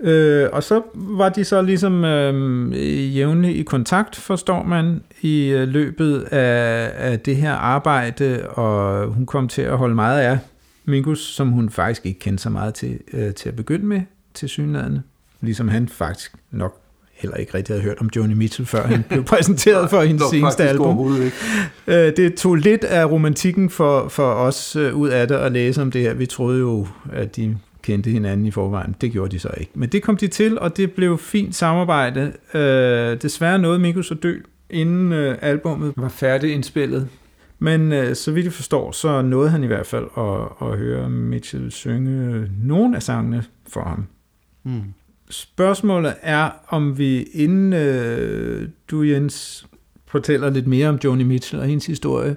Øh, 0.00 0.48
og 0.52 0.62
så 0.62 0.82
var 0.94 1.28
de 1.28 1.44
så 1.44 1.62
ligesom 1.62 2.04
øh, 2.04 3.16
jævnligt 3.16 3.56
i 3.56 3.62
kontakt, 3.62 4.16
forstår 4.16 4.62
man, 4.62 5.02
i 5.20 5.48
øh, 5.48 5.68
løbet 5.68 6.20
af, 6.22 6.92
af 7.10 7.20
det 7.20 7.36
her 7.36 7.52
arbejde, 7.52 8.48
og 8.48 9.06
hun 9.06 9.26
kom 9.26 9.48
til 9.48 9.62
at 9.62 9.78
holde 9.78 9.94
meget 9.94 10.20
af 10.20 10.38
Mingus, 10.84 11.34
som 11.34 11.48
hun 11.48 11.70
faktisk 11.70 12.06
ikke 12.06 12.20
kendte 12.20 12.42
så 12.42 12.50
meget 12.50 12.74
til, 12.74 12.98
øh, 13.12 13.34
til 13.34 13.48
at 13.48 13.56
begynde 13.56 13.86
med, 13.86 14.00
til 14.34 14.48
synlædende. 14.48 15.02
Ligesom 15.40 15.68
han 15.68 15.88
faktisk 15.88 16.32
nok 16.50 16.78
heller 17.12 17.36
ikke 17.36 17.54
rigtig 17.54 17.72
havde 17.72 17.82
hørt 17.82 18.00
om 18.00 18.10
Joni 18.16 18.34
Mitchell, 18.34 18.66
før 18.66 18.86
han 18.86 19.04
blev 19.08 19.24
præsenteret 19.34 19.90
for 19.90 20.02
hendes 20.02 20.24
seneste 20.30 20.64
album. 20.64 21.22
Ikke. 21.22 21.36
Øh, 21.86 22.16
det 22.16 22.34
tog 22.34 22.54
lidt 22.54 22.84
af 22.84 23.10
romantikken 23.10 23.70
for, 23.70 24.08
for 24.08 24.32
os 24.32 24.76
øh, 24.76 24.96
ud 24.96 25.08
af 25.08 25.28
det 25.28 25.34
at 25.34 25.52
læse 25.52 25.82
om 25.82 25.90
det 25.90 26.00
her. 26.00 26.14
Vi 26.14 26.26
troede 26.26 26.58
jo, 26.58 26.86
at 27.12 27.36
de 27.36 27.56
kendte 27.82 28.10
hinanden 28.10 28.46
i 28.46 28.50
forvejen. 28.50 28.96
Det 29.00 29.12
gjorde 29.12 29.32
de 29.32 29.38
så 29.38 29.50
ikke. 29.56 29.72
Men 29.74 29.88
det 29.88 30.02
kom 30.02 30.16
de 30.16 30.28
til, 30.28 30.58
og 30.58 30.76
det 30.76 30.92
blev 30.92 31.18
fint 31.18 31.54
samarbejde. 31.54 32.32
Øh, 32.54 33.22
desværre 33.22 33.58
nåede 33.58 33.78
Mikko 33.78 34.02
så 34.02 34.14
dø, 34.14 34.38
inden 34.70 35.12
øh, 35.12 35.38
albummet 35.40 35.92
var 35.96 36.08
færdigt 36.08 36.52
indspillet. 36.52 37.08
Men 37.58 37.92
øh, 37.92 38.16
så 38.16 38.32
vidt 38.32 38.44
jeg 38.44 38.52
forstår, 38.52 38.92
så 38.92 39.22
nåede 39.22 39.50
han 39.50 39.64
i 39.64 39.66
hvert 39.66 39.86
fald 39.86 40.06
at, 40.16 40.68
at 40.68 40.78
høre 40.78 41.10
Mitchell 41.10 41.70
synge 41.70 42.48
nogle 42.62 42.96
af 42.96 43.02
sangene 43.02 43.44
for 43.68 43.80
ham. 43.80 44.06
Mm. 44.64 44.82
Spørgsmålet 45.30 46.14
er, 46.22 46.50
om 46.68 46.98
vi 46.98 47.22
inden 47.22 47.72
øh, 47.72 48.68
du, 48.90 49.02
Jens, 49.02 49.66
fortæller 50.06 50.50
lidt 50.50 50.66
mere 50.66 50.88
om 50.88 50.98
Joni 51.04 51.24
Mitchell 51.24 51.62
og 51.62 51.68
hendes 51.68 51.86
historie, 51.86 52.30
øh, 52.30 52.36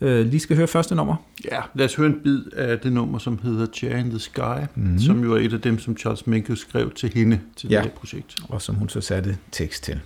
lige 0.00 0.40
skal 0.40 0.56
høre 0.56 0.66
første 0.66 0.94
nummer. 0.94 1.16
Ja, 1.44 1.60
lad 1.74 1.86
os 1.86 1.94
høre 1.94 2.06
en 2.06 2.20
bid 2.24 2.44
af 2.56 2.78
det 2.78 2.92
nummer, 2.92 3.18
som 3.18 3.38
hedder 3.42 3.66
Chair 3.66 3.96
in 3.96 4.10
the 4.10 4.18
Sky, 4.18 4.66
mm. 4.74 4.98
som 4.98 5.24
jo 5.24 5.34
er 5.34 5.38
et 5.38 5.52
af 5.52 5.60
dem, 5.60 5.78
som 5.78 5.96
Charles 5.96 6.26
Minkus 6.26 6.60
skrev 6.60 6.90
til 6.90 7.12
hende 7.14 7.40
til 7.56 7.70
ja. 7.70 7.76
det 7.76 7.84
her 7.84 7.90
projekt. 7.90 8.36
og 8.48 8.62
som 8.62 8.74
hun 8.74 8.88
så 8.88 9.00
satte 9.00 9.36
tekst 9.52 9.84
til. 9.84 10.00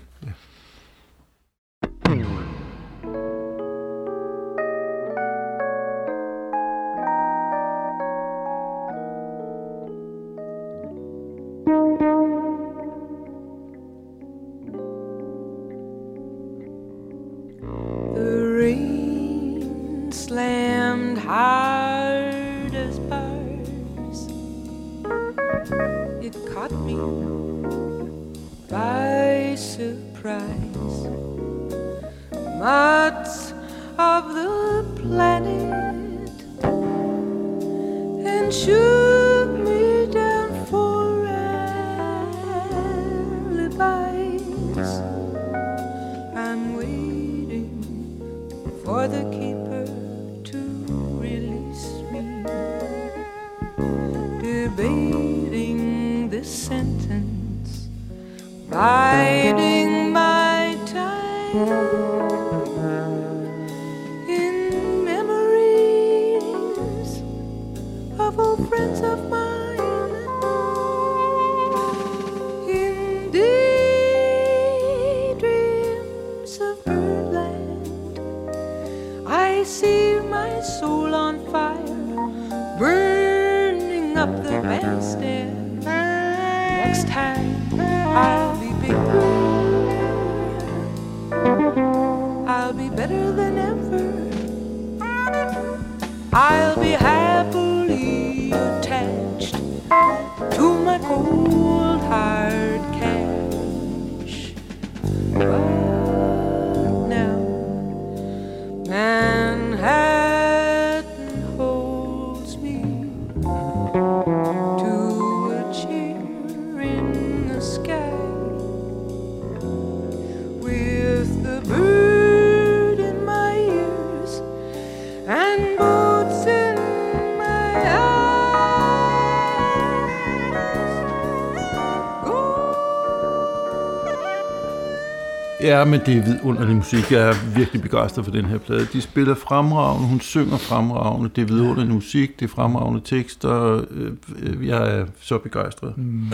Ja, 135.80 135.84
men 135.84 136.00
det 136.06 136.16
er 136.16 136.22
vidunderlig 136.24 136.76
musik. 136.76 137.12
Jeg 137.12 137.28
er 137.28 137.54
virkelig 137.56 137.82
begejstret 137.82 138.24
for 138.24 138.32
den 138.32 138.44
her 138.44 138.58
plade. 138.58 138.86
De 138.92 139.00
spiller 139.00 139.34
fremragende, 139.34 140.08
hun 140.08 140.20
synger 140.20 140.56
fremragende. 140.56 141.30
Det 141.36 141.42
er 141.42 141.46
vidunderlig 141.46 141.94
musik, 141.94 142.40
det 142.40 142.44
er 142.44 142.48
fremragende 142.48 143.00
tekster. 143.04 143.82
Øh, 143.90 144.12
øh, 144.42 144.66
Jeg 144.66 144.98
er 144.98 145.06
så 145.20 145.38
begejstret. 145.38 145.98
Mm. 145.98 146.24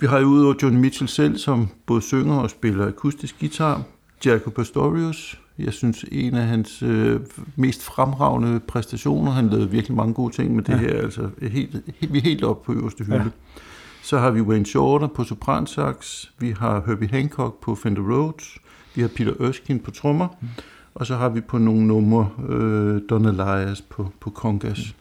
Vi 0.00 0.06
har 0.06 0.18
jo 0.18 0.26
udover 0.26 0.54
John 0.62 0.76
Mitchell 0.76 1.08
selv, 1.08 1.38
som 1.38 1.68
både 1.86 2.02
synger 2.02 2.34
og 2.38 2.50
spiller 2.50 2.86
akustisk 2.86 3.40
guitar. 3.40 3.82
Jaco 4.26 4.50
Pastorius. 4.50 5.40
Jeg 5.58 5.72
synes, 5.72 6.04
en 6.12 6.34
af 6.34 6.46
hans 6.46 6.82
øh, 6.82 7.20
mest 7.56 7.82
fremragende 7.84 8.60
præstationer. 8.60 9.30
Han 9.30 9.48
lavede 9.48 9.70
virkelig 9.70 9.96
mange 9.96 10.14
gode 10.14 10.34
ting 10.34 10.54
med 10.56 10.62
det 10.64 10.72
Ja. 10.72 10.78
her. 10.78 11.02
Altså, 11.02 11.28
helt, 11.42 11.76
helt, 12.00 12.12
vi 12.12 12.18
er 12.18 12.22
helt 12.22 12.44
oppe 12.44 12.66
på 12.66 12.72
øverste 12.80 13.04
hylde. 13.04 13.16
Ja. 13.18 13.60
Så 14.02 14.18
har 14.18 14.30
vi 14.30 14.40
Wayne 14.40 14.66
Shorter 14.66 15.06
på 15.06 15.24
sopransax, 15.24 16.24
vi 16.38 16.50
har 16.58 16.82
Herbie 16.86 17.08
Hancock 17.08 17.60
på 17.60 17.74
Fender 17.74 18.02
Rhodes, 18.02 18.58
vi 18.98 19.02
har 19.02 19.08
Peter 19.08 19.48
Erskine 19.48 19.78
på 19.78 19.90
trommer, 19.90 20.28
mm. 20.40 20.48
og 20.94 21.06
så 21.06 21.16
har 21.16 21.28
vi 21.28 21.40
på 21.40 21.58
nogle 21.58 21.86
numre 21.86 22.30
øh, 22.48 23.00
Don 23.10 23.24
Elias 23.24 23.80
på, 23.80 24.12
på 24.20 24.30
congas. 24.30 24.94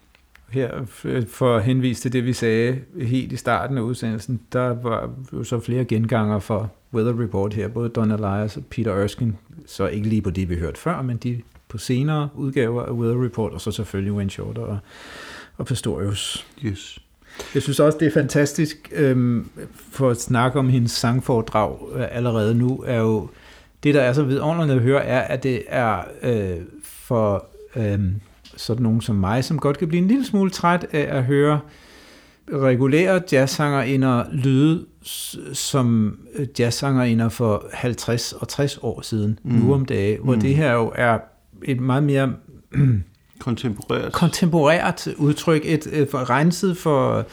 Her, 0.49 0.71
f- 0.71 1.25
for 1.29 1.55
at 1.55 1.63
henvise 1.63 2.01
til 2.01 2.13
det, 2.13 2.25
vi 2.25 2.33
sagde 2.33 2.79
helt 3.01 3.31
i 3.31 3.35
starten 3.35 3.77
af 3.77 3.81
udsendelsen, 3.81 4.39
der 4.53 4.67
var 4.67 5.09
jo 5.33 5.43
så 5.43 5.59
flere 5.59 5.85
genganger 5.85 6.39
for 6.39 6.71
Weather 6.93 7.23
Report 7.23 7.53
her, 7.53 7.67
både 7.67 7.89
Don 7.89 8.11
Elias 8.11 8.57
og 8.57 8.63
Peter 8.65 8.91
Erskine, 8.91 9.33
så 9.65 9.87
ikke 9.87 10.07
lige 10.07 10.21
på 10.21 10.29
det, 10.29 10.49
vi 10.49 10.55
hørte 10.55 10.79
før, 10.79 11.01
men 11.01 11.17
de 11.17 11.41
på 11.69 11.77
senere 11.77 12.29
udgaver 12.35 12.83
af 12.83 12.91
Weather 12.91 13.25
Report, 13.25 13.51
og 13.51 13.61
så 13.61 13.71
selvfølgelig 13.71 14.13
Wayne 14.13 14.29
Shorter 14.29 14.61
og, 14.61 14.77
og 15.57 15.65
Pastorius. 15.65 16.47
Yes. 16.65 16.99
Jeg 17.53 17.61
synes 17.61 17.79
også, 17.79 17.97
det 17.97 18.07
er 18.07 18.11
fantastisk 18.11 18.91
øhm, 18.95 19.49
for 19.91 20.09
at 20.09 20.21
snakke 20.21 20.59
om 20.59 20.69
hendes 20.69 20.91
sangforedrag 20.91 21.77
øh, 21.95 22.05
allerede 22.11 22.55
nu, 22.55 22.83
er 22.87 22.99
jo, 22.99 23.29
det 23.84 23.93
der 23.93 24.01
er 24.01 24.13
så 24.13 24.23
vidunderligt 24.23 24.78
at 24.78 24.84
høre, 24.84 25.05
er, 25.05 25.19
at 25.19 25.43
det 25.43 25.63
er 25.67 25.99
øh, 26.23 26.57
for 26.84 27.45
øh, 27.75 27.99
sådan 28.57 28.84
nogen 28.84 29.01
som 29.01 29.15
mig, 29.15 29.43
som 29.43 29.59
godt 29.59 29.78
kan 29.78 29.88
blive 29.88 30.01
en 30.01 30.07
lille 30.07 30.25
smule 30.25 30.49
træt 30.49 30.86
af 30.91 31.17
at 31.17 31.23
høre 31.23 31.59
regulære 32.53 33.21
jazzsangerinder 33.32 34.23
lyde 34.32 34.86
som 35.53 36.17
øh, 36.36 36.47
jazzsangerinder 36.59 37.30
for 37.30 37.65
50 37.73 38.34
og 38.34 38.47
60 38.47 38.80
år 38.82 39.01
siden, 39.01 39.39
mm. 39.43 39.51
nu 39.51 39.73
om 39.73 39.86
dage, 39.86 40.19
hvor 40.23 40.36
mm. 40.36 40.41
det 40.41 40.55
her 40.55 40.73
jo 40.73 40.91
er 40.95 41.19
et 41.63 41.80
meget 41.80 42.03
mere 42.03 42.34
Kontemporært. 43.39 44.11
kontemporært 44.11 45.07
udtryk, 45.17 45.61
et, 45.65 45.88
et 45.91 46.09
for 46.09 46.30
renset 46.30 46.78
for, 46.78 47.25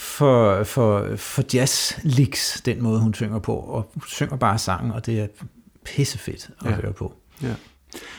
for, 0.00 0.64
for, 0.64 1.16
for 1.16 1.42
jazz 1.54 1.92
licks, 2.02 2.60
den 2.64 2.82
måde 2.82 3.00
hun 3.00 3.14
synger 3.14 3.38
på, 3.38 3.54
og 3.56 3.90
hun 3.94 4.02
synger 4.06 4.36
bare 4.36 4.58
sangen, 4.58 4.92
og 4.92 5.06
det 5.06 5.20
er 5.20 5.26
pissefedt 5.84 6.50
at 6.60 6.64
Ja. 6.66 6.70
ja. 6.70 6.76
høre 6.76 6.92
på. 6.92 7.14
Ja. 7.42 7.54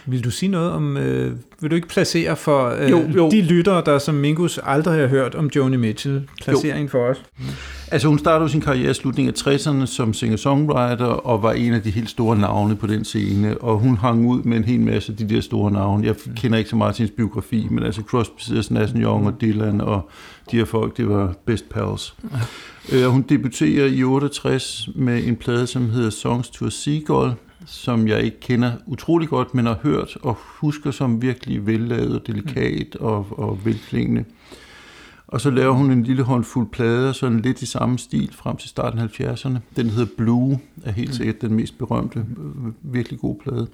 Vil 0.06 0.24
du 0.24 0.32
sige 0.32 0.50
noget 0.50 0.72
om, 0.72 0.98
øh, 0.98 1.32
vil 1.62 1.70
du 1.72 1.76
ikke 1.76 1.88
placere 1.88 2.36
for 2.36 2.70
øh, 2.80 2.90
Jo, 2.92 3.02
jo. 3.16 3.30
de 3.32 3.42
lyttere, 3.42 3.84
der 3.86 4.00
som 4.00 4.16
Mingus 4.16 4.60
aldrig 4.64 5.00
har 5.00 5.08
hørt 5.08 5.36
om 5.36 5.50
Joni 5.56 5.78
Mitchell, 5.78 6.30
placering 6.46 6.92
for 6.92 7.00
os? 7.10 7.18
Altså 7.92 8.08
hun 8.08 8.20
startede 8.20 8.50
sin 8.50 8.62
karriere 8.62 8.92
i 8.92 8.94
slutningen 8.94 9.34
af 9.46 9.48
60'erne 9.56 9.86
som 9.86 10.14
singer-songwriter 10.14 11.06
og 11.06 11.44
var 11.44 11.52
en 11.52 11.74
af 11.74 11.82
de 11.82 11.90
helt 11.92 12.10
store 12.10 12.38
navne 12.38 12.76
på 12.76 12.88
den 12.88 13.06
scene, 13.06 13.58
og 13.58 13.78
hun 13.78 13.98
hang 13.98 14.28
ud 14.28 14.44
med 14.44 14.58
en 14.58 14.64
hel 14.64 14.80
masse 14.80 15.12
af 15.12 15.18
de 15.18 15.36
der 15.36 15.42
store 15.42 15.72
navne. 15.72 16.06
Jeg 16.08 16.16
kender 16.36 16.58
ikke 16.58 16.70
så 16.70 16.76
meget 16.76 16.96
til 16.96 17.04
hendes 17.04 17.16
biografi, 17.18 17.68
men 17.72 17.84
altså 17.84 18.02
Crosby, 18.02 18.40
Stills, 18.42 18.72
Nash 18.72 18.96
Young 18.96 19.28
og 19.28 19.42
Dylan 19.42 19.82
og 19.82 20.10
de 20.52 20.58
her 20.58 20.66
folk, 20.66 20.98
det 20.98 21.10
var 21.10 21.34
best 21.46 21.70
pals. 21.70 22.16
Øh, 22.92 23.04
Hun 23.06 23.22
debuterer 23.30 23.86
i 23.86 24.04
68 24.04 24.90
med 24.96 25.24
en 25.28 25.36
plade, 25.36 25.68
som 25.68 25.90
hedder 25.90 26.10
Songs 26.10 26.50
to 26.50 26.66
a 26.66 26.70
Seagull, 26.70 27.32
som 27.66 28.08
jeg 28.08 28.24
ikke 28.24 28.40
kender 28.40 28.72
utrolig 28.86 29.30
godt, 29.30 29.56
men 29.56 29.66
har 29.66 29.80
hørt 29.84 30.18
og 30.22 30.38
husker 30.40 30.92
som 30.92 31.22
virkelig 31.22 31.66
vellavet 31.66 32.28
delikat 32.28 32.96
og, 32.96 33.28
og 33.32 33.66
velklingende. 33.66 34.26
Og 35.28 35.42
så 35.42 35.50
laver 35.50 35.74
hun 35.74 35.92
en 35.92 36.04
lille 36.04 36.24
håndfuld 36.24 36.70
plader, 36.70 37.12
sådan 37.12 37.40
lidt 37.40 37.62
i 37.62 37.66
samme 37.66 38.00
stil 38.00 38.34
frem 38.34 38.58
til 38.58 38.70
starten 38.70 39.00
af 39.00 39.20
70'erne. 39.20 39.58
Den 39.76 39.90
hedder 39.90 40.14
Blue, 40.18 40.60
er 40.84 40.92
helt 40.92 41.16
sikkert 41.16 41.42
den 41.42 41.54
mest 41.54 41.78
berømte, 41.78 42.26
virkelig 42.82 43.20
god 43.20 43.36
plade. 43.44 43.68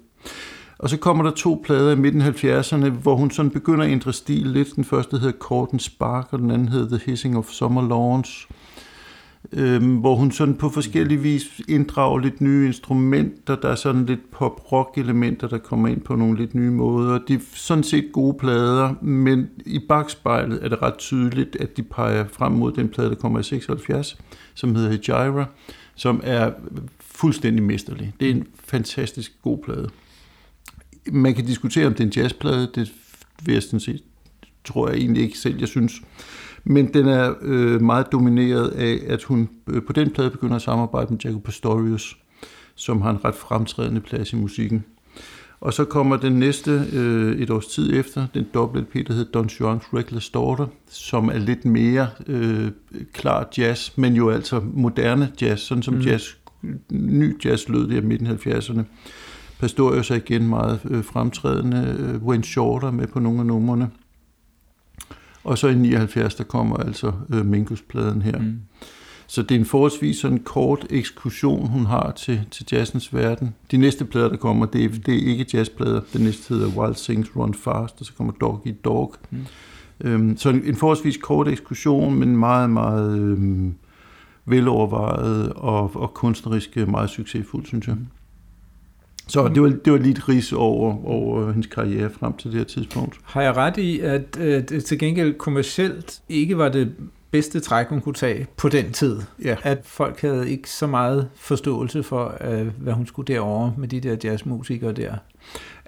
Og 0.78 0.90
så 0.90 0.96
kommer 0.96 1.24
der 1.24 1.30
to 1.30 1.62
plader 1.64 1.92
i 1.92 1.96
midten 1.96 2.20
af 2.20 2.44
70'erne, 2.44 2.88
hvor 2.88 3.16
hun 3.16 3.30
sådan 3.30 3.50
begynder 3.50 3.84
at 3.84 3.90
ændre 3.90 4.12
stil 4.12 4.46
lidt. 4.46 4.76
Den 4.76 4.84
første 4.84 5.18
hedder 5.18 5.38
Corten 5.38 5.78
Spark, 5.78 6.28
og 6.30 6.38
den 6.38 6.50
anden 6.50 6.68
hedder 6.68 6.98
The 6.98 7.10
Hissing 7.10 7.38
of 7.38 7.48
Summer 7.48 7.88
Lawns 7.88 8.48
øh, 9.52 9.98
hvor 10.00 10.14
hun 10.14 10.32
sådan 10.32 10.54
på 10.54 10.68
forskellige 10.68 11.20
vis 11.20 11.60
inddrager 11.68 12.18
lidt 12.18 12.40
nye 12.40 12.66
instrumenter. 12.66 13.56
Der 13.56 13.68
er 13.68 13.74
sådan 13.74 14.06
lidt 14.06 14.30
pop-rock-elementer, 14.30 15.48
der 15.48 15.58
kommer 15.58 15.88
ind 15.88 16.00
på 16.00 16.16
nogle 16.16 16.38
lidt 16.38 16.54
nye 16.54 16.70
måder. 16.70 17.18
De 17.28 17.34
er 17.34 17.38
sådan 17.54 17.84
set 17.84 18.08
gode 18.12 18.38
plader, 18.38 18.94
men 19.02 19.48
i 19.66 19.78
bagspejlet 19.88 20.64
er 20.64 20.68
det 20.68 20.82
ret 20.82 20.98
tydeligt, 20.98 21.56
at 21.56 21.76
de 21.76 21.82
peger 21.82 22.24
frem 22.32 22.52
mod 22.52 22.72
den 22.72 22.88
plade, 22.88 23.08
der 23.08 23.14
kommer 23.14 23.38
i 23.38 23.42
76, 23.42 24.18
som 24.54 24.74
hedder 24.74 24.90
Hijira, 24.90 25.44
som 25.94 26.20
er 26.24 26.50
fuldstændig 27.00 27.62
mesterlig. 27.62 28.12
Det 28.20 28.30
er 28.30 28.34
en 28.34 28.46
fantastisk 28.64 29.32
god 29.42 29.58
plade. 29.58 29.88
Man 31.12 31.34
kan 31.34 31.44
diskutere, 31.46 31.86
om 31.86 31.94
det 31.94 32.00
er 32.00 32.04
en 32.04 32.12
jazzplade. 32.16 32.70
Det 32.74 32.92
vil 33.44 33.52
jeg 33.52 33.62
sådan 33.62 33.80
set, 33.80 34.02
tror 34.64 34.88
jeg 34.88 34.98
egentlig 34.98 35.22
ikke 35.22 35.38
selv, 35.38 35.58
jeg 35.58 35.68
synes. 35.68 36.02
Men 36.70 36.94
den 36.94 37.08
er 37.08 37.34
øh, 37.42 37.82
meget 37.82 38.12
domineret 38.12 38.68
af, 38.68 38.98
at 39.06 39.22
hun 39.22 39.48
øh, 39.66 39.82
på 39.82 39.92
den 39.92 40.10
plade 40.10 40.30
begynder 40.30 40.56
at 40.56 40.62
samarbejde 40.62 41.06
med 41.10 41.18
Jaco 41.24 41.38
Pastorius, 41.38 42.18
som 42.74 43.02
har 43.02 43.10
en 43.10 43.24
ret 43.24 43.34
fremtrædende 43.34 44.00
plads 44.00 44.32
i 44.32 44.36
musikken. 44.36 44.84
Og 45.60 45.72
så 45.72 45.84
kommer 45.84 46.16
den 46.16 46.32
næste 46.32 46.82
øh, 46.92 47.38
et 47.38 47.50
års 47.50 47.66
tid 47.66 47.98
efter, 47.98 48.26
den 48.34 48.46
dobbelt 48.54 48.84
LP, 48.84 49.08
der 49.08 49.14
hedder 49.14 49.30
Don 49.30 49.46
Juan's 49.46 49.96
Reckless 49.96 50.30
Daughter, 50.30 50.66
som 50.90 51.28
er 51.28 51.38
lidt 51.38 51.64
mere 51.64 52.08
øh, 52.26 52.70
klar 53.12 53.48
jazz, 53.58 53.90
men 53.96 54.14
jo 54.14 54.30
altså 54.30 54.60
moderne 54.74 55.32
jazz, 55.40 55.62
sådan 55.62 55.82
som 55.82 55.94
mm. 55.94 56.00
jazz, 56.00 56.24
ny 56.90 57.44
jazz 57.44 57.68
lød 57.68 57.88
der 57.88 58.02
midten 58.02 58.26
af 58.26 58.46
70'erne. 58.46 58.82
Pastorius 59.60 60.10
er 60.10 60.14
igen 60.14 60.48
meget 60.48 60.80
øh, 60.90 61.04
fremtrædende, 61.04 61.96
øh, 61.98 62.22
Wayne 62.22 62.44
Shorter 62.44 62.90
med 62.90 63.06
på 63.06 63.20
nogle 63.20 63.40
af 63.40 63.46
numrene. 63.46 63.90
Og 65.48 65.58
så 65.58 65.68
i 65.68 65.74
79, 65.74 66.34
der 66.34 66.44
kommer 66.44 66.76
altså 66.76 67.12
øh, 67.34 67.46
Mingus-pladen 67.46 68.22
her. 68.22 68.38
Mm. 68.38 68.60
Så 69.26 69.42
det 69.42 69.54
er 69.54 69.58
en 69.58 69.64
forholdsvis 69.64 70.16
sådan 70.16 70.38
kort 70.38 70.86
ekskursion, 70.90 71.68
hun 71.68 71.86
har 71.86 72.10
til, 72.10 72.40
til 72.50 72.66
jazzens 72.72 73.14
verden. 73.14 73.54
De 73.70 73.76
næste 73.76 74.04
plader, 74.04 74.28
der 74.28 74.36
kommer, 74.36 74.66
det 74.66 74.84
er, 74.84 74.88
det 74.88 75.14
er 75.14 75.26
ikke 75.30 75.46
jazzplader. 75.54 76.00
Den 76.12 76.20
næste 76.20 76.54
hedder 76.54 76.68
Wild 76.68 76.94
Things 76.94 77.36
Run 77.36 77.54
Fast, 77.54 78.00
og 78.00 78.06
så 78.06 78.12
kommer 78.16 78.32
Dog 78.32 78.62
Eat 78.66 78.84
Dog. 78.84 79.14
Mm. 79.30 79.38
Øhm, 80.00 80.36
så 80.36 80.48
en, 80.48 80.64
en 80.64 80.76
forholdsvis 80.76 81.16
kort 81.16 81.48
ekskursion, 81.48 82.14
men 82.14 82.36
meget, 82.36 82.70
meget 82.70 83.18
øhm, 83.18 83.74
velovervejet 84.44 85.52
og, 85.52 85.96
og 85.96 86.14
kunstnerisk 86.14 86.76
meget 86.76 87.10
succesfuld, 87.10 87.66
synes 87.66 87.88
jeg. 87.88 87.96
Så 89.28 89.48
det 89.48 89.62
var, 89.62 89.68
det 89.68 89.92
var 89.92 89.98
lige 89.98 90.12
et 90.12 90.28
ris 90.28 90.52
over, 90.52 91.06
over 91.06 91.46
hendes 91.50 91.66
karriere 91.66 92.10
frem 92.10 92.32
til 92.32 92.50
det 92.50 92.58
her 92.58 92.64
tidspunkt. 92.64 93.16
Har 93.24 93.42
jeg 93.42 93.56
ret 93.56 93.76
i, 93.76 94.00
at 94.00 94.38
øh, 94.40 94.64
til 94.66 94.98
gengæld 94.98 95.34
kommercielt 95.34 96.20
ikke 96.28 96.58
var 96.58 96.68
det 96.68 96.92
bedste 97.30 97.60
træk, 97.60 97.86
hun 97.88 98.00
kunne 98.00 98.14
tage 98.14 98.46
på 98.56 98.68
den 98.68 98.92
tid? 98.92 99.20
Ja. 99.44 99.56
At 99.62 99.78
folk 99.84 100.20
havde 100.20 100.50
ikke 100.50 100.70
så 100.70 100.86
meget 100.86 101.28
forståelse 101.36 102.02
for, 102.02 102.36
øh, 102.40 102.66
hvad 102.78 102.92
hun 102.92 103.06
skulle 103.06 103.34
derovre 103.34 103.74
med 103.78 103.88
de 103.88 104.00
der 104.00 104.16
jazzmusikere 104.24 104.92
der? 104.92 105.14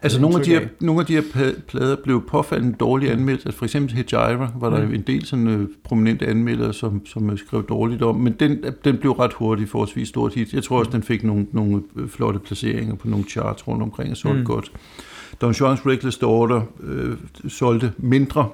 Altså 0.02 0.20
nogle 0.20 0.38
af, 0.38 0.44
de 0.44 0.50
her, 0.50 0.60
nogle 0.80 1.00
af 1.00 1.06
de 1.06 1.12
her 1.12 1.20
pla- 1.22 1.60
plader 1.60 1.96
blev 2.04 2.26
påfaldende 2.28 2.76
dårligt 2.80 3.12
anmeldt. 3.12 3.42
Altså 3.46 3.58
for 3.58 3.64
eksempel 3.64 3.94
Hejira 3.94 4.52
var 4.60 4.70
der 4.70 4.86
Mm. 4.86 4.94
en 4.94 5.00
del 5.02 5.26
sådan, 5.26 5.48
øh, 5.48 5.68
prominente 5.84 6.26
anmeldere, 6.26 6.72
som, 6.72 7.06
som 7.06 7.30
øh, 7.30 7.38
skrev 7.38 7.66
dårligt 7.68 8.02
om. 8.02 8.16
Men 8.16 8.32
den, 8.32 8.64
den 8.84 8.96
blev 8.98 9.12
ret 9.12 9.32
hurtigt 9.32 9.70
forholdsvis 9.70 10.08
stort 10.08 10.34
hit. 10.34 10.52
Jeg 10.52 10.62
tror 10.64 10.78
også, 10.78 10.90
den 10.90 11.02
fik 11.02 11.24
nogle, 11.24 11.46
nogle 11.52 11.82
øh, 11.96 12.08
flotte 12.08 12.38
placeringer 12.40 12.94
på 12.94 13.08
nogle 13.08 13.24
charts 13.24 13.68
rundt 13.68 13.82
omkring 13.82 14.10
og 14.10 14.16
solgte 14.16 14.34
Mm. 14.36 14.40
mm. 14.40 14.46
godt. 14.46 14.72
Don 15.40 15.50
Juan's 15.52 15.86
Reckless 15.86 16.18
Daughter 16.18 16.62
øh, 16.82 17.16
solgte 17.48 17.92
mindre. 17.98 18.48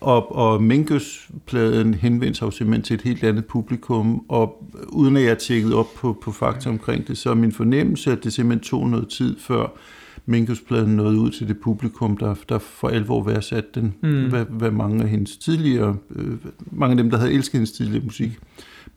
Og, 0.00 0.36
og 0.36 0.62
Mingus-pladen 0.62 1.94
henvendte 1.94 2.38
sig 2.38 2.46
jo 2.46 2.50
simpelthen 2.50 2.82
til 2.84 2.94
et 2.94 3.02
helt 3.02 3.24
andet 3.24 3.44
publikum, 3.44 4.24
og 4.28 4.64
uden 4.88 5.16
at 5.16 5.22
jeg 5.22 5.30
har 5.30 5.36
tjekket 5.36 5.74
op 5.74 5.86
på, 5.96 6.18
på 6.22 6.32
fakta 6.32 6.68
omkring 6.70 7.08
det, 7.08 7.18
så 7.18 7.30
er 7.30 7.34
min 7.34 7.52
fornemmelse, 7.52 8.12
at 8.12 8.24
det 8.24 8.32
simpelthen 8.32 8.64
tog 8.64 8.88
noget 8.88 9.08
tid 9.08 9.36
før 9.40 9.66
Mingus-pladen 10.26 10.96
nåede 10.96 11.18
ud 11.18 11.30
til 11.30 11.48
det 11.48 11.58
publikum, 11.60 12.16
der, 12.16 12.34
der 12.48 12.58
for 12.58 12.88
alvor 12.88 13.22
værdsat 13.22 13.74
den, 13.74 13.94
mm. 14.02 14.28
hvad, 14.28 14.44
hvad 14.44 14.70
mange 14.70 15.02
af 15.02 15.08
hendes 15.08 15.36
tidligere, 15.36 15.96
øh, 16.16 16.34
mange 16.72 16.90
af 16.90 16.96
dem, 16.96 17.10
der 17.10 17.18
havde 17.18 17.32
elsket 17.32 17.52
hendes 17.52 17.72
tidligere 17.72 18.04
musik, 18.04 18.38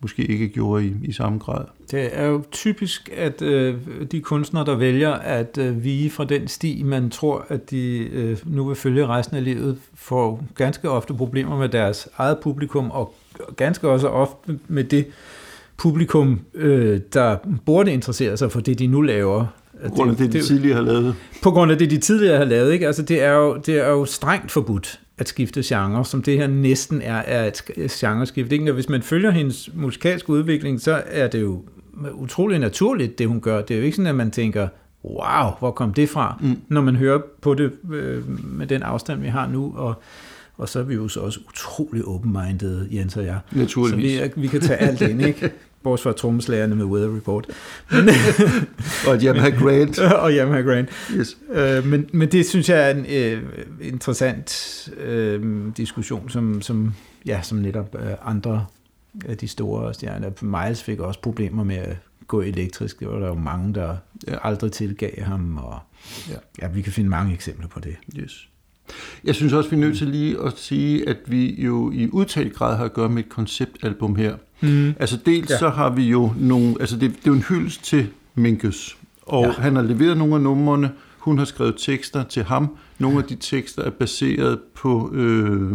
måske 0.00 0.24
ikke 0.24 0.48
gjorde 0.48 0.86
i, 0.86 0.94
i 1.02 1.12
samme 1.12 1.38
grad. 1.38 1.64
Det 1.90 2.08
er 2.12 2.26
jo 2.26 2.42
typisk, 2.52 3.10
at 3.16 3.42
øh, 3.42 3.74
de 4.12 4.20
kunstnere, 4.20 4.64
der 4.64 4.74
vælger 4.74 5.10
at 5.10 5.58
øh, 5.58 5.84
vige 5.84 6.10
fra 6.10 6.24
den 6.24 6.48
sti, 6.48 6.82
man 6.82 7.10
tror, 7.10 7.46
at 7.48 7.70
de 7.70 7.98
øh, 8.12 8.38
nu 8.46 8.64
vil 8.64 8.76
følge 8.76 9.06
resten 9.06 9.36
af 9.36 9.44
livet, 9.44 9.78
får 9.94 10.44
ganske 10.54 10.90
ofte 10.90 11.14
problemer 11.14 11.58
med 11.58 11.68
deres 11.68 12.08
eget 12.16 12.38
publikum, 12.38 12.90
og 12.90 13.14
ganske 13.56 13.88
også 13.88 14.08
ofte 14.08 14.58
med 14.68 14.84
det 14.84 15.06
publikum, 15.76 16.40
øh, 16.54 17.00
der 17.12 17.36
burde 17.66 17.92
interessere 17.92 18.36
sig 18.36 18.52
for 18.52 18.60
det, 18.60 18.78
de 18.78 18.86
nu 18.86 19.00
laver. 19.00 19.46
På 19.88 19.94
grund 19.94 20.10
af 20.10 20.16
det, 20.16 20.32
de 20.32 20.42
tidligere 20.42 20.76
har 20.76 20.82
lavet. 20.82 21.14
på 21.42 21.50
grund 21.50 21.72
af 21.72 21.78
det, 21.78 21.90
de 21.90 21.98
tidligere 21.98 22.36
har 22.38 22.44
lavet. 22.44 22.72
Ikke? 22.72 22.86
Altså, 22.86 23.02
det, 23.02 23.22
er 23.22 23.32
jo, 23.32 23.56
det 23.56 23.78
er 23.78 23.88
jo 23.88 24.04
strengt 24.04 24.50
forbudt 24.50 25.00
at 25.18 25.28
skifte 25.28 25.62
genre, 25.64 26.04
som 26.04 26.22
det 26.22 26.38
her 26.38 26.46
næsten 26.46 27.02
er, 27.02 27.16
er 27.16 27.46
et 27.46 27.60
sk- 27.60 28.06
genreskift. 28.06 28.52
Ikke? 28.52 28.70
Og 28.70 28.74
hvis 28.74 28.88
man 28.88 29.02
følger 29.02 29.30
hendes 29.30 29.70
musikalske 29.74 30.30
udvikling, 30.30 30.80
så 30.80 31.02
er 31.06 31.28
det 31.28 31.40
jo 31.40 31.62
utrolig 32.14 32.58
naturligt, 32.58 33.18
det 33.18 33.28
hun 33.28 33.40
gør. 33.40 33.62
Det 33.62 33.74
er 33.74 33.78
jo 33.78 33.84
ikke 33.84 33.96
sådan, 33.96 34.06
at 34.08 34.14
man 34.14 34.30
tænker, 34.30 34.68
wow, 35.04 35.50
hvor 35.58 35.70
kom 35.70 35.94
det 35.94 36.08
fra, 36.08 36.38
mm. 36.40 36.56
når 36.68 36.80
man 36.80 36.96
hører 36.96 37.18
på 37.42 37.54
det 37.54 37.72
øh, 37.92 38.22
med 38.58 38.66
den 38.66 38.82
afstand, 38.82 39.20
vi 39.20 39.28
har 39.28 39.48
nu, 39.48 39.72
og, 39.76 40.02
og 40.56 40.68
så 40.68 40.78
er 40.78 40.82
vi 40.82 40.94
jo 40.94 41.08
så 41.08 41.20
også 41.20 41.40
utrolig 41.48 42.04
open-minded, 42.04 42.86
Jens 42.90 43.16
og 43.16 43.24
jeg. 43.24 43.38
Naturligvis. 43.52 44.18
Så 44.18 44.30
vi, 44.34 44.40
vi 44.40 44.46
kan 44.46 44.60
tage 44.60 44.78
alt 44.78 45.00
ind, 45.00 45.22
ikke? 45.22 45.52
Bortset 45.82 46.02
fra 46.02 46.12
trommeslagerne 46.12 46.74
med 46.74 46.84
Weather 46.84 47.16
Report. 47.16 47.46
Og 49.08 49.14
et 49.14 49.22
Yamaha 49.22 49.50
Grant. 49.50 49.98
og 50.24 50.32
Yamaha 50.32 50.60
Grand. 50.60 50.86
Yes. 51.12 51.38
Øh, 51.52 51.86
men, 51.86 52.10
men 52.12 52.32
det 52.32 52.46
synes 52.46 52.68
jeg 52.68 52.90
er 52.90 52.94
en 52.94 53.06
øh, 53.08 53.42
interessant 53.80 54.88
øh, 54.96 55.66
diskussion, 55.76 56.30
som, 56.30 56.62
som, 56.62 56.94
ja, 57.26 57.42
som 57.42 57.58
netop 57.58 57.96
øh, 58.00 58.12
andre 58.24 58.66
af 59.24 59.36
de 59.36 59.48
store 59.48 59.94
stjerner. 59.94 60.30
Miles 60.66 60.82
fik 60.82 61.00
også 61.00 61.20
problemer 61.20 61.64
med 61.64 61.76
at 61.76 61.96
gå 62.26 62.40
elektrisk. 62.40 63.00
Det 63.00 63.08
var 63.08 63.18
der 63.18 63.26
jo 63.28 63.34
mange, 63.34 63.74
der 63.74 63.96
ja. 64.28 64.48
aldrig 64.48 64.72
tilgav 64.72 65.22
ham. 65.22 65.58
Og, 65.58 65.78
Ja. 66.30 66.34
ja. 66.62 66.68
vi 66.68 66.82
kan 66.82 66.92
finde 66.92 67.10
mange 67.10 67.34
eksempler 67.34 67.68
på 67.68 67.80
det. 67.80 67.96
Yes. 68.16 68.48
Jeg 69.24 69.34
synes 69.34 69.52
også, 69.52 69.70
vi 69.70 69.76
er 69.76 69.80
nødt 69.80 69.98
til 69.98 70.06
lige 70.06 70.36
at 70.46 70.52
sige, 70.56 71.08
at 71.08 71.16
vi 71.26 71.62
jo 71.62 71.90
i 71.90 72.08
udtalt 72.12 72.54
grad 72.54 72.76
har 72.76 72.84
at 72.84 72.92
gøre 72.92 73.08
med 73.08 73.22
et 73.22 73.28
konceptalbum 73.28 74.16
her. 74.16 74.34
Mm. 74.60 74.92
Altså 74.98 75.18
dels 75.26 75.50
ja. 75.50 75.58
Så 75.58 75.68
har 75.68 75.90
vi 75.90 76.02
jo 76.02 76.32
nogle, 76.38 76.76
altså 76.80 76.96
det, 76.96 77.10
det 77.10 77.16
er 77.16 77.20
jo 77.26 77.32
en 77.32 77.44
hyldest 77.48 77.84
til 77.84 78.06
Minkus, 78.34 78.96
og. 79.22 79.44
Ja. 79.44 79.52
han 79.52 79.76
har 79.76 79.82
leveret 79.82 80.16
nogle 80.16 80.34
af 80.34 80.40
numrene, 80.40 80.90
hun 81.18 81.38
har 81.38 81.44
skrevet 81.44 81.74
tekster 81.78 82.22
til 82.22 82.42
ham. 82.42 82.76
Nogle 82.98 83.18
af 83.18 83.24
de 83.24 83.34
tekster 83.34 83.82
er 83.82 83.90
baseret 83.90 84.58
på, 84.74 85.10
øh, 85.14 85.72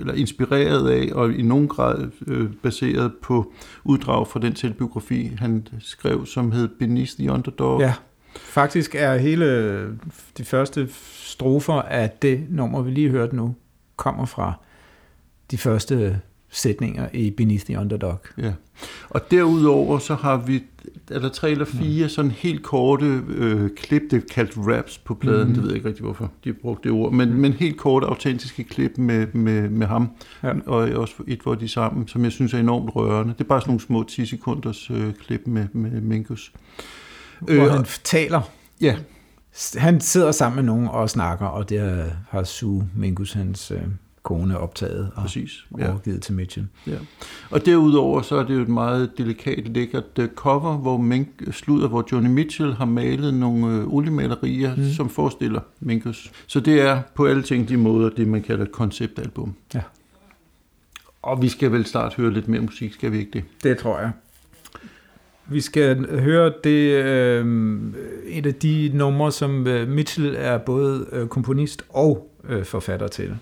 eller 0.00 0.12
inspireret 0.14 0.90
af, 0.90 1.10
og 1.12 1.32
i 1.32 1.42
nogen 1.42 1.68
grad 1.68 2.08
øh, 2.26 2.48
baseret 2.62 3.12
på 3.22 3.52
uddrag 3.84 4.28
fra 4.28 4.40
den 4.40 4.56
selvbiografi, 4.56 5.32
han 5.38 5.66
skrev, 5.80 6.26
som 6.26 6.52
hed 6.52 6.68
Beneath 6.68 7.12
the 7.18 7.32
Underdog. 7.32 7.80
Ja, 7.80 7.94
faktisk 8.38 8.94
er 8.94 9.16
hele 9.16 9.86
de 10.38 10.44
første 10.44 10.88
strofer 11.14 11.82
af 11.82 12.10
det 12.22 12.46
nummer, 12.48 12.82
vi 12.82 12.90
lige 12.90 13.10
hørte 13.10 13.36
nu, 13.36 13.54
kommer 13.96 14.26
fra 14.26 14.52
de 15.50 15.58
første 15.58 16.20
sætninger 16.50 17.08
i 17.12 17.30
Beneath 17.30 17.64
the 17.64 17.78
Underdog. 17.78 18.18
Ja. 18.38 18.52
Og 19.10 19.30
derudover 19.30 19.98
så 19.98 20.14
har 20.14 20.36
vi, 20.36 20.62
er 21.10 21.18
der 21.18 21.28
tre 21.28 21.50
eller 21.50 21.64
fire 21.64 22.04
mm. 22.04 22.08
sådan 22.08 22.30
helt 22.30 22.62
korte 22.62 23.22
øh, 23.28 23.70
klip, 23.76 24.02
det 24.10 24.16
er 24.22 24.26
kaldt 24.34 24.52
raps 24.56 24.98
på 24.98 25.14
pladen, 25.14 25.40
mm. 25.40 25.46
Mhm. 25.46 25.54
det 25.54 25.62
ved 25.62 25.70
jeg 25.70 25.76
ikke 25.76 25.88
rigtig 25.88 26.04
hvorfor 26.04 26.30
de 26.44 26.48
har 26.48 26.56
brugt 26.62 26.84
det 26.84 26.92
ord, 26.92 27.12
men, 27.12 27.34
men 27.34 27.52
helt 27.52 27.76
korte, 27.76 28.06
autentiske 28.06 28.64
klip 28.64 28.98
med, 28.98 29.26
med, 29.32 29.68
med 29.68 29.86
ham, 29.86 30.10
Ja. 30.42 30.52
og 30.66 30.76
også 30.76 31.14
et, 31.26 31.40
hvor 31.42 31.54
de 31.54 31.68
sammen, 31.68 32.08
som 32.08 32.24
jeg 32.24 32.32
synes 32.32 32.54
er 32.54 32.58
enormt 32.58 32.96
rørende. 32.96 33.32
Det 33.32 33.40
er 33.40 33.48
bare 33.48 33.60
sådan 33.60 33.70
nogle 33.70 33.80
små 33.80 34.02
10 34.02 34.26
sekunders 34.26 34.90
øh, 34.90 35.14
klip 35.14 35.40
med, 35.46 35.66
med 35.72 36.00
Minkus. 36.00 36.52
Hvor 37.40 37.52
Øh, 37.64 37.70
han 37.72 37.84
taler 38.04 38.40
Ja, 38.80 38.96
Han 39.76 40.00
sidder 40.00 40.32
sammen 40.32 40.56
med 40.56 40.64
nogen 40.64 40.88
og 40.88 41.10
snakker, 41.10 41.46
og 41.46 41.68
det 41.68 42.04
har- 42.30 42.44
Sue 42.44 42.88
Mingus, 42.96 43.32
hans 43.32 43.70
øh, 43.70 43.80
kone, 44.22 44.58
optaget 44.58 45.10
og 45.16 45.22
præcis. 45.22 45.66
ja. 45.78 45.90
Overgivet 45.90 46.22
til 46.22 46.34
Mitchell. 46.34 46.66
Ja. 46.86 46.96
Og 47.50 47.66
derudover 47.66 48.22
så 48.22 48.36
er 48.36 48.42
det 48.44 48.54
jo 48.54 48.60
et 48.62 48.68
meget 48.68 49.18
delikat, 49.18 49.68
lækkert 49.68 50.04
øh, 50.18 50.28
cover, 50.34 50.76
hvor 50.76 50.96
Mink 50.96 51.28
slutter, 51.52 51.88
hvor 51.88 52.04
Johnny 52.12 52.28
Mitchell 52.30 52.74
har 52.74 52.84
malet 52.84 53.34
nogle 53.34 53.66
øh, 53.76 53.86
oliemalerier, 53.86 54.76
mm. 54.76 54.90
Som 54.92 55.08
forestiller 55.10 55.60
Minkus. 55.80 56.32
Så 56.46 56.60
det 56.60 56.80
er 56.80 57.02
på 57.14 57.26
alle 57.26 57.42
tænkelige 57.42 57.78
måder 57.80 58.10
det, 58.10 58.28
man 58.28 58.42
kalder 58.42 58.64
et 58.64 58.72
konceptalbum. 58.72 59.54
Ja. 59.74 59.80
Og 61.22 61.42
vi 61.42 61.48
skal 61.48 61.72
vel 61.72 61.86
snart 61.86 62.14
høre 62.14 62.32
lidt 62.32 62.48
mere 62.48 62.60
musik, 62.60 62.92
skal 62.92 63.12
vi 63.12 63.18
ikke 63.18 63.30
det? 63.32 63.44
Det 63.62 63.78
tror 63.78 63.98
jeg. 64.00 64.10
Vi 65.48 65.60
skal 65.60 66.20
høre 66.20 66.52
det 66.64 67.04
øh, 67.04 67.76
et 68.26 68.46
af 68.46 68.54
de 68.54 68.90
numre, 68.94 69.32
som 69.32 69.66
øh, 69.66 69.88
Mitchell 69.88 70.34
er 70.38 70.58
både 70.58 71.06
øh, 71.12 71.28
komponist 71.28 71.82
og 71.88 72.30
øh, 72.48 72.64
forfatter 72.64 73.08
til. 73.08 73.36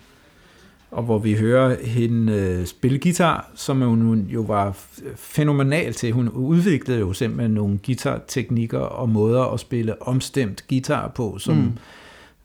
Og 0.90 1.02
hvor 1.02 1.18
vi 1.18 1.34
hører 1.34 1.76
hende 1.84 2.32
øh, 2.32 2.66
spille 2.66 2.98
guitar, 2.98 3.50
som 3.54 3.80
hun 3.80 4.26
jo 4.28 4.40
var 4.40 4.76
fænomenal 5.16 5.92
til. 5.92 6.12
Hun 6.12 6.28
udviklede 6.28 6.98
jo 6.98 7.12
simpelthen 7.12 7.50
nogle 7.50 7.78
guitarteknikker 7.86 8.78
og 8.78 9.08
måder 9.08 9.42
at 9.42 9.60
spille 9.60 10.02
omstemt 10.02 10.64
guitar 10.68 11.08
på, 11.08 11.38
som 11.38 11.56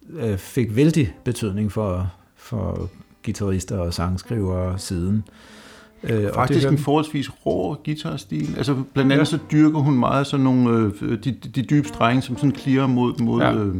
mm. 0.09 0.19
øh, 0.19 0.37
fik 0.37 0.75
vældig 0.75 1.13
betydning 1.23 1.71
for, 1.71 2.11
for 2.35 2.89
guitarister 3.25 3.77
og 3.77 3.93
sangskrivere 3.93 4.79
siden. 4.79 5.15
Øh, 5.15 5.58
og 6.03 6.09
Faktisk 6.33 6.59
hører 6.63 6.71
en 6.71 6.77
vi- 6.77 6.83
forholdsvis 6.83 7.29
rå 7.45 7.73
guitarstil. 7.85 8.53
Altså 8.57 8.75
blandt 8.93 9.11
andet 9.11 9.19
ja. 9.25 9.25
så 9.25 9.37
dyrker 9.51 9.79
hun 9.79 9.99
meget 9.99 10.27
sådan 10.27 10.43
nogle, 10.43 10.91
øh, 11.01 11.17
de, 11.23 11.31
de 11.31 11.61
dybe 11.61 11.87
strenge, 11.87 12.21
som 12.21 12.37
sådan 12.37 12.51
klirer 12.51 12.87
mod, 12.87 13.19
mod 13.21 13.41
Ja. 13.41 13.53
øh, 13.53 13.75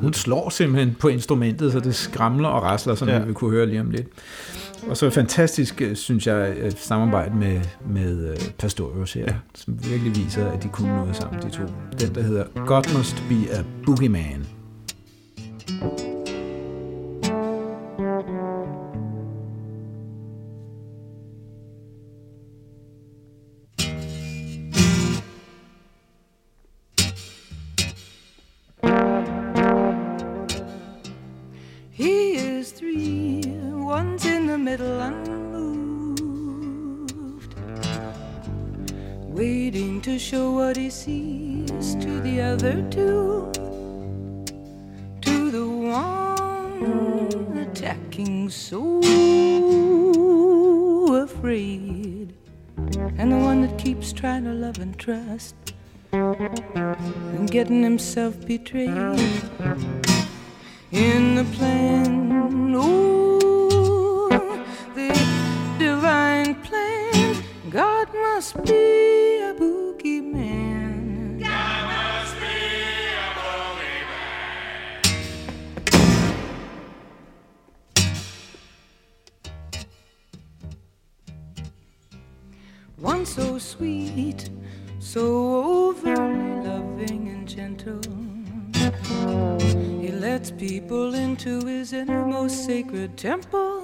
Hun 0.00 0.12
slår 0.12 0.48
simpelthen 0.50 0.96
på 1.00 1.08
instrumentet, 1.08 1.72
så 1.72 1.80
det 1.80 1.94
skramler 1.94 2.48
og 2.48 2.62
rasler, 2.62 2.94
som 2.94 3.08
Ja. 3.08 3.18
vi 3.18 3.24
vil 3.24 3.34
kunne 3.34 3.50
høre 3.50 3.66
lige 3.66 3.80
om 3.80 3.90
lidt. 3.90 4.06
Og 4.88 4.96
så 4.96 5.10
fantastisk, 5.10 5.82
øh, 5.82 5.96
synes 5.96 6.26
jeg, 6.26 6.54
et 6.66 6.78
samarbejde 6.78 7.36
med, 7.36 7.60
med 7.90 8.30
øh, 8.30 8.36
Pastorius 8.58 9.12
her, 9.12 9.22
Ja. 9.28 9.34
som 9.54 9.74
virkelig 9.90 10.16
viser, 10.16 10.46
at 10.50 10.62
de 10.62 10.68
kunne 10.68 10.96
noget 10.96 11.16
sammen, 11.16 11.42
de 11.42 11.50
to. 11.50 11.62
Den, 12.00 12.14
der 12.14 12.22
hedder 12.22 12.44
God 12.66 12.96
Must 12.96 13.22
Be 13.28 13.54
a 13.56 13.62
Boogeyman. 13.86 14.46
He 15.68 15.86
is 15.96 16.13
what 40.64 40.78
he 40.78 40.88
sees 40.88 41.94
to 41.96 42.20
the 42.22 42.40
other 42.40 42.80
two. 42.90 43.52
To 45.20 45.50
the 45.50 45.66
one 45.66 47.58
attacking 47.58 48.48
so 48.48 48.80
afraid. 51.22 52.32
And 53.18 53.30
the 53.30 53.36
one 53.36 53.60
that 53.60 53.76
keeps 53.76 54.10
trying 54.10 54.44
to 54.44 54.52
love 54.52 54.78
and 54.78 54.98
trust. 54.98 55.54
And 56.12 57.50
getting 57.50 57.82
himself 57.82 58.34
betrayed 58.46 58.88
in 60.92 61.34
the 61.34 61.44
plan. 61.56 62.74
Ooh, 62.74 64.30
the 64.94 65.12
divine 65.78 66.54
plan. 66.62 67.44
God 67.68 68.08
must 68.14 68.54
be 68.64 69.40
a 69.42 69.52
boogeyman. 69.52 69.83
So 83.34 83.58
sweet, 83.58 84.48
so 85.00 85.24
overly 85.90 86.62
loving 86.62 87.26
and 87.34 87.48
gentle. 87.48 88.00
He 90.00 90.12
lets 90.12 90.52
people 90.52 91.14
into 91.14 91.66
his 91.66 91.92
innermost 91.92 92.64
sacred 92.64 93.16
temple. 93.16 93.82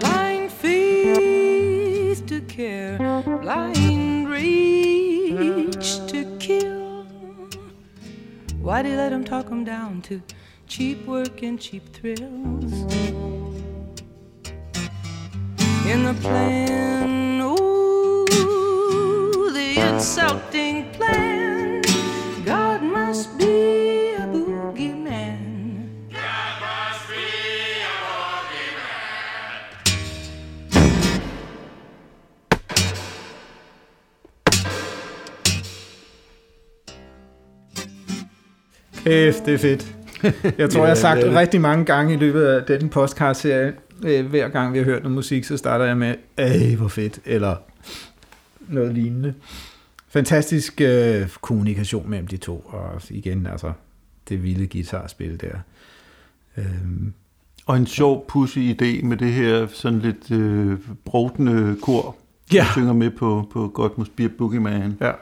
Blind 0.00 0.50
faith 0.50 2.26
to 2.26 2.40
care, 2.40 2.98
blind 3.22 4.28
rage 4.28 6.04
to 6.08 6.36
kill. 6.40 7.04
Why'd 8.60 8.86
he 8.86 8.96
let 8.96 9.12
him 9.12 9.22
talk 9.24 9.48
him 9.48 9.62
down 9.62 10.02
to 10.02 10.20
cheap 10.66 11.06
work 11.06 11.40
and 11.44 11.60
cheap 11.60 11.92
thrills? 11.92 12.72
In 15.88 16.02
the 16.04 16.12
plan, 16.20 17.17
insulting 19.78 20.86
plan. 20.92 21.82
God 22.46 22.80
must 22.82 23.38
be 23.38 24.14
a 24.16 24.26
boogeyman. 24.26 25.38
God 26.10 26.52
must 26.64 27.02
be 27.08 27.24
a 27.82 27.94
boogeyman. 28.04 28.98
Kæft, 39.04 39.46
det 39.46 39.54
er 39.54 39.58
fedt. 39.58 39.94
Jeg 40.58 40.70
tror, 40.70 40.80
jeg 40.86 40.88
har 40.88 40.94
sagt 40.94 41.22
det 41.22 41.34
rigtig 41.34 41.60
mange 41.60 41.84
gange 41.84 42.14
i 42.14 42.16
løbet 42.16 42.44
af 42.44 42.78
den 42.78 42.88
podcast-serie, 42.88 43.72
øh, 44.04 44.26
hver 44.26 44.48
gang 44.48 44.72
vi 44.72 44.78
har 44.78 44.84
hørt 44.84 45.02
noget 45.02 45.14
musik, 45.14 45.44
så 45.44 45.56
starter 45.56 45.84
jeg 45.84 45.96
med, 45.96 46.14
ej, 46.38 46.74
hvor 46.76 46.88
fedt, 46.88 47.18
eller 47.24 47.56
noget 48.68 48.94
lignende. 48.94 49.34
Fantastisk 50.08 50.80
øh, 50.80 51.28
kommunikation 51.40 52.10
mellem 52.10 52.26
de 52.26 52.36
to, 52.36 52.58
og 52.66 53.02
igen, 53.10 53.46
altså, 53.46 53.72
det 54.28 54.42
vilde 54.42 54.66
guitarspil 54.66 55.40
der. 55.40 55.58
Øhm, 56.56 57.12
Og 57.66 57.76
en 57.76 57.86
sjov, 57.86 58.24
pussy 58.28 58.58
idé 58.58 59.04
med 59.06 59.16
det 59.16 59.32
her 59.32 59.66
sådan 59.72 59.98
lidt 59.98 60.30
øh, 60.30 60.78
brugtende 61.04 61.76
kor, 61.82 62.16
Ja. 62.52 62.58
der 62.58 62.72
synger 62.72 62.92
med 62.92 63.10
på, 63.10 63.48
på 63.52 63.68
God 63.68 63.90
Must 63.96 64.16
Be 64.16 64.24
a 64.24 64.28
Boogeyman. 64.38 64.96
Ja. 65.00 65.12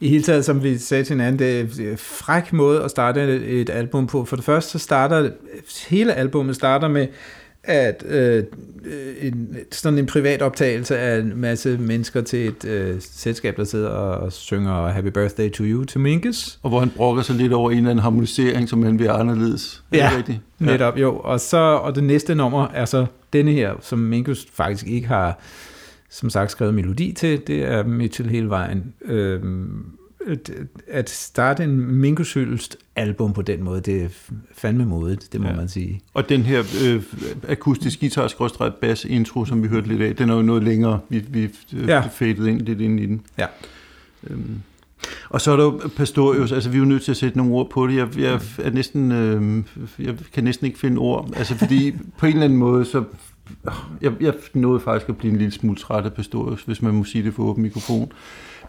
I 0.00 0.08
hele 0.08 0.22
taget, 0.22 0.44
som 0.44 0.62
vi 0.62 0.78
sagde 0.78 1.04
til 1.04 1.14
hinanden, 1.14 1.38
det 1.38 1.60
er 1.80 1.90
en 1.92 1.98
fræk 1.98 2.52
måde 2.52 2.82
at 2.82 2.90
starte 2.90 3.46
et, 3.46 3.70
album 3.70 4.06
på. 4.06 4.24
For 4.24 4.36
det 4.36 4.44
første, 4.44 4.70
så 4.70 4.78
starter 4.78 5.30
hele 5.88 6.14
albummet 6.14 6.54
starter 6.56 6.88
med, 6.88 7.06
at 7.64 8.04
øh, 8.08 8.44
en, 9.20 9.56
sådan 9.72 9.98
en 9.98 10.06
privat 10.06 10.42
optagelse 10.42 10.98
af 10.98 11.18
en 11.20 11.32
masse 11.36 11.78
mennesker 11.78 12.20
til 12.20 12.48
et 12.48 12.64
øh, 12.64 12.96
selskab, 13.00 13.56
der 13.56 13.64
sidder 13.64 13.88
og 13.88 14.32
synger 14.32 14.88
Happy 14.88 15.08
Birthday 15.08 15.50
to 15.50 15.64
You 15.64 15.84
til 15.84 16.00
Minkus. 16.00 16.58
Og 16.62 16.70
hvor 16.70 16.80
han 16.80 16.90
brokker 16.96 17.22
sig 17.22 17.36
lidt 17.36 17.52
over 17.52 17.70
en 17.70 17.76
eller 17.76 17.90
anden 17.90 18.02
harmonisering, 18.02 18.68
som 18.68 18.82
han 18.82 18.98
vil 18.98 19.08
anderledes. 19.08 19.82
Er 19.92 19.96
Ja, 19.96 20.10
rigtigt? 20.16 20.38
Netop, 20.58 20.98
jo. 20.98 21.16
Og, 21.18 21.40
så, 21.40 21.56
og 21.56 21.94
det 21.94 22.04
næste 22.04 22.34
nummer 22.34 22.68
er 22.74 22.84
så 22.84 23.06
denne 23.32 23.52
her, 23.52 23.74
som 23.80 23.98
Minkus 23.98 24.46
faktisk 24.52 24.86
ikke 24.86 25.08
har, 25.08 25.38
som 26.10 26.30
sagt, 26.30 26.50
skrevet 26.50 26.74
melodi 26.74 27.12
til. 27.12 27.42
Det 27.46 27.64
er 27.64 27.84
Mitchell 27.84 28.28
hele 28.30 28.48
vejen. 28.48 28.94
Øhm, 29.04 29.84
at- 30.88 31.10
starte 31.10 31.64
en 31.64 31.78
Minkus 31.80 32.34
hyldest 32.34 32.76
album 32.96 33.32
på 33.32 33.42
den 33.42 33.62
måde, 33.62 33.80
det 33.80 34.02
er 34.02 34.08
fandme 34.54 34.86
modigt, 34.86 35.32
det 35.32 35.40
må 35.40 35.48
Ja. 35.48 35.56
man 35.56 35.68
sige. 35.68 36.00
Og 36.14 36.28
den 36.28 36.42
her 36.42 36.62
øh, 36.86 37.02
akustisk 37.48 38.00
guitar 38.00 38.28
bass 38.80 39.04
intro, 39.04 39.44
som 39.44 39.62
vi 39.62 39.68
hørte 39.68 39.88
lidt 39.88 40.02
af, 40.02 40.16
den 40.16 40.30
er 40.30 40.34
jo 40.34 40.42
noget 40.42 40.62
længere. 40.62 41.00
Vi, 41.08 41.18
vi 41.28 41.42
øh, 41.42 41.48
Ja. 41.88 41.94
ja. 41.94 42.00
faded 42.00 42.46
ind 42.46 42.60
lidt 42.60 42.80
ind 42.80 43.00
i 43.00 43.06
den. 43.06 43.20
Ja. 43.38 43.46
Øhm. 44.30 44.60
Og 45.28 45.40
så 45.40 45.52
er 45.52 45.56
der 45.56 45.64
jo 45.64 45.80
Pastorius, 45.96 46.52
altså 46.52 46.70
vi 46.70 46.76
er 46.76 46.78
jo 46.78 46.84
nødt 46.84 47.02
til 47.02 47.10
at 47.10 47.16
sætte 47.16 47.36
nogle 47.38 47.52
ord 47.52 47.70
på 47.70 47.86
det. 47.86 47.96
Jeg, 47.96 48.18
jeg, 48.18 48.40
er 48.58 48.70
næsten, 48.70 49.12
øh, 49.12 49.62
jeg 49.98 50.14
kan 50.32 50.44
næsten 50.44 50.66
ikke 50.66 50.78
finde 50.78 50.98
ord, 50.98 51.30
altså 51.36 51.54
fordi 51.58 51.92
på 52.18 52.26
en 52.26 52.32
eller 52.32 52.44
anden 52.44 52.58
måde, 52.58 52.84
så 52.84 53.04
jeg, 54.00 54.12
jeg 54.20 54.34
nåede 54.54 54.80
faktisk 54.80 55.08
at 55.08 55.16
blive 55.16 55.32
en 55.32 55.38
lille 55.38 55.52
smule 55.52 55.76
træt 55.76 56.04
af 56.04 56.12
Pastorius, 56.12 56.62
hvis 56.62 56.82
man 56.82 56.94
må 56.94 57.04
sige 57.04 57.24
det 57.24 57.34
for 57.34 57.42
åben 57.42 57.62
mikrofon. 57.62 58.12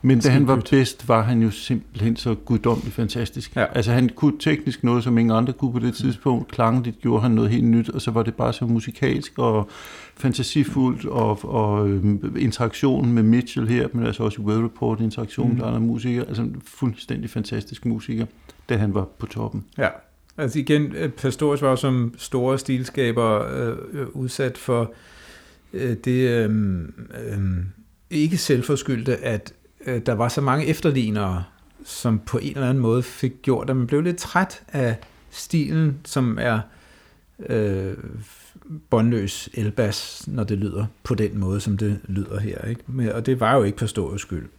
Men 0.05 0.19
da 0.19 0.29
han 0.29 0.47
var 0.47 0.61
bedst, 0.69 1.07
var 1.07 1.21
han 1.23 1.41
jo 1.41 1.51
simpelthen 1.51 2.15
så 2.15 2.35
guddommeligt 2.35 2.95
fantastisk. 2.95 3.55
Ja. 3.55 3.65
Altså 3.75 3.91
han 3.91 4.09
kunne 4.15 4.33
teknisk 4.39 4.83
noget, 4.83 5.03
som 5.03 5.17
ingen 5.17 5.35
andre 5.37 5.53
kunne 5.53 5.71
på 5.71 5.79
det 5.79 5.93
tidspunkt. 5.93 6.51
Klangligt 6.51 6.99
gjorde 7.01 7.21
han 7.21 7.31
noget 7.31 7.49
helt 7.49 7.63
nyt, 7.65 7.89
og 7.89 8.01
så 8.01 8.11
var 8.11 8.23
det 8.23 8.33
bare 8.35 8.53
så 8.53 8.65
musikalsk 8.65 9.39
og 9.39 9.69
fantasifuldt, 10.17 11.05
og, 11.05 11.39
og 11.45 11.89
øhm, 11.89 12.35
interaktionen 12.39 13.13
med 13.13 13.23
Mitchell 13.23 13.67
her, 13.67 13.87
men 13.93 14.05
altså 14.05 14.23
også 14.23 14.41
i 14.41 14.45
Well 14.45 14.63
Report, 14.63 14.99
interaktionen 15.01 15.51
Mhm. 15.51 15.59
med 15.59 15.67
andre 15.67 15.79
musikere. 15.79 16.25
Altså 16.27 16.41
en 16.41 16.61
fuldstændig 16.65 17.29
fantastisk 17.29 17.85
musiker, 17.85 18.25
da 18.69 18.77
han 18.77 18.93
var 18.93 19.05
på 19.19 19.25
toppen. 19.25 19.65
Ja. 19.77 19.87
Altså 20.37 20.59
igen, 20.59 20.95
øh, 20.95 21.09
Pastorius 21.09 21.61
var 21.61 21.69
jo 21.69 21.75
som 21.75 22.13
store 22.17 22.59
stilskaber 22.59 23.47
øh, 23.53 23.77
øh 23.93 24.07
udsat 24.13 24.57
for 24.57 24.93
øh, 25.73 25.97
det 26.05 26.29
øh, 26.29 26.49
øh, 27.25 27.39
ikke 28.09 28.37
selvforskyldte, 28.37 29.17
at 29.17 29.53
øh, 29.85 30.01
der 30.05 30.13
var 30.13 30.27
så 30.27 30.41
mange 30.41 30.65
efterlignere, 30.65 31.43
som 31.85 32.19
på 32.19 32.37
en 32.37 32.49
eller 32.55 32.69
anden 32.69 32.81
måde 32.81 33.03
fik 33.03 33.41
gjort, 33.41 33.69
at 33.69 33.75
man 33.75 33.87
blev 33.87 34.01
lidt 34.01 34.17
træt 34.17 34.63
af 34.67 34.95
stilen, 35.31 35.99
som 36.05 36.37
er 36.41 36.59
øh, 37.49 37.93
båndløs 38.89 39.49
elbas, 39.53 40.27
når 40.27 40.43
det 40.43 40.57
lyder 40.57 40.85
på 41.03 41.15
den 41.15 41.37
måde, 41.37 41.61
som 41.61 41.77
det 41.77 41.99
lyder 42.07 42.39
her. 42.39 42.65
Ikke? 42.65 42.81
Men, 42.87 43.09
og 43.09 43.25
det 43.25 43.39
var 43.39 43.55
jo 43.55 43.63
ikke 43.63 43.77
Pastorius 43.77 44.21
skyld, 44.21 44.49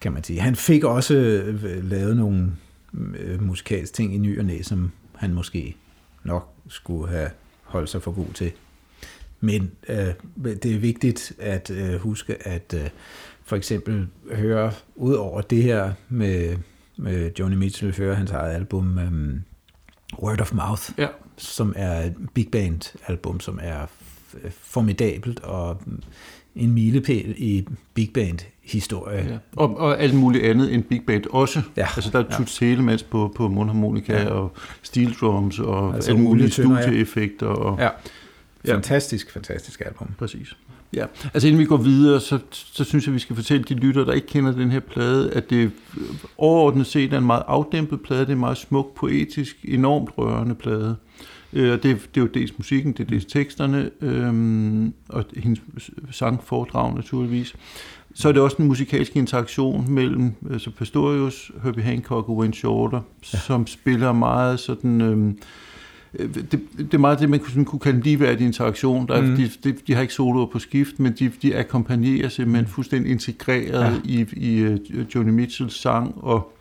kan 0.00 0.12
man 0.12 0.24
sige. 0.24 0.40
Han 0.40 0.56
fik 0.56 0.84
også 0.84 1.14
øh, 1.14 1.90
lavet 1.90 2.16
nogle 2.16 2.52
øh, 2.94 3.42
musikalske 3.42 3.94
ting 3.94 4.14
i 4.14 4.18
ny 4.18 4.38
og 4.38 4.44
næ, 4.44 4.62
som 4.62 4.90
han 5.14 5.34
måske 5.34 5.76
nok 6.24 6.48
skulle 6.68 7.08
have 7.12 7.30
holdt 7.62 7.88
sig 7.90 8.02
for 8.02 8.12
god 8.12 8.32
til. 8.34 8.52
Men 9.40 9.70
øh, 9.88 10.06
det 10.44 10.74
er 10.74 10.78
vigtigt 10.78 11.32
at 11.38 11.70
øh, 11.70 11.94
huske, 12.00 12.46
at 12.48 12.74
øh, 12.74 12.90
for 13.44 13.56
eksempel 13.56 14.08
høre, 14.32 14.72
ud 14.96 15.14
over 15.14 15.40
det 15.40 15.62
her 15.62 15.92
med, 16.08 16.56
med 16.96 17.30
Joni 17.38 17.56
Mitchell, 17.56 17.96
høre 17.96 18.14
hans 18.14 18.30
eget 18.30 18.54
album 18.54 18.98
øh, 18.98 19.40
Word 20.22 20.40
of 20.40 20.52
Mouth, 20.52 20.82
Ja. 20.98 21.08
som 21.36 21.72
er 21.76 22.00
et 22.02 22.14
big 22.34 22.48
band 22.52 22.96
album, 23.08 23.40
som 23.40 23.58
er 23.62 23.86
formidabelt 24.50 25.40
og 25.40 25.82
en 26.56 26.72
milepæl 26.72 27.34
i 27.38 27.66
big 27.94 28.10
band 28.14 28.38
historie. 28.62 29.26
Ja. 29.28 29.36
Og, 29.56 29.78
og 29.78 30.00
alt 30.00 30.14
muligt 30.14 30.44
andet 30.44 30.74
end 30.74 30.82
big 30.82 31.02
band 31.06 31.24
også. 31.30 31.62
Ja. 31.76 31.86
Altså 31.96 32.10
der 32.10 32.18
er 32.18 32.24
Ja. 32.30 32.36
Toots 32.36 32.56
Thielemans 32.56 33.02
på, 33.02 33.32
på 33.36 33.48
mundharmonika 33.48 34.12
Ja. 34.12 34.22
ja. 34.22 34.28
og 34.28 34.52
steel 34.82 35.12
drums 35.20 35.58
og 35.58 35.94
Altså 35.94 36.10
alle 36.10 36.22
mulige 36.22 36.44
ja. 36.44 36.50
studieeffekter. 36.50 37.46
Og, 37.46 37.78
Ja. 37.78 37.88
Ja. 38.66 38.74
Fantastisk, 38.74 39.32
fantastisk 39.32 39.80
album. 39.86 40.08
Præcis. 40.18 40.56
Ja, 40.94 41.04
altså 41.34 41.48
inden 41.48 41.60
vi 41.60 41.64
går 41.64 41.76
videre, 41.76 42.20
så, 42.20 42.38
så 42.50 42.84
synes 42.84 43.06
jeg, 43.06 43.14
vi 43.14 43.18
skal 43.18 43.36
fortælle 43.36 43.64
de 43.68 43.74
lytter, 43.74 44.04
der 44.04 44.12
ikke 44.12 44.26
kender 44.26 44.52
den 44.52 44.70
her 44.70 44.80
plade, 44.80 45.32
at 45.32 45.50
det 45.50 45.70
overordnet 46.38 46.86
set 46.86 47.12
er 47.12 47.18
en 47.18 47.26
meget 47.26 47.42
afdæmpet 47.46 48.00
plade, 48.02 48.20
det 48.20 48.28
er 48.28 48.32
en 48.32 48.38
meget 48.40 48.58
smuk, 48.58 48.94
poetisk, 48.94 49.56
enormt 49.64 50.10
rørende 50.18 50.54
plade. 50.54 50.96
Øh, 51.52 51.72
og 51.72 51.82
det, 51.82 51.90
er- 51.90 51.94
det 51.94 52.16
er 52.16 52.20
jo 52.20 52.26
dels 52.26 52.58
musikken, 52.58 52.92
det 52.92 53.00
er 53.00 53.04
dels 53.08 53.24
teksterne, 53.24 53.90
øhm, 54.00 54.92
og 55.08 55.24
hendes 55.36 55.60
sangforedrag 56.10 56.94
naturligvis. 56.94 57.54
Så 58.14 58.28
er 58.28 58.32
det 58.32 58.42
også 58.42 58.56
en 58.60 58.66
musikalsk 58.68 59.16
interaktion 59.16 59.92
mellem 59.92 60.32
altså 60.52 60.70
Pastorius, 60.70 61.52
Herbie 61.64 61.82
Hancock 61.84 62.28
og 62.28 62.36
Wayne 62.36 62.54
Shorter, 62.54 63.00
ja. 63.32 63.38
som 63.38 63.66
spiller 63.66 64.12
meget 64.12 64.60
sådan... 64.60 65.00
Øhm, 65.00 65.38
øh, 66.18 66.34
det, 66.34 66.60
det 66.78 66.94
er 66.94 66.98
meget 66.98 67.20
det, 67.20 67.30
man 67.30 67.40
kunne, 67.40 67.64
kunne 67.64 67.80
kalde 67.80 67.96
en 67.96 68.02
ligeværdig 68.02 68.46
interaktion. 68.46 69.08
Der, 69.08 69.20
Mm. 69.22 69.36
de, 69.36 69.50
de, 69.64 69.74
de 69.86 69.94
har 69.94 70.02
ikke 70.02 70.14
soloer 70.14 70.46
på 70.46 70.58
skift, 70.58 70.98
men 71.00 71.12
de, 71.18 71.30
de 71.42 71.56
akkompagnerer 71.56 72.28
simpelthen 72.28 72.66
fuldstændig 72.66 73.12
integreret 73.12 73.80
Ja. 73.80 73.92
i, 74.04 74.26
i 74.36 74.66
uh, 74.66 74.76
Joni 75.14 75.30
Mitchells 75.30 75.80
sang, 75.80 76.14
og 76.16 76.52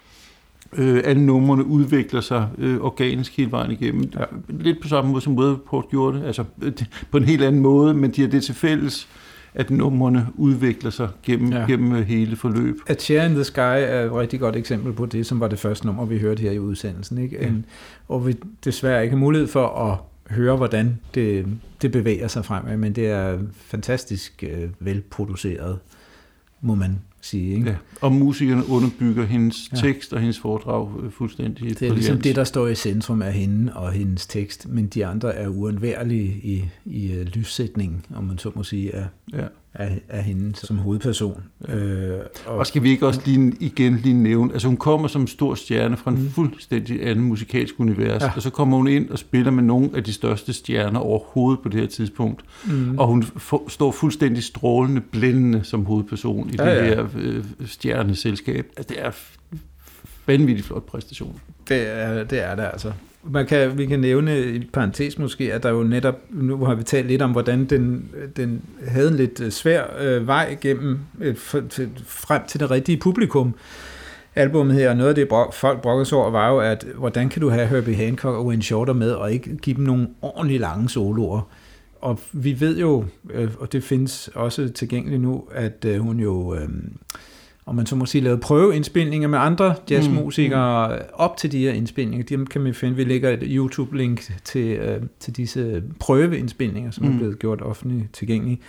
øh, 0.78 1.01
alle 1.05 1.26
numrene 1.26 1.65
udvikler 1.65 2.22
sig 2.22 2.47
øh, 2.57 2.78
organisk 2.80 3.38
hele 3.38 3.51
vejen 3.51 3.72
igennem. 3.72 4.11
Ja. 4.20 4.24
Lidt 4.49 4.82
på 4.82 4.88
samme 4.88 5.11
måde, 5.11 5.22
som 5.22 5.38
Weatherport 5.38 5.86
gjorde 5.89 6.18
det, 6.20 6.26
altså 6.26 6.43
øh, 6.61 6.72
på 7.11 7.18
en 7.18 7.24
helt 7.24 7.43
anden 7.43 7.61
måde, 7.61 7.93
men 7.93 8.11
de 8.11 8.22
har 8.22 8.28
det 8.30 8.43
til 8.43 8.55
fælles, 8.55 9.07
at 9.53 9.70
numrene 9.70 10.28
udvikler 10.36 10.89
sig 10.89 11.09
gennem, 11.24 11.51
Ja. 11.51 11.59
ja. 11.59 11.65
gennem 11.65 11.95
øh, 11.95 12.01
hele 12.07 12.36
forløb. 12.36 12.76
A 12.88 12.93
Chair 12.93 13.24
in 13.24 13.32
the 13.34 13.43
Sky 13.43 13.59
er 13.59 14.05
et 14.05 14.13
rigtig 14.13 14.39
godt 14.39 14.55
eksempel 14.55 14.93
på 14.93 15.05
det, 15.05 15.26
som 15.26 15.39
var 15.39 15.47
det 15.47 15.59
første 15.59 15.86
nummer, 15.86 16.05
vi 16.05 16.20
hørte 16.20 16.41
her 16.41 16.51
i 16.51 16.59
udsendelsen. 16.59 17.18
Ikke? 17.18 17.38
Ja. 17.41 17.47
En, 17.47 17.65
og 18.07 18.28
vi 18.28 18.36
desværre 18.65 19.03
ikke 19.03 19.15
har 19.15 19.20
mulighed 19.20 19.47
for 19.47 19.68
at 19.68 19.97
høre, 20.36 20.55
hvordan 20.55 20.99
det, 21.15 21.45
det 21.82 21.91
bevæger 21.91 22.28
sig 22.28 22.45
fremad, 22.45 22.78
men 22.78 22.93
det 22.93 23.07
er 23.07 23.38
fantastisk 23.55 24.43
øh, 24.47 24.70
velproduceret, 24.80 25.80
må 26.61 26.76
man 26.76 26.99
sige. 27.28 27.55
Ikke? 27.55 27.69
Ja. 27.69 27.75
Og 28.01 28.11
musikerne 28.11 28.69
underbygger 28.69 29.25
hendes 29.25 29.69
Ja. 29.71 29.78
tekst 29.78 30.13
og 30.13 30.19
hendes 30.19 30.39
foredrag 30.39 30.91
øh, 31.03 31.11
fuldstændig. 31.11 31.80
Det 31.80 31.88
er 31.89 31.93
ligesom 31.93 32.21
det, 32.21 32.36
der 32.36 32.43
står 32.43 32.67
i 32.67 32.75
centrum 32.75 33.21
af 33.21 33.34
hende 33.34 33.73
og 33.73 33.91
hendes 33.91 34.28
tekst, 34.28 34.67
men 34.69 34.88
de 34.88 35.05
andre 35.05 35.36
er 35.36 35.47
uundværlige 35.47 36.39
i, 36.43 36.65
i 36.86 37.11
øh, 37.11 37.25
lyssætningen, 37.25 38.05
om 38.15 38.23
man 38.23 38.38
så 38.38 38.51
må 38.55 38.63
sige, 38.63 38.95
af, 38.95 39.05
Ja. 39.34 39.45
Af, 39.78 40.01
af 40.09 40.23
hende 40.23 40.55
som 40.55 40.78
hovedperson. 40.78 41.43
Øh, 41.69 42.11
og, 42.45 42.55
Og 42.57 42.67
skal 42.67 42.84
vi 42.84 42.89
ikke 42.89 43.07
også 43.07 43.21
lige, 43.25 43.53
igen 43.59 43.95
lige 43.97 44.13
nævne, 44.13 44.53
altså 44.53 44.67
hun 44.67 44.78
kommer 44.78 45.07
som 45.07 45.28
stor 45.28 45.55
stjerne 45.55 45.97
fra 45.97 46.11
en 46.11 46.17
Mm. 46.17 46.30
fuldstændig 46.30 47.07
anden 47.07 47.25
musikalsk 47.25 47.80
univers, 47.80 48.21
Ja. 48.21 48.25
ja. 48.28 48.32
og 48.36 48.41
så 48.41 48.49
kommer 48.49 48.78
hun 48.78 48.88
ind 48.88 49.09
og 49.09 49.19
spiller 49.19 49.51
med 49.51 49.63
nogle 49.63 49.89
af 49.95 50.03
de 50.03 50.13
største 50.13 50.53
stjerner 50.53 50.99
overhovedet 50.99 51.59
på 51.63 51.69
det 51.69 51.80
her 51.80 51.88
tidspunkt, 51.88 52.43
mm, 52.65 52.97
og 52.99 53.07
hun 53.07 53.23
får, 53.23 53.65
står 53.69 53.91
fuldstændig 53.91 54.43
strålende, 54.43 55.01
blændende 55.01 55.63
som 55.63 55.86
hovedperson 55.86 56.49
i 56.49 56.55
Ja, 56.59 56.65
ja, 56.69 56.84
det 56.84 56.89
ja. 56.89 56.95
her 56.95 57.07
øh, 57.15 57.43
stjerneselskab. 57.65 58.65
Altså 58.78 58.93
det 58.93 59.05
er 59.05 59.11
vanvittigt 60.28 60.67
flot 60.67 60.86
præstation. 60.86 61.39
Det 61.69 61.88
er, 61.99 62.23
det 62.23 62.43
er 62.43 62.55
det 62.55 62.63
altså. 62.73 62.91
Man 63.30 63.45
kan, 63.45 63.78
vi 63.78 63.86
kan 63.86 63.99
nævne 63.99 64.41
i 64.41 64.69
parentes 64.73 65.19
måske, 65.19 65.53
at 65.53 65.63
der 65.63 65.69
jo 65.69 65.84
netop, 65.84 66.15
nu 66.30 66.65
har 66.65 66.75
vi 66.75 66.84
talt 66.84 67.07
lidt 67.07 67.21
om, 67.21 67.32
hvordan 67.32 67.65
den, 67.65 68.09
den 68.36 68.61
havde 68.88 69.07
en 69.07 69.15
lidt 69.15 69.41
øh, 69.41 69.51
svær 69.51 69.84
øh, 69.99 70.28
vej 70.28 70.57
gennem 70.61 70.99
øh, 71.19 71.36
frem 72.05 72.41
til 72.47 72.59
det 72.59 72.71
rigtige 72.71 72.97
publikum. 72.97 73.55
Albummet 74.36 74.75
her, 74.75 74.89
og 74.89 74.97
noget 74.97 75.09
af 75.09 75.15
det, 75.15 75.28
brok- 75.28 75.53
folk 75.53 75.82
brokkede 75.82 76.05
sig 76.05 76.17
over, 76.17 76.32
var 76.32 76.49
jo, 76.49 76.59
at 76.59 76.88
hvordan 76.95 77.30
kan 77.30 77.41
du 77.41 77.49
have 77.49 77.67
Herbie 77.67 77.95
Hancock 77.95 78.38
og 78.38 78.45
Wayne 78.45 78.63
Shorter 78.63 78.93
med, 78.93 79.11
og 79.11 79.34
ikke 79.34 79.57
give 79.57 79.75
dem 79.75 79.84
nogle 79.84 80.07
ordentligt 80.21 80.61
lange 80.61 80.89
soloer? 80.89 81.41
Og 82.01 82.19
vi 82.32 82.59
ved 82.59 82.78
jo, 82.78 83.05
øh, 83.30 83.49
og 83.59 83.71
det 83.71 83.84
findes 83.84 84.30
også 84.36 84.69
tilgængeligt 84.69 85.21
nu, 85.21 85.43
at 85.51 85.86
øh, 85.86 85.99
hun 85.99 86.19
jo... 86.19 86.55
Øh, 86.55 86.69
om 87.68 87.76
man 87.76 87.86
så 87.86 87.95
må 87.95 88.05
sige, 88.05 88.24
lavet 88.24 88.39
prøveindspilninger 88.39 89.28
med 89.28 89.39
andre 89.39 89.76
jazzmusikere 89.89 90.95
mm, 90.95 91.03
op 91.13 91.38
til 91.38 91.51
de 91.51 91.59
her 91.59 91.72
indspilninger. 91.72 92.26
Dem 92.26 92.47
kan 92.47 92.61
man 92.61 92.74
finde. 92.74 92.95
Vi 92.95 93.03
lægger 93.03 93.30
et 93.30 93.43
YouTube-link 93.43 94.32
til, 94.43 94.68
øh, 94.68 95.01
til 95.20 95.36
disse 95.36 95.84
prøveindspilninger, 95.99 96.91
som 96.91 97.03
mm. 97.03 97.09
er 97.09 97.13
Mm. 97.13 97.20
blevet 97.20 97.39
gjort 97.39 97.61
offentligt 97.61 98.13
tilgængelige. 98.13 98.59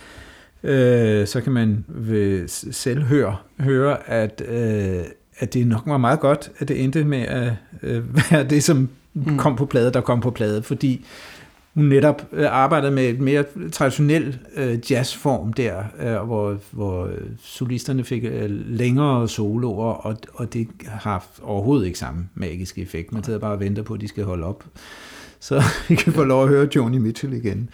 Øh, 0.63 1.27
så 1.27 1.41
kan 1.41 1.53
man 1.53 1.85
ved 1.87 2.47
selv 2.71 3.03
høre, 3.03 3.35
høre 3.59 4.09
at, 4.09 4.43
øh, 4.47 5.03
at 5.37 5.53
det 5.53 5.67
nok 5.67 5.81
var 5.85 5.97
meget 5.97 6.19
godt, 6.19 6.51
at 6.59 6.67
det 6.67 6.83
endte 6.83 7.03
med 7.03 7.21
at 7.21 7.51
øh, 7.83 8.03
være 8.31 8.43
det, 8.43 8.63
som 8.63 8.77
mm. 8.77 8.89
Mm. 9.13 9.37
kom 9.37 9.55
på 9.55 9.65
plade, 9.65 9.93
der 9.93 10.01
kom 10.01 10.21
på 10.21 10.31
plade, 10.31 10.63
fordi 10.63 11.05
hun 11.79 11.87
netop 11.87 12.25
øh, 12.31 12.47
arbejdede 12.49 12.91
med 12.91 13.09
et 13.09 13.19
mere 13.19 13.43
traditionel 13.71 14.39
øh, 14.55 14.91
jazzform 14.91 15.53
der, 15.53 15.83
øh, 15.99 16.27
hvor, 16.27 16.57
hvor 16.71 17.05
øh, 17.05 17.27
solisterne 17.43 18.03
fik 18.03 18.23
øh, 18.23 18.49
længere 18.49 19.27
soloer, 19.27 19.93
og, 19.93 20.17
og 20.33 20.53
det 20.53 20.67
har 20.87 21.25
overhovedet 21.43 21.85
ikke 21.85 21.99
samme 21.99 22.29
magiske 22.35 22.81
effekt. 22.81 23.11
Man 23.11 23.23
sidder 23.23 23.39
bare 23.39 23.51
og 23.51 23.59
venter 23.59 23.83
på, 23.83 23.93
at 23.93 24.01
de 24.01 24.07
skal 24.07 24.23
holde 24.23 24.45
op. 24.45 24.63
Så 25.41 25.63
vi 25.89 25.95
kan 25.95 26.13
få 26.13 26.23
lov 26.23 26.43
at 26.43 26.49
høre 26.49 26.67
Joni 26.75 26.97
Mitchell 26.97 27.33
igen. 27.33 27.69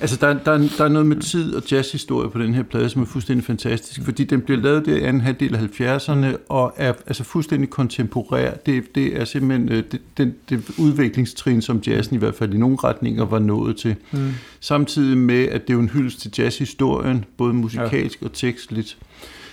Altså, 0.00 0.16
der, 0.20 0.32
der, 0.44 0.52
er- 0.52 0.68
der 0.78 0.84
er 0.84 0.88
noget 0.88 1.06
med 1.06 1.16
tid 1.16 1.54
og 1.54 1.62
jazzhistorie 1.70 2.30
på 2.30 2.38
den 2.38 2.54
her 2.54 2.62
plade, 2.62 2.88
som 2.88 3.02
er 3.02 3.06
fuldstændig 3.06 3.44
fantastisk, 3.46 4.04
fordi 4.04 4.24
den 4.24 4.40
blev 4.40 4.58
lavet 4.58 4.86
der 4.86 4.96
i 4.96 5.02
anden 5.02 5.22
halvdel 5.22 5.54
af 5.54 5.60
70'erne, 5.60 6.36
og 6.48 6.72
er 6.76 6.92
altså 7.06 7.24
fuldstændig 7.24 7.70
kontemporær. 7.70 8.54
Det, 8.54 8.94
det 8.94 9.20
er 9.20 9.24
simpelthen 9.24 9.68
øh, 9.68 9.84
det, 9.92 10.00
det, 10.16 10.34
det 10.50 10.70
udviklingstrin, 10.78 11.62
som 11.62 11.78
jazzen 11.86 12.14
i 12.16 12.18
hvert 12.18 12.34
fald 12.34 12.54
i 12.54 12.58
nogle 12.58 12.76
retninger 12.84 13.24
var 13.24 13.38
nået 13.38 13.76
til. 13.76 13.94
Mm. 14.12 14.28
Samtidig 14.60 15.18
med, 15.18 15.48
at 15.48 15.62
det 15.62 15.70
er 15.70 15.74
jo 15.74 15.80
en 15.80 15.88
hyldest 15.88 16.20
til 16.20 16.32
jazzhistorien, 16.38 17.24
både 17.36 17.52
musikalsk 17.54 18.22
og 18.22 18.32
tekstligt. 18.32 18.98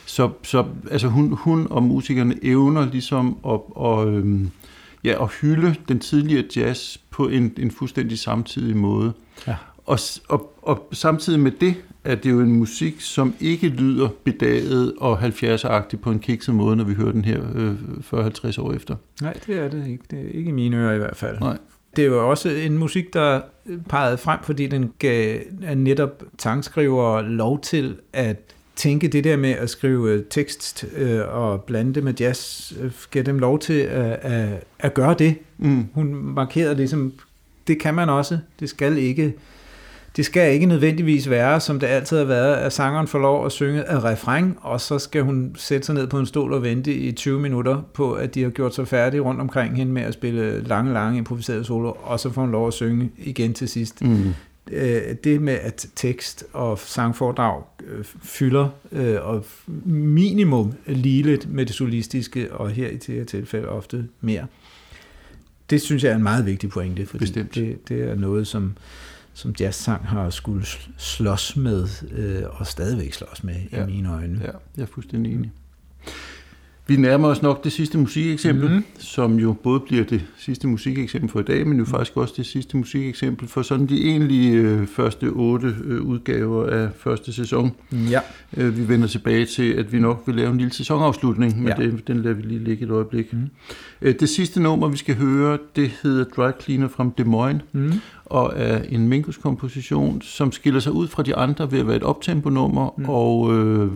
Så, 0.06 0.30
så 0.44 0.66
altså 0.92 1.08
hun, 1.08 1.34
hun 1.40 1.68
og 1.70 1.84
musikerne 1.84 2.36
evner 2.44 2.88
ligesom 2.92 3.28
at, 3.48 3.60
og, 3.76 4.14
øhm, 4.14 4.50
ja, 5.04 5.24
at 5.24 5.30
hylde 5.42 5.76
den 5.88 6.00
tidligere 6.00 6.44
jazz 6.56 6.98
på 7.10 7.28
en, 7.28 7.54
en 7.58 7.72
fuldstændig 7.72 8.20
samtidig 8.20 8.78
måde. 8.78 9.14
Ja. 9.48 9.56
Og, 9.86 10.00
og, 10.30 10.54
og 10.62 10.88
samtidig 10.92 11.40
med 11.40 11.52
det, 11.52 11.76
er 12.04 12.16
det 12.16 12.30
jo 12.30 12.40
en 12.40 12.52
musik, 12.52 13.02
som 13.02 13.36
ikke 13.40 13.68
lyder 13.68 14.10
bedaget 14.24 14.94
og 14.98 15.20
70'er-agtig 15.20 15.98
på 15.98 16.12
en 16.12 16.20
kikset 16.20 16.56
måde, 16.56 16.76
når 16.76 16.84
vi 16.84 16.94
hører 16.94 17.12
den 17.12 17.26
her 17.26 17.42
øh, 17.56 17.76
40-50 18.14 18.62
år 18.62 18.74
efter. 18.74 18.96
Nej, 19.22 19.34
det 19.48 19.60
er 19.60 19.70
det 19.70 19.88
ikke. 19.88 20.04
Det 20.12 20.20
er 20.20 20.38
ikke 20.38 20.50
i 20.50 20.52
mine 20.52 20.78
ører 20.78 20.94
i 20.94 20.98
hvert 20.98 21.18
fald. 21.18 21.40
Nej. 21.40 21.58
Det 21.96 22.04
er 22.04 22.08
jo 22.08 22.30
også 22.30 22.50
en 22.50 22.78
musik, 22.78 23.14
der 23.14 23.42
pegede 23.90 24.18
frem, 24.18 24.40
fordi 24.44 24.68
den 24.68 24.94
gav 25.00 25.40
netop 25.76 26.24
sangskriver 26.40 27.22
lov 27.22 27.62
til 27.62 27.96
at 28.14 28.56
tænke 28.78 29.08
det 29.08 29.24
der 29.24 29.38
med 29.38 29.50
at 29.50 29.70
skrive 29.70 30.24
tekst 30.30 30.86
øh, 30.96 31.22
og 31.28 31.62
blande 31.62 31.94
det 31.94 32.04
med 32.04 32.14
jazz, 32.20 32.74
øh, 32.82 32.92
gav 33.12 33.24
dem 33.24 33.40
lov 33.40 33.60
til 33.60 33.80
at, 33.80 34.12
at, 34.22 34.64
at 34.80 34.94
gøre 34.94 35.16
det. 35.20 35.36
Mm. 35.58 35.86
Hun 35.94 36.16
markerede 36.16 36.76
ligesom, 36.76 37.14
det 37.68 37.80
kan 37.80 37.94
man 37.94 38.10
også, 38.10 38.40
det 38.60 38.70
skal 38.70 38.98
ikke 38.98 39.34
det 40.18 40.26
skal 40.26 40.54
ikke 40.54 40.66
nødvendigvis 40.66 41.30
være, 41.30 41.60
som 41.60 41.80
det 41.80 41.88
altid 41.88 42.18
har 42.18 42.26
været, 42.26 42.56
at 42.56 42.74
sangeren 42.74 43.08
får 43.08 43.20
lov 43.20 43.46
at 43.46 43.52
synge 43.52 43.84
af 43.84 44.04
refræng, 44.04 44.58
og 44.62 44.82
så 44.82 45.00
skal 45.00 45.22
hun 45.22 45.56
sætte 45.58 45.86
sig 45.86 45.96
ned 45.96 46.08
på 46.08 46.20
en 46.20 46.26
stol 46.26 46.54
og 46.54 46.64
vente 46.64 46.94
i 46.94 47.12
20 47.12 47.40
minutter 47.40 47.82
på, 47.94 48.14
at 48.14 48.36
de 48.36 48.44
har 48.44 48.50
gjort 48.50 48.76
sig 48.76 48.88
færdige 48.88 49.22
rundt 49.22 49.42
omkring 49.42 49.78
hende 49.78 49.92
med 49.92 50.02
at 50.02 50.14
spille 50.14 50.64
lange, 50.64 50.94
lange 50.94 51.18
improviserede 51.18 51.64
solo, 51.64 51.94
og 52.04 52.20
så 52.20 52.30
får 52.32 52.42
hun 52.42 52.52
lov 52.52 52.68
at 52.68 52.74
synge 52.74 53.10
igen 53.18 53.54
til 53.54 53.70
sidst. 53.70 54.02
Mm. 54.02 54.34
Øh, 54.72 55.16
Det 55.24 55.42
med, 55.42 55.54
at 55.54 55.88
tekst 55.96 56.46
og 56.54 56.80
sangforedrag 56.80 57.64
øh, 57.88 58.06
fylder 58.24 58.70
øh, 58.92 59.18
og 59.22 59.46
minimum 59.86 60.74
ligeligt 60.86 61.50
med 61.50 61.66
det 61.66 61.76
solistiske, 61.76 62.54
og 62.54 62.70
her 62.72 62.88
i 62.88 62.96
det 62.98 63.16
her 63.16 63.24
tilfælde 63.26 63.70
ofte 63.70 64.08
mere. 64.22 64.48
Det 65.70 65.82
synes 65.82 66.04
jeg 66.04 66.12
er 66.12 66.16
en 66.16 66.24
meget 66.24 66.46
vigtig 66.46 66.70
pointe, 66.70 67.06
fordi 67.06 67.20
Bestemt. 67.20 67.56
det, 67.56 67.90
det 67.90 68.02
er 68.02 68.16
noget, 68.16 68.48
som, 68.48 68.78
som 69.34 69.56
jazzsang 69.60 70.06
har 70.08 70.30
skulle 70.30 70.64
sl- 70.64 70.90
slås 70.98 71.56
med, 71.56 71.88
øh, 72.12 72.44
og 72.50 72.68
stadigvæk 72.68 73.14
slås 73.14 73.44
med 73.44 73.56
ja. 73.72 73.84
I 73.84 73.86
mine 73.86 74.10
øjne. 74.14 74.40
Ja, 74.44 74.52
jeg 74.78 74.82
er 74.84 74.86
fuldstændig 74.86 75.34
enig. 75.34 75.52
Vi 76.90 76.96
nærmer 76.96 77.28
os 77.28 77.42
nok 77.42 77.64
det 77.64 77.72
sidste 77.72 77.98
musikeksempel, 77.98 78.70
mm. 78.70 78.84
som 79.00 79.40
jo 79.40 79.54
både 79.54 79.80
bliver 79.80 80.04
det 80.04 80.22
sidste 80.38 80.68
musikeksempel 80.68 81.30
for 81.30 81.40
i 81.40 81.44
dag, 81.44 81.68
men 81.68 81.80
jo 81.80 81.86
faktisk 81.86 82.18
også 82.18 82.34
det 82.38 82.46
sidste 82.46 82.78
musikeksempel 82.78 83.48
for 83.48 83.62
sådan 83.62 83.86
de 83.88 84.04
egentlige 84.04 84.52
øh, 84.54 84.88
første 84.88 85.24
otte 85.26 85.76
øh, 85.84 86.02
udgaver 86.02 86.66
af 86.70 86.90
første 87.00 87.34
sæson. 87.34 87.72
Ja. 88.12 88.20
Øh, 88.58 88.78
vi 88.78 88.88
vender 88.88 89.08
tilbage 89.08 89.46
til, 89.46 89.72
at 89.74 89.94
vi 89.94 90.00
nok 90.00 90.24
vil 90.26 90.36
lave 90.36 90.52
en 90.52 90.58
lille 90.58 90.74
sæsonafslutning, 90.74 91.64
men 91.64 91.68
Ja. 91.78 91.84
det, 91.84 92.08
den 92.08 92.22
lader 92.22 92.36
vi 92.36 92.42
lige 92.42 92.64
ligge 92.64 92.86
et 92.86 92.92
øjeblik. 92.92 93.34
Mm. 93.34 93.40
Øh, 94.02 94.16
det 94.20 94.30
sidste 94.30 94.62
nummer, 94.62 94.88
vi 94.88 94.98
skal 94.98 95.16
høre, 95.16 95.58
det 95.76 95.92
hedder 96.04 96.24
Dry 96.24 96.50
Cleaner 96.64 96.88
from 96.88 97.12
Des 97.12 97.26
Moines, 97.26 97.62
Mm. 97.72 97.92
Og 98.30 98.54
er 98.56 98.82
en 98.90 99.08
Minkus-komposition, 99.08 100.22
som 100.22 100.52
skiller 100.52 100.80
sig 100.80 100.92
ud 100.92 101.08
fra 101.08 101.24
de 101.24 101.36
andre 101.36 101.72
ved 101.72 101.80
at 101.80 101.88
være 101.88 101.96
et 101.96 102.04
optempo-nummer, 102.04 102.94
Mm. 102.98 103.04
mm. 103.04 103.10
og 103.10 103.54
øh, 103.54 103.92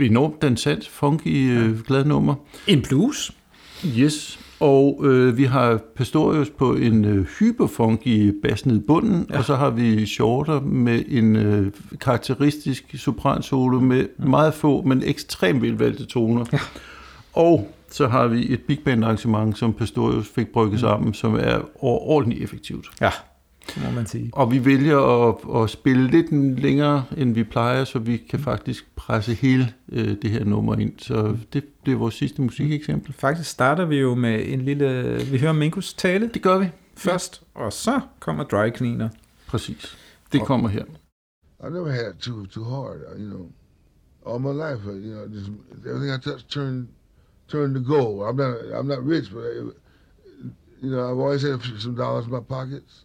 enormt 0.00 0.42
dansant, 0.42 0.88
funky, 0.88 1.50
øh, 1.58 1.80
glad 1.80 2.04
nummer. 2.04 2.34
En 2.66 2.82
blues. 2.82 3.32
Yes, 3.98 4.38
og 4.60 5.00
øh, 5.04 5.36
vi 5.38 5.44
har 5.44 5.80
Pastorius 5.96 6.50
på 6.50 6.74
en 6.74 7.04
øh, 7.04 7.26
hyperfunky 7.38 8.34
bas 8.42 8.66
ned 8.66 8.76
i 8.76 8.80
bunden, 8.86 9.26
Ja. 9.30 9.38
og 9.38 9.44
så 9.44 9.54
har 9.56 9.70
vi 9.70 10.06
Shorter 10.06 10.60
med 10.60 11.02
en 11.08 11.36
øh, 11.36 11.72
karakteristisk 12.00 12.94
sopransolo 12.98 13.80
med 13.80 14.06
meget 14.18 14.54
få, 14.54 14.82
men 14.82 15.02
ekstremt 15.06 15.62
velvalgte 15.62 16.04
toner. 16.06 16.44
Ja. 16.52 16.58
Og 17.32 17.72
så 17.90 18.08
har 18.08 18.26
vi 18.26 18.52
et 18.52 18.60
big 18.60 18.78
band 18.84 19.04
arrangement, 19.04 19.58
som 19.58 19.72
Pastorius 19.72 20.28
fik 20.28 20.48
brygget 20.48 20.80
sammen, 20.80 21.14
som 21.14 21.34
er 21.34 21.58
overordentligt 21.84 22.42
effektivt. 22.44 22.86
Ja, 23.00 23.10
må 23.84 23.90
man 23.90 24.06
sige. 24.06 24.30
Og 24.32 24.50
vi 24.50 24.64
vælger 24.64 25.28
at, 25.28 25.62
at 25.62 25.70
spille 25.70 26.06
lidt 26.10 26.60
længere, 26.60 27.04
end 27.16 27.34
vi 27.34 27.44
plejer, 27.44 27.84
så 27.84 27.98
vi 27.98 28.16
kan 28.16 28.38
faktisk 28.38 28.96
presse 28.96 29.34
hele 29.34 29.72
øh, 29.92 30.16
det 30.22 30.30
her 30.30 30.44
nummer 30.44 30.76
ind. 30.76 30.92
Så 30.98 31.36
det, 31.52 31.64
det 31.86 31.92
er 31.92 31.96
vores 31.96 32.14
sidste 32.14 32.42
musikeksempel. 32.42 33.12
Faktisk 33.12 33.50
starter 33.50 33.84
vi 33.84 33.96
jo 33.96 34.14
med 34.14 34.44
en 34.46 34.60
lille... 34.60 35.18
Vi 35.30 35.38
hører 35.38 35.52
Minkus 35.52 35.94
tale. 35.94 36.30
Det 36.34 36.42
gør 36.42 36.58
vi. 36.58 36.68
først, 36.96 37.42
og 37.54 37.72
så 37.72 38.00
kommer 38.20 38.44
dry 38.44 38.76
cleaner. 38.76 39.08
Præcis. 39.46 39.98
Det 40.32 40.42
kommer 40.42 40.68
her. 40.68 40.84
I 41.64 41.70
never 41.70 41.90
had 41.90 42.14
it 42.14 42.18
too 42.20 42.46
too 42.46 42.64
hard, 42.64 43.00
you 43.18 43.28
know. 43.30 43.50
All 44.26 44.40
my 44.40 44.52
life, 44.52 44.80
uh, 44.86 44.94
you 44.94 45.12
know, 45.14 45.26
just 45.28 45.50
everything 45.86 46.10
I 46.10 46.18
touched 46.18 46.48
turned 46.48 46.88
turned 47.48 47.74
to 47.74 47.80
gold. 47.94 48.22
I'm 48.28 48.36
not 48.36 48.54
I'm 48.78 48.88
not 48.88 49.06
rich, 49.06 49.30
but 49.34 49.42
I, 49.44 49.52
you 50.82 50.90
know, 50.90 51.02
I've 51.10 51.20
always 51.24 51.42
had 51.42 51.60
some 51.78 51.94
dollars 51.94 52.24
in 52.26 52.32
my 52.32 52.40
pockets. 52.40 53.04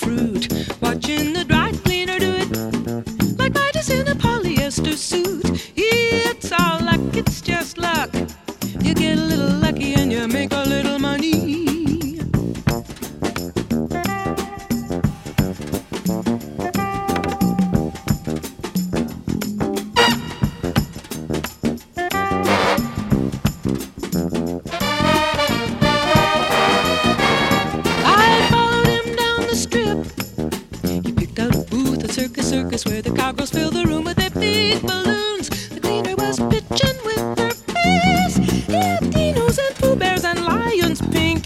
True. 0.00 0.29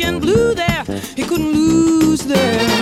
And 0.01 0.21
blue 0.21 0.55
there. 0.55 0.85
He 1.17 1.23
couldn't 1.25 1.53
lose 1.53 2.23
there. 2.23 2.74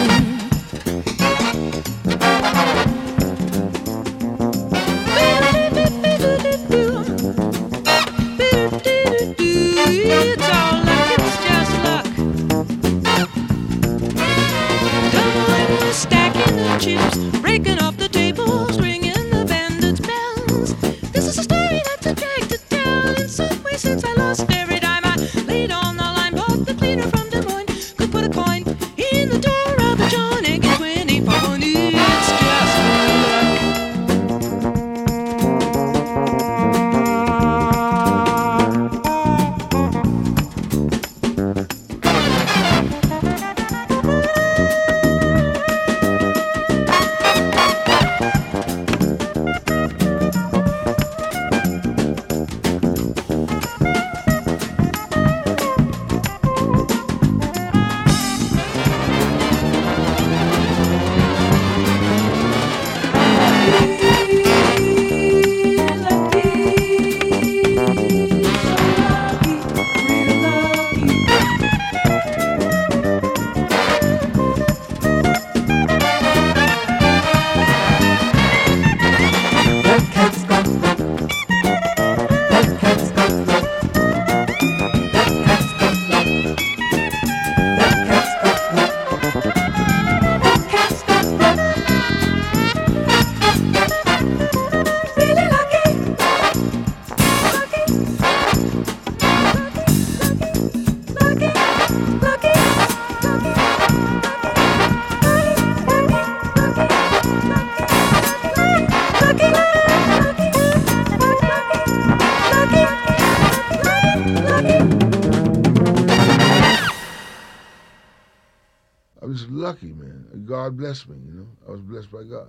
Lucky, 119.72 119.92
man. 120.02 120.46
God 120.46 120.76
blessed 120.76 121.08
me, 121.08 121.14
you 121.14 121.32
know. 121.32 121.46
I 121.68 121.70
was 121.70 121.80
blessed 121.88 122.10
by 122.10 122.28
God. 122.30 122.46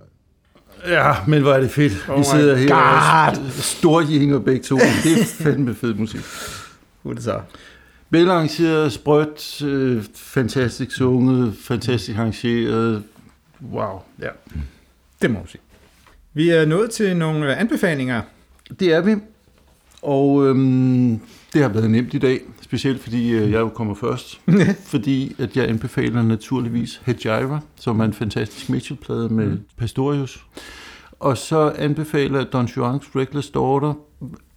Ja, 0.86 1.12
men 1.26 1.42
hvor 1.42 1.52
er 1.52 1.60
det 1.60 1.70
fedt. 1.70 2.06
Oh 2.08 2.18
Vi 2.18 2.24
sidder 2.24 2.56
her 2.56 2.68
God. 3.34 3.44
og 3.44 3.50
storjinger 3.52 4.38
begge 4.38 4.62
to. 4.62 4.76
Det 4.76 5.20
er 5.20 5.24
fandme 5.24 5.74
fed 5.74 5.94
musik. 5.94 6.20
Hvor 7.02 7.12
det 7.12 7.22
så? 7.22 7.40
Velarrangeret, 8.10 8.92
sprødt, 8.92 9.62
øh, 9.62 10.04
fantastisk 10.14 10.96
sunget, 10.96 11.54
fantastisk 11.60 12.18
arrangeret. 12.18 13.02
Wow. 13.72 13.98
Ja, 14.20 14.28
det 15.22 15.30
må 15.30 15.38
man 15.38 15.48
sige. 15.48 15.60
Vi 16.34 16.50
er 16.50 16.64
nået 16.66 16.90
til 16.90 17.16
nogle 17.16 17.52
øh, 17.52 17.60
anbefalinger. 17.60 18.22
Det 18.80 18.92
er 18.94 19.00
vi. 19.00 19.14
Og 20.02 20.46
øhm, 20.46 21.20
det 21.52 21.62
har 21.62 21.68
været 21.68 21.90
nemt 21.90 22.14
i 22.14 22.18
dag, 22.18 22.40
specielt 22.64 23.00
fordi 23.00 23.30
øh, 23.30 23.50
jeg 23.50 23.60
jo 23.60 23.68
kommer 23.68 23.94
først. 23.94 24.40
fordi 24.92 25.36
at 25.38 25.56
jeg 25.56 25.68
anbefaler 25.68 26.22
naturligvis 26.22 27.00
Hedjira, 27.06 27.60
som 27.76 28.00
er 28.00 28.04
en 28.04 28.12
fantastisk 28.12 28.70
Mitchell-plade 28.70 29.28
med 29.28 29.46
mm. 29.46 29.60
Pastorius. 29.76 30.46
Og 31.20 31.38
så 31.38 31.72
anbefaler 31.78 32.38
jeg 32.38 32.52
Don 32.52 32.66
Juans 32.66 33.16
Reckless 33.16 33.50
Daughter. 33.50 33.94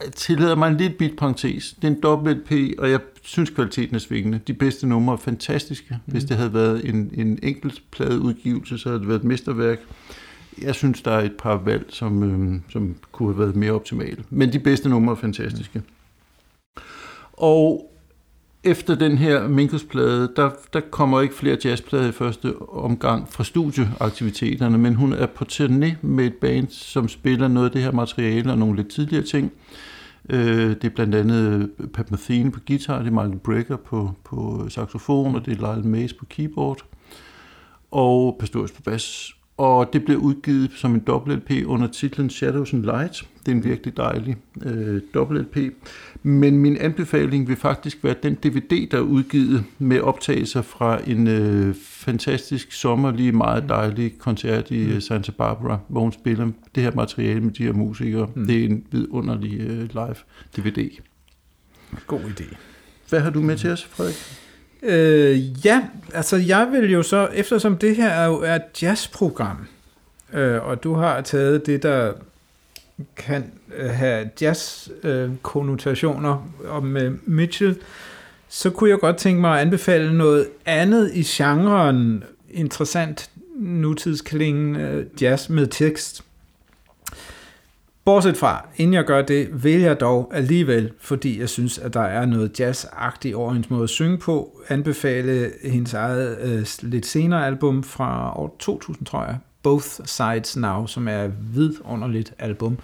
Jeg 0.04 0.12
tillader 0.14 0.56
mig 0.56 0.68
en 0.68 0.78
lidt 0.78 0.98
bit 0.98 1.16
parentes. 1.18 1.76
Det 1.82 1.84
er 1.84 1.92
en 1.92 2.02
dobbelt 2.02 2.38
LP, 2.38 2.80
og 2.80 2.90
jeg 2.90 3.00
synes 3.22 3.50
kvaliteten 3.50 3.96
er 3.96 4.00
svingende. 4.00 4.40
De 4.48 4.54
bedste 4.54 4.88
numre 4.88 5.14
er 5.14 5.18
fantastiske. 5.18 6.00
Mm. 6.06 6.12
Hvis 6.12 6.24
det 6.24 6.38
havde 6.38 6.54
været 6.54 6.90
en, 6.90 7.12
en 7.14 7.40
enkelt 7.44 7.84
pladeudgivelse, 7.92 8.78
så 8.78 8.90
havde 8.90 9.00
det 9.00 9.08
været 9.08 9.20
et 9.20 9.26
mesterværk. 9.26 9.80
Jeg 10.62 10.76
synes, 10.76 11.02
der 11.02 11.12
er 11.12 11.22
et 11.22 11.38
par 11.40 11.58
valg, 11.58 11.86
som, 11.90 12.24
øh, 12.24 12.62
som 12.70 12.96
kunne 13.12 13.34
have 13.34 13.40
været 13.40 13.56
mere 13.56 13.72
optimale. 13.72 14.24
Men 14.30 14.54
de 14.54 14.60
bedste 14.60 14.90
numre 14.90 15.12
er 15.12 15.16
fantastiske. 15.16 15.82
Og 17.34 17.92
efter 18.64 18.96
den 18.96 19.18
her 19.18 19.48
Minkus-plade, 19.48 20.32
der, 20.36 20.50
der 20.74 20.80
kommer 20.80 21.22
ikke 21.22 21.36
flere 21.36 21.58
jazzplader 21.66 22.08
i 22.08 22.12
første 22.12 22.62
omgang 22.62 23.30
fra 23.30 23.44
studieaktiviteterne, 23.44 24.78
men 24.78 24.96
hun 24.96 25.14
er 25.14 25.26
på 25.26 25.46
turné 25.52 25.96
med 26.02 26.26
et 26.26 26.34
band, 26.34 26.68
som 26.70 27.08
spiller 27.08 27.48
noget 27.48 27.68
af 27.68 27.72
det 27.72 27.82
her 27.82 27.92
materiale 27.92 28.52
og 28.52 28.58
nogle 28.58 28.76
lidt 28.76 28.88
tidligere 28.88 29.24
ting. 29.24 29.52
Øh, 30.30 30.70
det 30.70 30.84
er 30.84 30.90
blandt 30.90 31.16
andet 31.16 31.72
Pat 31.94 32.12
Metheny 32.12 32.52
på 32.52 32.60
guitar, 32.68 33.00
det 33.00 33.08
er 33.08 33.12
Michael 33.12 33.40
Brecker 33.40 33.78
på, 33.78 34.12
på 34.24 34.66
saxofon, 34.70 35.36
og 35.36 35.46
det 35.46 35.62
er 35.62 35.76
Lyle 35.76 35.90
Mays 35.90 36.14
på 36.14 36.26
keyboard, 36.26 36.86
og 37.92 38.36
Pastorius 38.40 38.72
på 38.72 38.82
bas 38.82 39.37
og 39.58 39.94
det 39.94 40.06
blev 40.06 40.18
udgivet 40.18 40.72
som 40.76 40.94
en 40.94 41.00
dobbelt 41.00 41.38
LP 41.38 41.66
under 41.66 41.88
titlen 41.88 42.30
Shadows 42.30 42.74
and 42.74 42.84
Light. 42.84 43.28
Det 43.46 43.52
er 43.52 43.56
en 43.56 43.64
virkelig 43.64 43.98
dejlig 43.98 44.38
øh, 44.66 45.02
dobbelt 45.14 45.42
LP. 45.42 45.74
Men 46.24 46.58
min 46.58 46.78
anbefaling 46.78 47.48
vil 47.48 47.56
faktisk 47.56 48.04
være 48.04 48.16
den 48.24 48.36
DVD, 48.36 48.90
der 48.90 48.98
er 48.98 49.02
udgivet 49.02 49.64
med 49.80 50.00
optagelser 50.00 50.62
fra 50.62 51.00
en 51.08 51.28
øh, 51.28 51.76
fantastisk 51.82 52.72
sommerlig, 52.72 53.36
meget 53.36 53.64
dejlig 53.70 54.18
koncert 54.18 54.72
i 54.72 54.94
mm. 54.94 55.02
Santa 55.02 55.32
Barbara, 55.32 55.80
hvor 55.88 56.02
hun 56.02 56.12
spiller 56.12 56.52
det 56.76 56.84
her 56.84 56.92
materiale 56.92 57.42
med 57.42 57.52
de 57.52 57.64
her 57.64 57.74
musikere. 57.74 58.30
Mm. 58.36 58.48
Det 58.48 58.60
er 58.60 58.66
en 58.66 58.84
vidunderlig 58.92 59.60
øh, 59.60 59.90
live 59.94 60.16
DVD. 60.58 60.90
God 62.08 62.20
idé. 62.20 62.56
Hvad 63.10 63.20
har 63.20 63.30
du 63.30 63.42
med 63.42 63.58
til 63.58 63.70
os, 63.70 63.86
Frederik? 63.86 64.47
Øh, 64.84 65.66
ja, 65.66 65.84
altså 66.14 66.38
jeg 66.38 66.68
vil 66.72 66.92
jo 66.92 67.04
så, 67.04 67.30
eftersom 67.34 67.78
det 67.78 67.96
her 67.96 68.10
er 68.10 68.26
jo 68.26 68.42
er 68.42 68.56
et 68.56 68.82
jazzprogram, 68.82 69.68
øh, 70.34 70.68
og 70.68 70.84
du 70.84 70.94
har 70.94 71.22
taget 71.22 71.66
det, 71.66 71.84
der 71.84 72.14
kan 73.16 73.52
øh, 73.78 73.90
have 73.90 74.30
jazz-konnotationer 74.42 76.48
øh, 76.76 76.84
med 76.84 77.04
øh, 77.04 77.14
Mitchell, 77.26 77.78
så 78.50 78.70
kunne 78.70 78.90
jeg 78.90 79.00
godt 79.00 79.18
tænke 79.18 79.42
mig 79.42 79.56
at 79.56 79.62
anbefale 79.62 80.18
noget 80.18 80.48
andet 80.66 81.12
i 81.14 81.24
genren, 81.24 82.24
interessant 82.52 83.30
nutidsklingende 83.56 85.06
jazz 85.22 85.50
med 85.50 85.68
tekst. 85.68 86.24
Bortset 88.08 88.38
fra, 88.38 88.68
inden 88.76 88.94
jeg 88.94 89.06
gør 89.06 89.22
det, 89.22 89.64
vil 89.64 89.80
jeg 89.80 90.00
dog 90.00 90.32
alligevel, 90.34 90.92
fordi 91.00 91.40
jeg 91.40 91.50
synes, 91.50 91.78
at 91.78 91.94
der 91.94 92.02
er 92.02 92.26
noget 92.26 92.60
jazzagtigt 92.60 93.36
over 93.36 93.54
hendes 93.54 93.70
måde 93.70 93.84
at 93.84 93.90
synge 93.90 94.18
på, 94.18 94.62
anbefale 94.70 95.52
hendes 95.64 95.94
eget 95.94 96.38
øh, 96.42 96.66
lidt 96.82 97.06
senere 97.06 97.46
album 97.46 97.84
fra 97.84 98.40
år 98.40 98.56
2000, 98.60 99.06
tror 99.06 99.26
jeg, 99.26 99.38
Both 99.64 99.86
Sides 99.86 100.58
Now, 100.58 100.86
som 100.86 101.08
er 101.08 101.24
et 101.24 101.34
vidunderligt 101.54 102.34
album 102.40 102.78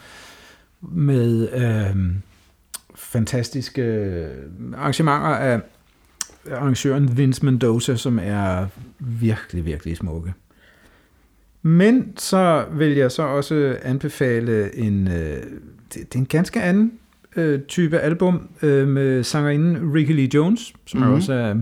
med 0.82 1.50
øh, 1.54 2.16
fantastiske 2.96 3.84
arrangementer 4.78 5.28
af 5.28 5.62
arrangøren 6.52 7.18
Vince 7.18 7.46
Mendoza, 7.46 7.96
som 7.96 8.20
er 8.22 8.66
virkelig, 9.00 9.66
virkelig 9.66 9.98
smukke. 9.98 10.34
Men 11.66 12.18
så 12.18 12.66
vil 12.72 12.92
jeg 12.92 13.12
så 13.12 13.24
også 13.24 13.78
anbefale 13.82 14.76
en, 14.76 15.08
øh, 15.08 15.14
det, 15.14 15.44
det 15.94 16.16
er 16.16 16.20
en 16.20 16.26
ganske 16.26 16.62
anden 16.62 17.00
øh, 17.36 17.62
type 17.62 18.00
album 18.00 18.50
øh, 18.62 18.88
med 18.88 19.24
sangerinden 19.24 19.94
Ricky 19.94 20.12
Lee 20.12 20.30
Jones, 20.34 20.74
som 20.86 21.00
mm-hmm. 21.00 21.14
er 21.14 21.16
også 21.16 21.34
er, 21.34 21.56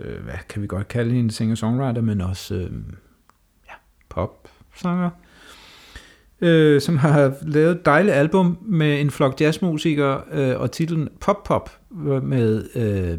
øh, 0.00 0.24
hvad 0.24 0.34
kan 0.48 0.62
vi 0.62 0.66
godt 0.66 0.88
kalde 0.88 1.16
en 1.16 1.30
singer-songwriter, 1.30 2.00
men 2.00 2.20
også 2.20 2.54
øh, 2.54 2.70
ja, 3.68 3.74
pop-sanger, 4.08 5.10
øh, 6.40 6.80
som 6.80 6.96
har 6.96 7.34
lavet 7.42 7.76
et 7.76 7.86
dejligt 7.86 8.14
album 8.14 8.58
med 8.62 9.00
en 9.00 9.10
flok 9.10 9.40
jazzmusikere 9.40 10.20
øh, 10.32 10.60
og 10.60 10.72
titlen 10.72 11.08
Pop 11.20 11.44
Pop 11.44 11.70
med 12.22 12.64
øh, 12.74 13.18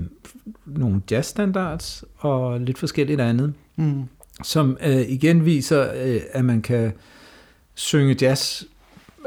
nogle 0.65 1.01
jazzstandards 1.11 2.03
og 2.17 2.59
lidt 2.61 2.78
forskelligt 2.78 3.21
andet. 3.21 3.53
Mm 3.75 4.07
som 4.43 4.77
øh, 4.85 5.01
igen 5.09 5.45
viser, 5.45 5.88
øh, 6.05 6.21
at 6.31 6.45
man 6.45 6.61
kan 6.61 6.91
synge 7.75 8.15
jazz 8.21 8.63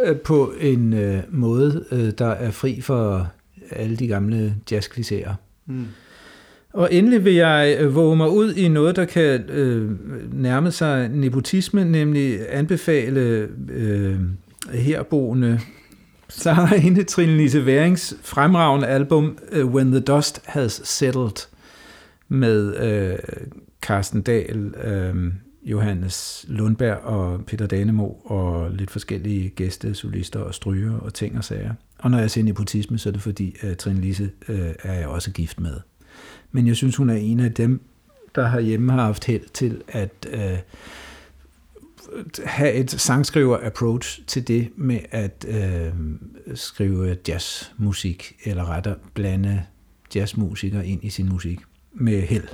øh, 0.04 0.16
på 0.16 0.52
en 0.60 0.92
øh, 0.92 1.22
måde, 1.28 1.84
øh, 1.92 2.10
der 2.18 2.26
er 2.26 2.50
fri 2.50 2.80
for 2.80 3.30
alle 3.70 3.96
de 3.96 4.06
gamle 4.06 4.56
jazzklichéer. 4.72 5.32
Mm. 5.66 5.86
Og 6.72 6.94
endelig 6.94 7.24
vil 7.24 7.34
jeg 7.34 7.76
øh, 7.80 7.94
våge 7.94 8.16
mig 8.16 8.30
ud 8.30 8.54
i 8.54 8.68
noget, 8.68 8.96
der 8.96 9.04
kan 9.04 9.40
øh, 9.50 9.90
nærme 10.32 10.70
sig 10.70 11.08
nepotisme, 11.08 11.84
nemlig 11.84 12.38
anbefale 12.48 13.48
øh, 13.68 14.16
herboende 14.72 15.60
sangerinde 16.30 17.04
Trine 17.04 17.36
Lise 17.36 17.66
Værings 17.66 18.14
fremragende 18.22 18.86
album 18.86 19.38
uh, 19.52 19.74
When 19.74 19.90
the 19.90 20.00
Dust 20.00 20.42
Has 20.44 20.80
Settled 20.84 21.46
med 22.28 22.76
øh, 22.76 23.18
Carsten 23.80 24.22
Dahl, 24.22 24.74
øh, 24.84 25.32
Johannes 25.62 26.44
Lundberg 26.48 26.98
og 26.98 27.44
Peter 27.46 27.66
Danemo 27.66 28.08
og 28.08 28.70
lidt 28.70 28.90
forskellige 28.90 29.48
gæste, 29.48 29.94
solister 29.94 30.40
og 30.40 30.54
stryger 30.54 30.98
og 30.98 31.14
ting 31.14 31.38
og 31.38 31.44
sager. 31.44 31.74
Og 31.98 32.10
når 32.10 32.18
jeg 32.18 32.30
ser 32.30 32.42
nepotisme, 32.42 32.98
så 32.98 33.08
er 33.08 33.12
det 33.12 33.22
fordi, 33.22 33.56
at 33.60 33.78
Trine 33.78 34.00
Lise 34.00 34.30
øh, 34.48 34.74
er 34.82 34.92
jeg 34.92 35.08
også 35.08 35.32
gift 35.32 35.60
med. 35.60 35.80
Men 36.52 36.66
jeg 36.66 36.76
synes, 36.76 36.96
hun 36.96 37.10
er 37.10 37.14
en 37.14 37.40
af 37.40 37.52
dem, 37.52 37.80
der 38.34 38.46
har 38.46 38.60
hjemme 38.60 38.92
har 38.92 39.04
haft 39.04 39.24
held 39.24 39.48
til 39.52 39.82
at 39.88 40.28
øh, 40.32 40.58
have 42.44 42.72
et 42.72 42.90
sangskriver-approach 42.90 44.20
til 44.26 44.48
det 44.48 44.70
med 44.76 44.98
at 45.10 45.46
øh, 45.48 45.92
skrive 46.54 47.16
jazzmusik, 47.28 48.36
eller 48.44 48.70
rettere 48.70 48.96
blande 49.14 49.62
jazzmusikere 50.14 50.86
ind 50.86 51.04
i 51.04 51.10
sin 51.10 51.28
musik 51.28 51.60
med 51.92 52.22
held. 52.22 52.48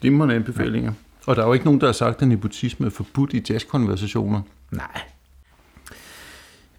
Glimrende 0.00 0.34
anbefalinger. 0.34 0.92
Og 1.26 1.36
der 1.36 1.42
er 1.42 1.46
jo 1.46 1.52
ikke 1.52 1.64
nogen, 1.64 1.80
der 1.80 1.86
har 1.86 1.92
sagt, 1.92 2.22
at 2.22 2.28
nepotisme 2.28 2.86
er 2.86 2.90
forbudt 2.90 3.32
i 3.32 3.42
jazzkonversationer. 3.50 4.42
Nej. 4.70 5.00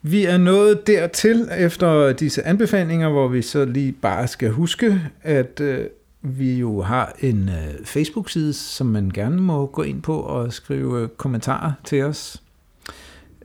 Vi 0.01 0.25
er 0.25 0.37
nået 0.37 0.87
dertil 0.87 1.49
efter 1.57 2.13
disse 2.13 2.43
anbefalinger, 2.43 3.09
hvor 3.09 3.27
vi 3.27 3.41
så 3.41 3.65
lige 3.65 3.91
bare 3.91 4.27
skal 4.27 4.49
huske, 4.51 5.01
at 5.21 5.59
øh, 5.59 5.85
vi 6.21 6.59
jo 6.59 6.81
har 6.81 7.13
en 7.19 7.49
øh, 7.49 7.85
Facebook-side, 7.85 8.53
som 8.53 8.87
man 8.87 9.11
gerne 9.13 9.41
må 9.41 9.65
gå 9.65 9.81
ind 9.81 10.01
på 10.01 10.19
og 10.19 10.53
skrive 10.53 11.07
kommentarer 11.07 11.71
til 11.83 12.03
os, 12.03 12.41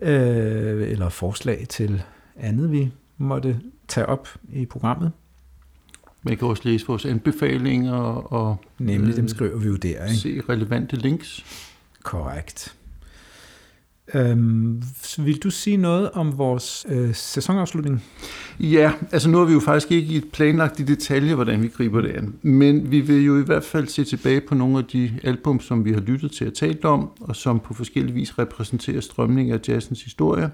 øh, 0.03 0.91
eller 0.91 1.09
forslag 1.09 1.67
til 1.69 2.03
andet, 2.37 2.73
vi 2.73 2.93
måtte 3.19 3.61
tage 3.89 4.07
op 4.07 4.29
i 4.53 4.67
programmet. 4.67 5.13
Man 6.27 6.37
kan 6.37 6.49
også 6.49 6.63
læse 6.65 6.87
vores 6.87 7.05
anbefalinger 7.05 7.95
og 8.33 8.57
Nemlig, 8.79 9.11
øh, 9.11 9.17
dem 9.17 9.29
skriver 9.29 9.59
vi 9.59 9.67
jo 9.67 9.77
der. 9.77 10.05
Ikke? 10.05 10.17
Se 10.17 10.43
relevante 10.49 10.97
links. 10.97 11.45
Korrekt. 12.03 12.75
Øhm, 14.15 14.83
vil 15.19 15.43
du 15.43 15.51
sige 15.51 15.77
noget 15.77 16.11
om 16.11 16.39
vores 16.39 16.87
øh, 16.89 17.15
sæsonafslutning? 17.15 18.05
Ja, 18.61 18.93
altså 19.13 19.29
nu 19.29 19.39
har 19.39 19.45
vi 19.45 19.53
jo 19.53 19.61
faktisk 19.61 19.93
ikke 19.93 20.23
planlagt 20.33 20.81
i 20.81 20.83
detalje, 20.83 21.35
hvordan 21.35 21.63
vi 21.63 21.69
griber 21.69 22.01
det 22.01 22.11
an. 22.11 22.35
Men 22.43 22.91
vi 22.91 23.01
vil 23.01 23.25
jo 23.25 23.39
i 23.41 23.45
hvert 23.45 23.65
fald 23.65 23.89
se 23.89 24.05
tilbage 24.05 24.41
på 24.41 24.55
nogle 24.55 24.79
af 24.79 24.85
de 24.85 25.11
album, 25.25 25.61
som 25.61 25.85
vi 25.85 25.93
har 25.93 26.01
lyttet 26.01 26.33
til 26.33 26.45
at 26.45 26.55
talt 26.55 26.85
om, 26.85 27.11
og 27.21 27.37
som 27.37 27.61
på 27.61 27.75
forskellige 27.75 28.15
vis 28.15 28.39
repræsenterer 28.39 29.01
strømning 29.01 29.51
af 29.51 29.61
jazzens 29.69 30.03
historie. 30.03 30.51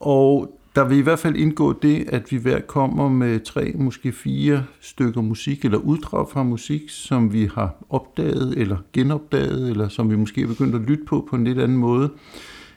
Og 0.00 0.60
der 0.74 0.84
vil 0.88 0.98
i 0.98 1.00
hvert 1.00 1.18
fald 1.18 1.36
indgå 1.36 1.72
det, 1.72 2.04
at 2.08 2.32
vi 2.32 2.36
hver 2.36 2.60
kommer 2.60 3.08
med 3.08 3.40
tre, 3.40 3.72
måske 3.74 4.12
fire 4.12 4.64
stykker 4.80 5.20
musik, 5.20 5.64
eller 5.64 5.78
uddrag 5.78 6.30
fra 6.30 6.42
musik, 6.42 6.82
som 6.88 7.32
vi 7.32 7.50
har 7.54 7.84
opdaget, 7.90 8.58
eller 8.58 8.76
genopdaget, 8.92 9.70
eller 9.70 9.88
som 9.88 10.10
vi 10.10 10.16
måske 10.16 10.42
er 10.42 10.46
begyndt 10.46 10.74
at 10.74 10.80
lytte 10.80 11.04
på 11.04 11.26
på 11.30 11.36
en 11.36 11.44
lidt 11.44 11.58
anden 11.58 11.78
måde, 11.78 12.10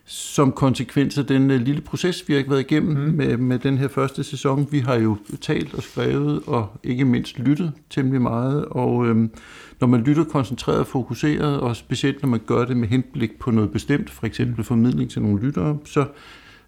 som 0.05 0.51
konsekvens 0.51 1.17
af 1.17 1.25
den 1.25 1.51
uh, 1.51 1.57
lille 1.57 1.81
proces, 1.81 2.29
vi 2.29 2.33
har 2.33 2.43
været 2.47 2.59
igennem 2.59 2.97
mm. 2.97 3.13
med, 3.13 3.37
med 3.37 3.59
den 3.59 3.77
her 3.77 3.87
første 3.87 4.23
sæson. 4.23 4.67
Vi 4.71 4.79
har 4.79 4.95
jo 4.95 5.17
talt 5.41 5.73
og 5.73 5.83
skrevet, 5.83 6.41
og 6.47 6.69
ikke 6.83 7.05
mindst 7.05 7.39
lyttet 7.39 7.71
temmelig 7.89 8.21
meget, 8.21 8.65
og 8.65 9.07
øhm, 9.07 9.31
når 9.79 9.87
man 9.87 10.01
lytter 10.01 10.23
koncentreret 10.23 10.79
og 10.79 10.87
fokuseret, 10.87 11.59
og 11.59 11.75
specielt 11.75 12.21
når 12.21 12.29
man 12.29 12.39
gør 12.45 12.65
det 12.65 12.77
med 12.77 12.87
henblik 12.87 13.39
på 13.39 13.51
noget 13.51 13.71
bestemt, 13.71 14.09
for 14.09 14.25
eksempel 14.25 14.63
formidling 14.63 15.09
til 15.09 15.21
nogle 15.21 15.41
lyttere, 15.41 15.77
så 15.85 16.05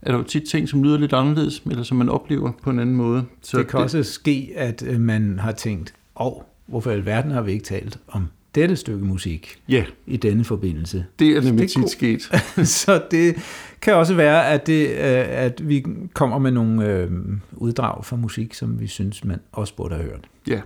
er 0.01 0.11
der 0.11 0.17
jo 0.17 0.23
tit 0.23 0.43
ting, 0.43 0.69
som 0.69 0.83
lyder 0.83 0.97
lidt 0.97 1.13
anderledes, 1.13 1.63
eller 1.71 1.83
som 1.83 1.97
man 1.97 2.09
oplever 2.09 2.51
på 2.63 2.69
en 2.69 2.79
anden 2.79 2.95
måde. 2.95 3.25
Så 3.41 3.57
det 3.57 3.67
kan 3.67 3.77
det, 3.77 3.83
også 3.83 4.03
ske, 4.03 4.53
at 4.55 4.83
øh, 4.87 4.99
man 4.99 5.39
har 5.39 5.51
tænkt, 5.51 5.93
åh, 6.19 6.27
oh, 6.27 6.41
hvorfor 6.65 6.91
i 6.91 6.93
alverden 6.93 7.31
har 7.31 7.41
vi 7.41 7.51
ikke 7.51 7.65
talt 7.65 7.99
om 8.07 8.27
dette 8.55 8.75
stykke 8.75 9.05
musik 9.05 9.61
ja. 9.69 9.83
i 10.07 10.17
denne 10.17 10.43
forbindelse. 10.43 11.05
Det 11.19 11.37
er 11.37 11.41
nemlig 11.41 11.69
tit 11.69 11.89
sket. 11.89 12.21
så 12.79 13.01
det 13.11 13.35
kan 13.81 13.95
også 13.95 14.13
være, 14.13 14.47
at, 14.47 14.67
det, 14.67 14.89
øh, 14.89 15.25
at 15.27 15.69
vi 15.69 15.85
kommer 16.13 16.37
med 16.37 16.51
nogle 16.51 16.87
øh, 16.87 17.11
uddrag 17.51 18.05
fra 18.05 18.15
musik, 18.15 18.53
som 18.53 18.79
vi 18.79 18.87
synes, 18.87 19.23
man 19.23 19.39
også 19.51 19.75
burde 19.75 19.95
have 19.95 20.05
hørt. 20.07 20.27
Ja, 20.47 20.61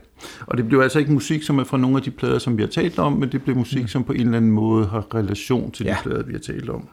og 0.45 0.57
det 0.57 0.67
bliver 0.67 0.83
altså 0.83 0.99
ikke 0.99 1.11
musik, 1.11 1.43
som 1.43 1.59
er 1.59 1.63
fra 1.63 1.77
nogle 1.77 1.97
af 1.97 2.03
de 2.03 2.11
plader, 2.11 2.39
som 2.39 2.57
vi 2.57 2.63
har 2.63 2.69
talt 2.69 2.99
om, 2.99 3.13
men 3.13 3.31
det 3.31 3.43
bliver 3.43 3.57
musik, 3.57 3.81
mm. 3.81 3.87
som 3.87 4.03
på 4.03 4.13
en 4.13 4.21
eller 4.21 4.37
anden 4.37 4.51
måde 4.51 4.85
har 4.85 5.15
relation 5.15 5.71
til 5.71 5.85
de 5.85 5.91
ja. 5.91 5.97
plader, 6.03 6.23
vi 6.23 6.31
har 6.33 6.39
talt 6.39 6.69
om. 6.69 6.89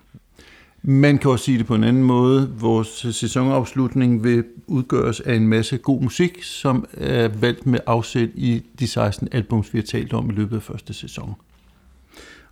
Man 0.83 1.19
kan 1.19 1.31
også 1.31 1.45
sige 1.45 1.59
det 1.59 1.67
på 1.67 1.75
en 1.75 1.85
anden 1.85 2.03
måde. 2.03 2.51
Vores 2.59 3.07
sæsonafslutning 3.17 4.25
vil 4.25 4.45
udgøres 4.67 5.21
af 5.21 5.35
en 5.35 5.49
masse 5.49 5.79
god 5.79 6.03
musik, 6.03 6.43
som 6.43 6.87
er 6.93 7.29
valgt 7.29 7.67
med 7.67 7.79
afsæt 7.87 8.29
i 8.35 8.63
de 8.79 8.87
16 8.87 9.29
albums, 9.33 9.75
vi 9.75 9.79
har 9.79 9.87
talt 9.87 10.13
om 10.13 10.31
i 10.31 10.33
løbet 10.33 10.57
af 10.57 10.63
første 10.63 10.95
sæson. 10.95 11.35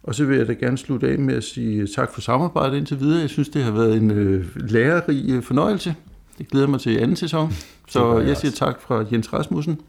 Og 0.03 0.15
så 0.15 0.25
vil 0.25 0.39
jeg 0.39 0.49
da 0.49 0.53
gerne 0.53 0.79
slutte 0.79 1.09
af 1.09 1.19
med 1.19 1.35
at 1.35 1.45
sige 1.45 1.87
tak 1.87 2.15
for 2.15 2.21
samarbejdet 2.21 2.77
indtil 2.77 3.01
videre. 3.01 3.21
Jeg 3.21 3.31
synes, 3.31 3.49
det 3.49 3.65
har 3.65 3.71
været 3.71 3.97
en 3.97 4.11
øh, 4.11 4.47
lærerig 4.57 5.31
øh, 5.31 5.43
fornøjelse. 5.43 5.95
Det 6.39 6.49
glæder 6.49 6.67
mig 6.67 6.81
til 6.81 6.99
anden 6.99 7.17
sæson. 7.17 7.53
Så 7.89 8.19
jeg 8.19 8.37
siger 8.37 8.53
tak 8.53 8.81
fra 8.81 9.05
Jens 9.13 9.33
Rasmussen. 9.33 9.81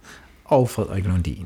Og 0.45 0.69
Frederik 0.69 1.05
Lundin. 1.05 1.45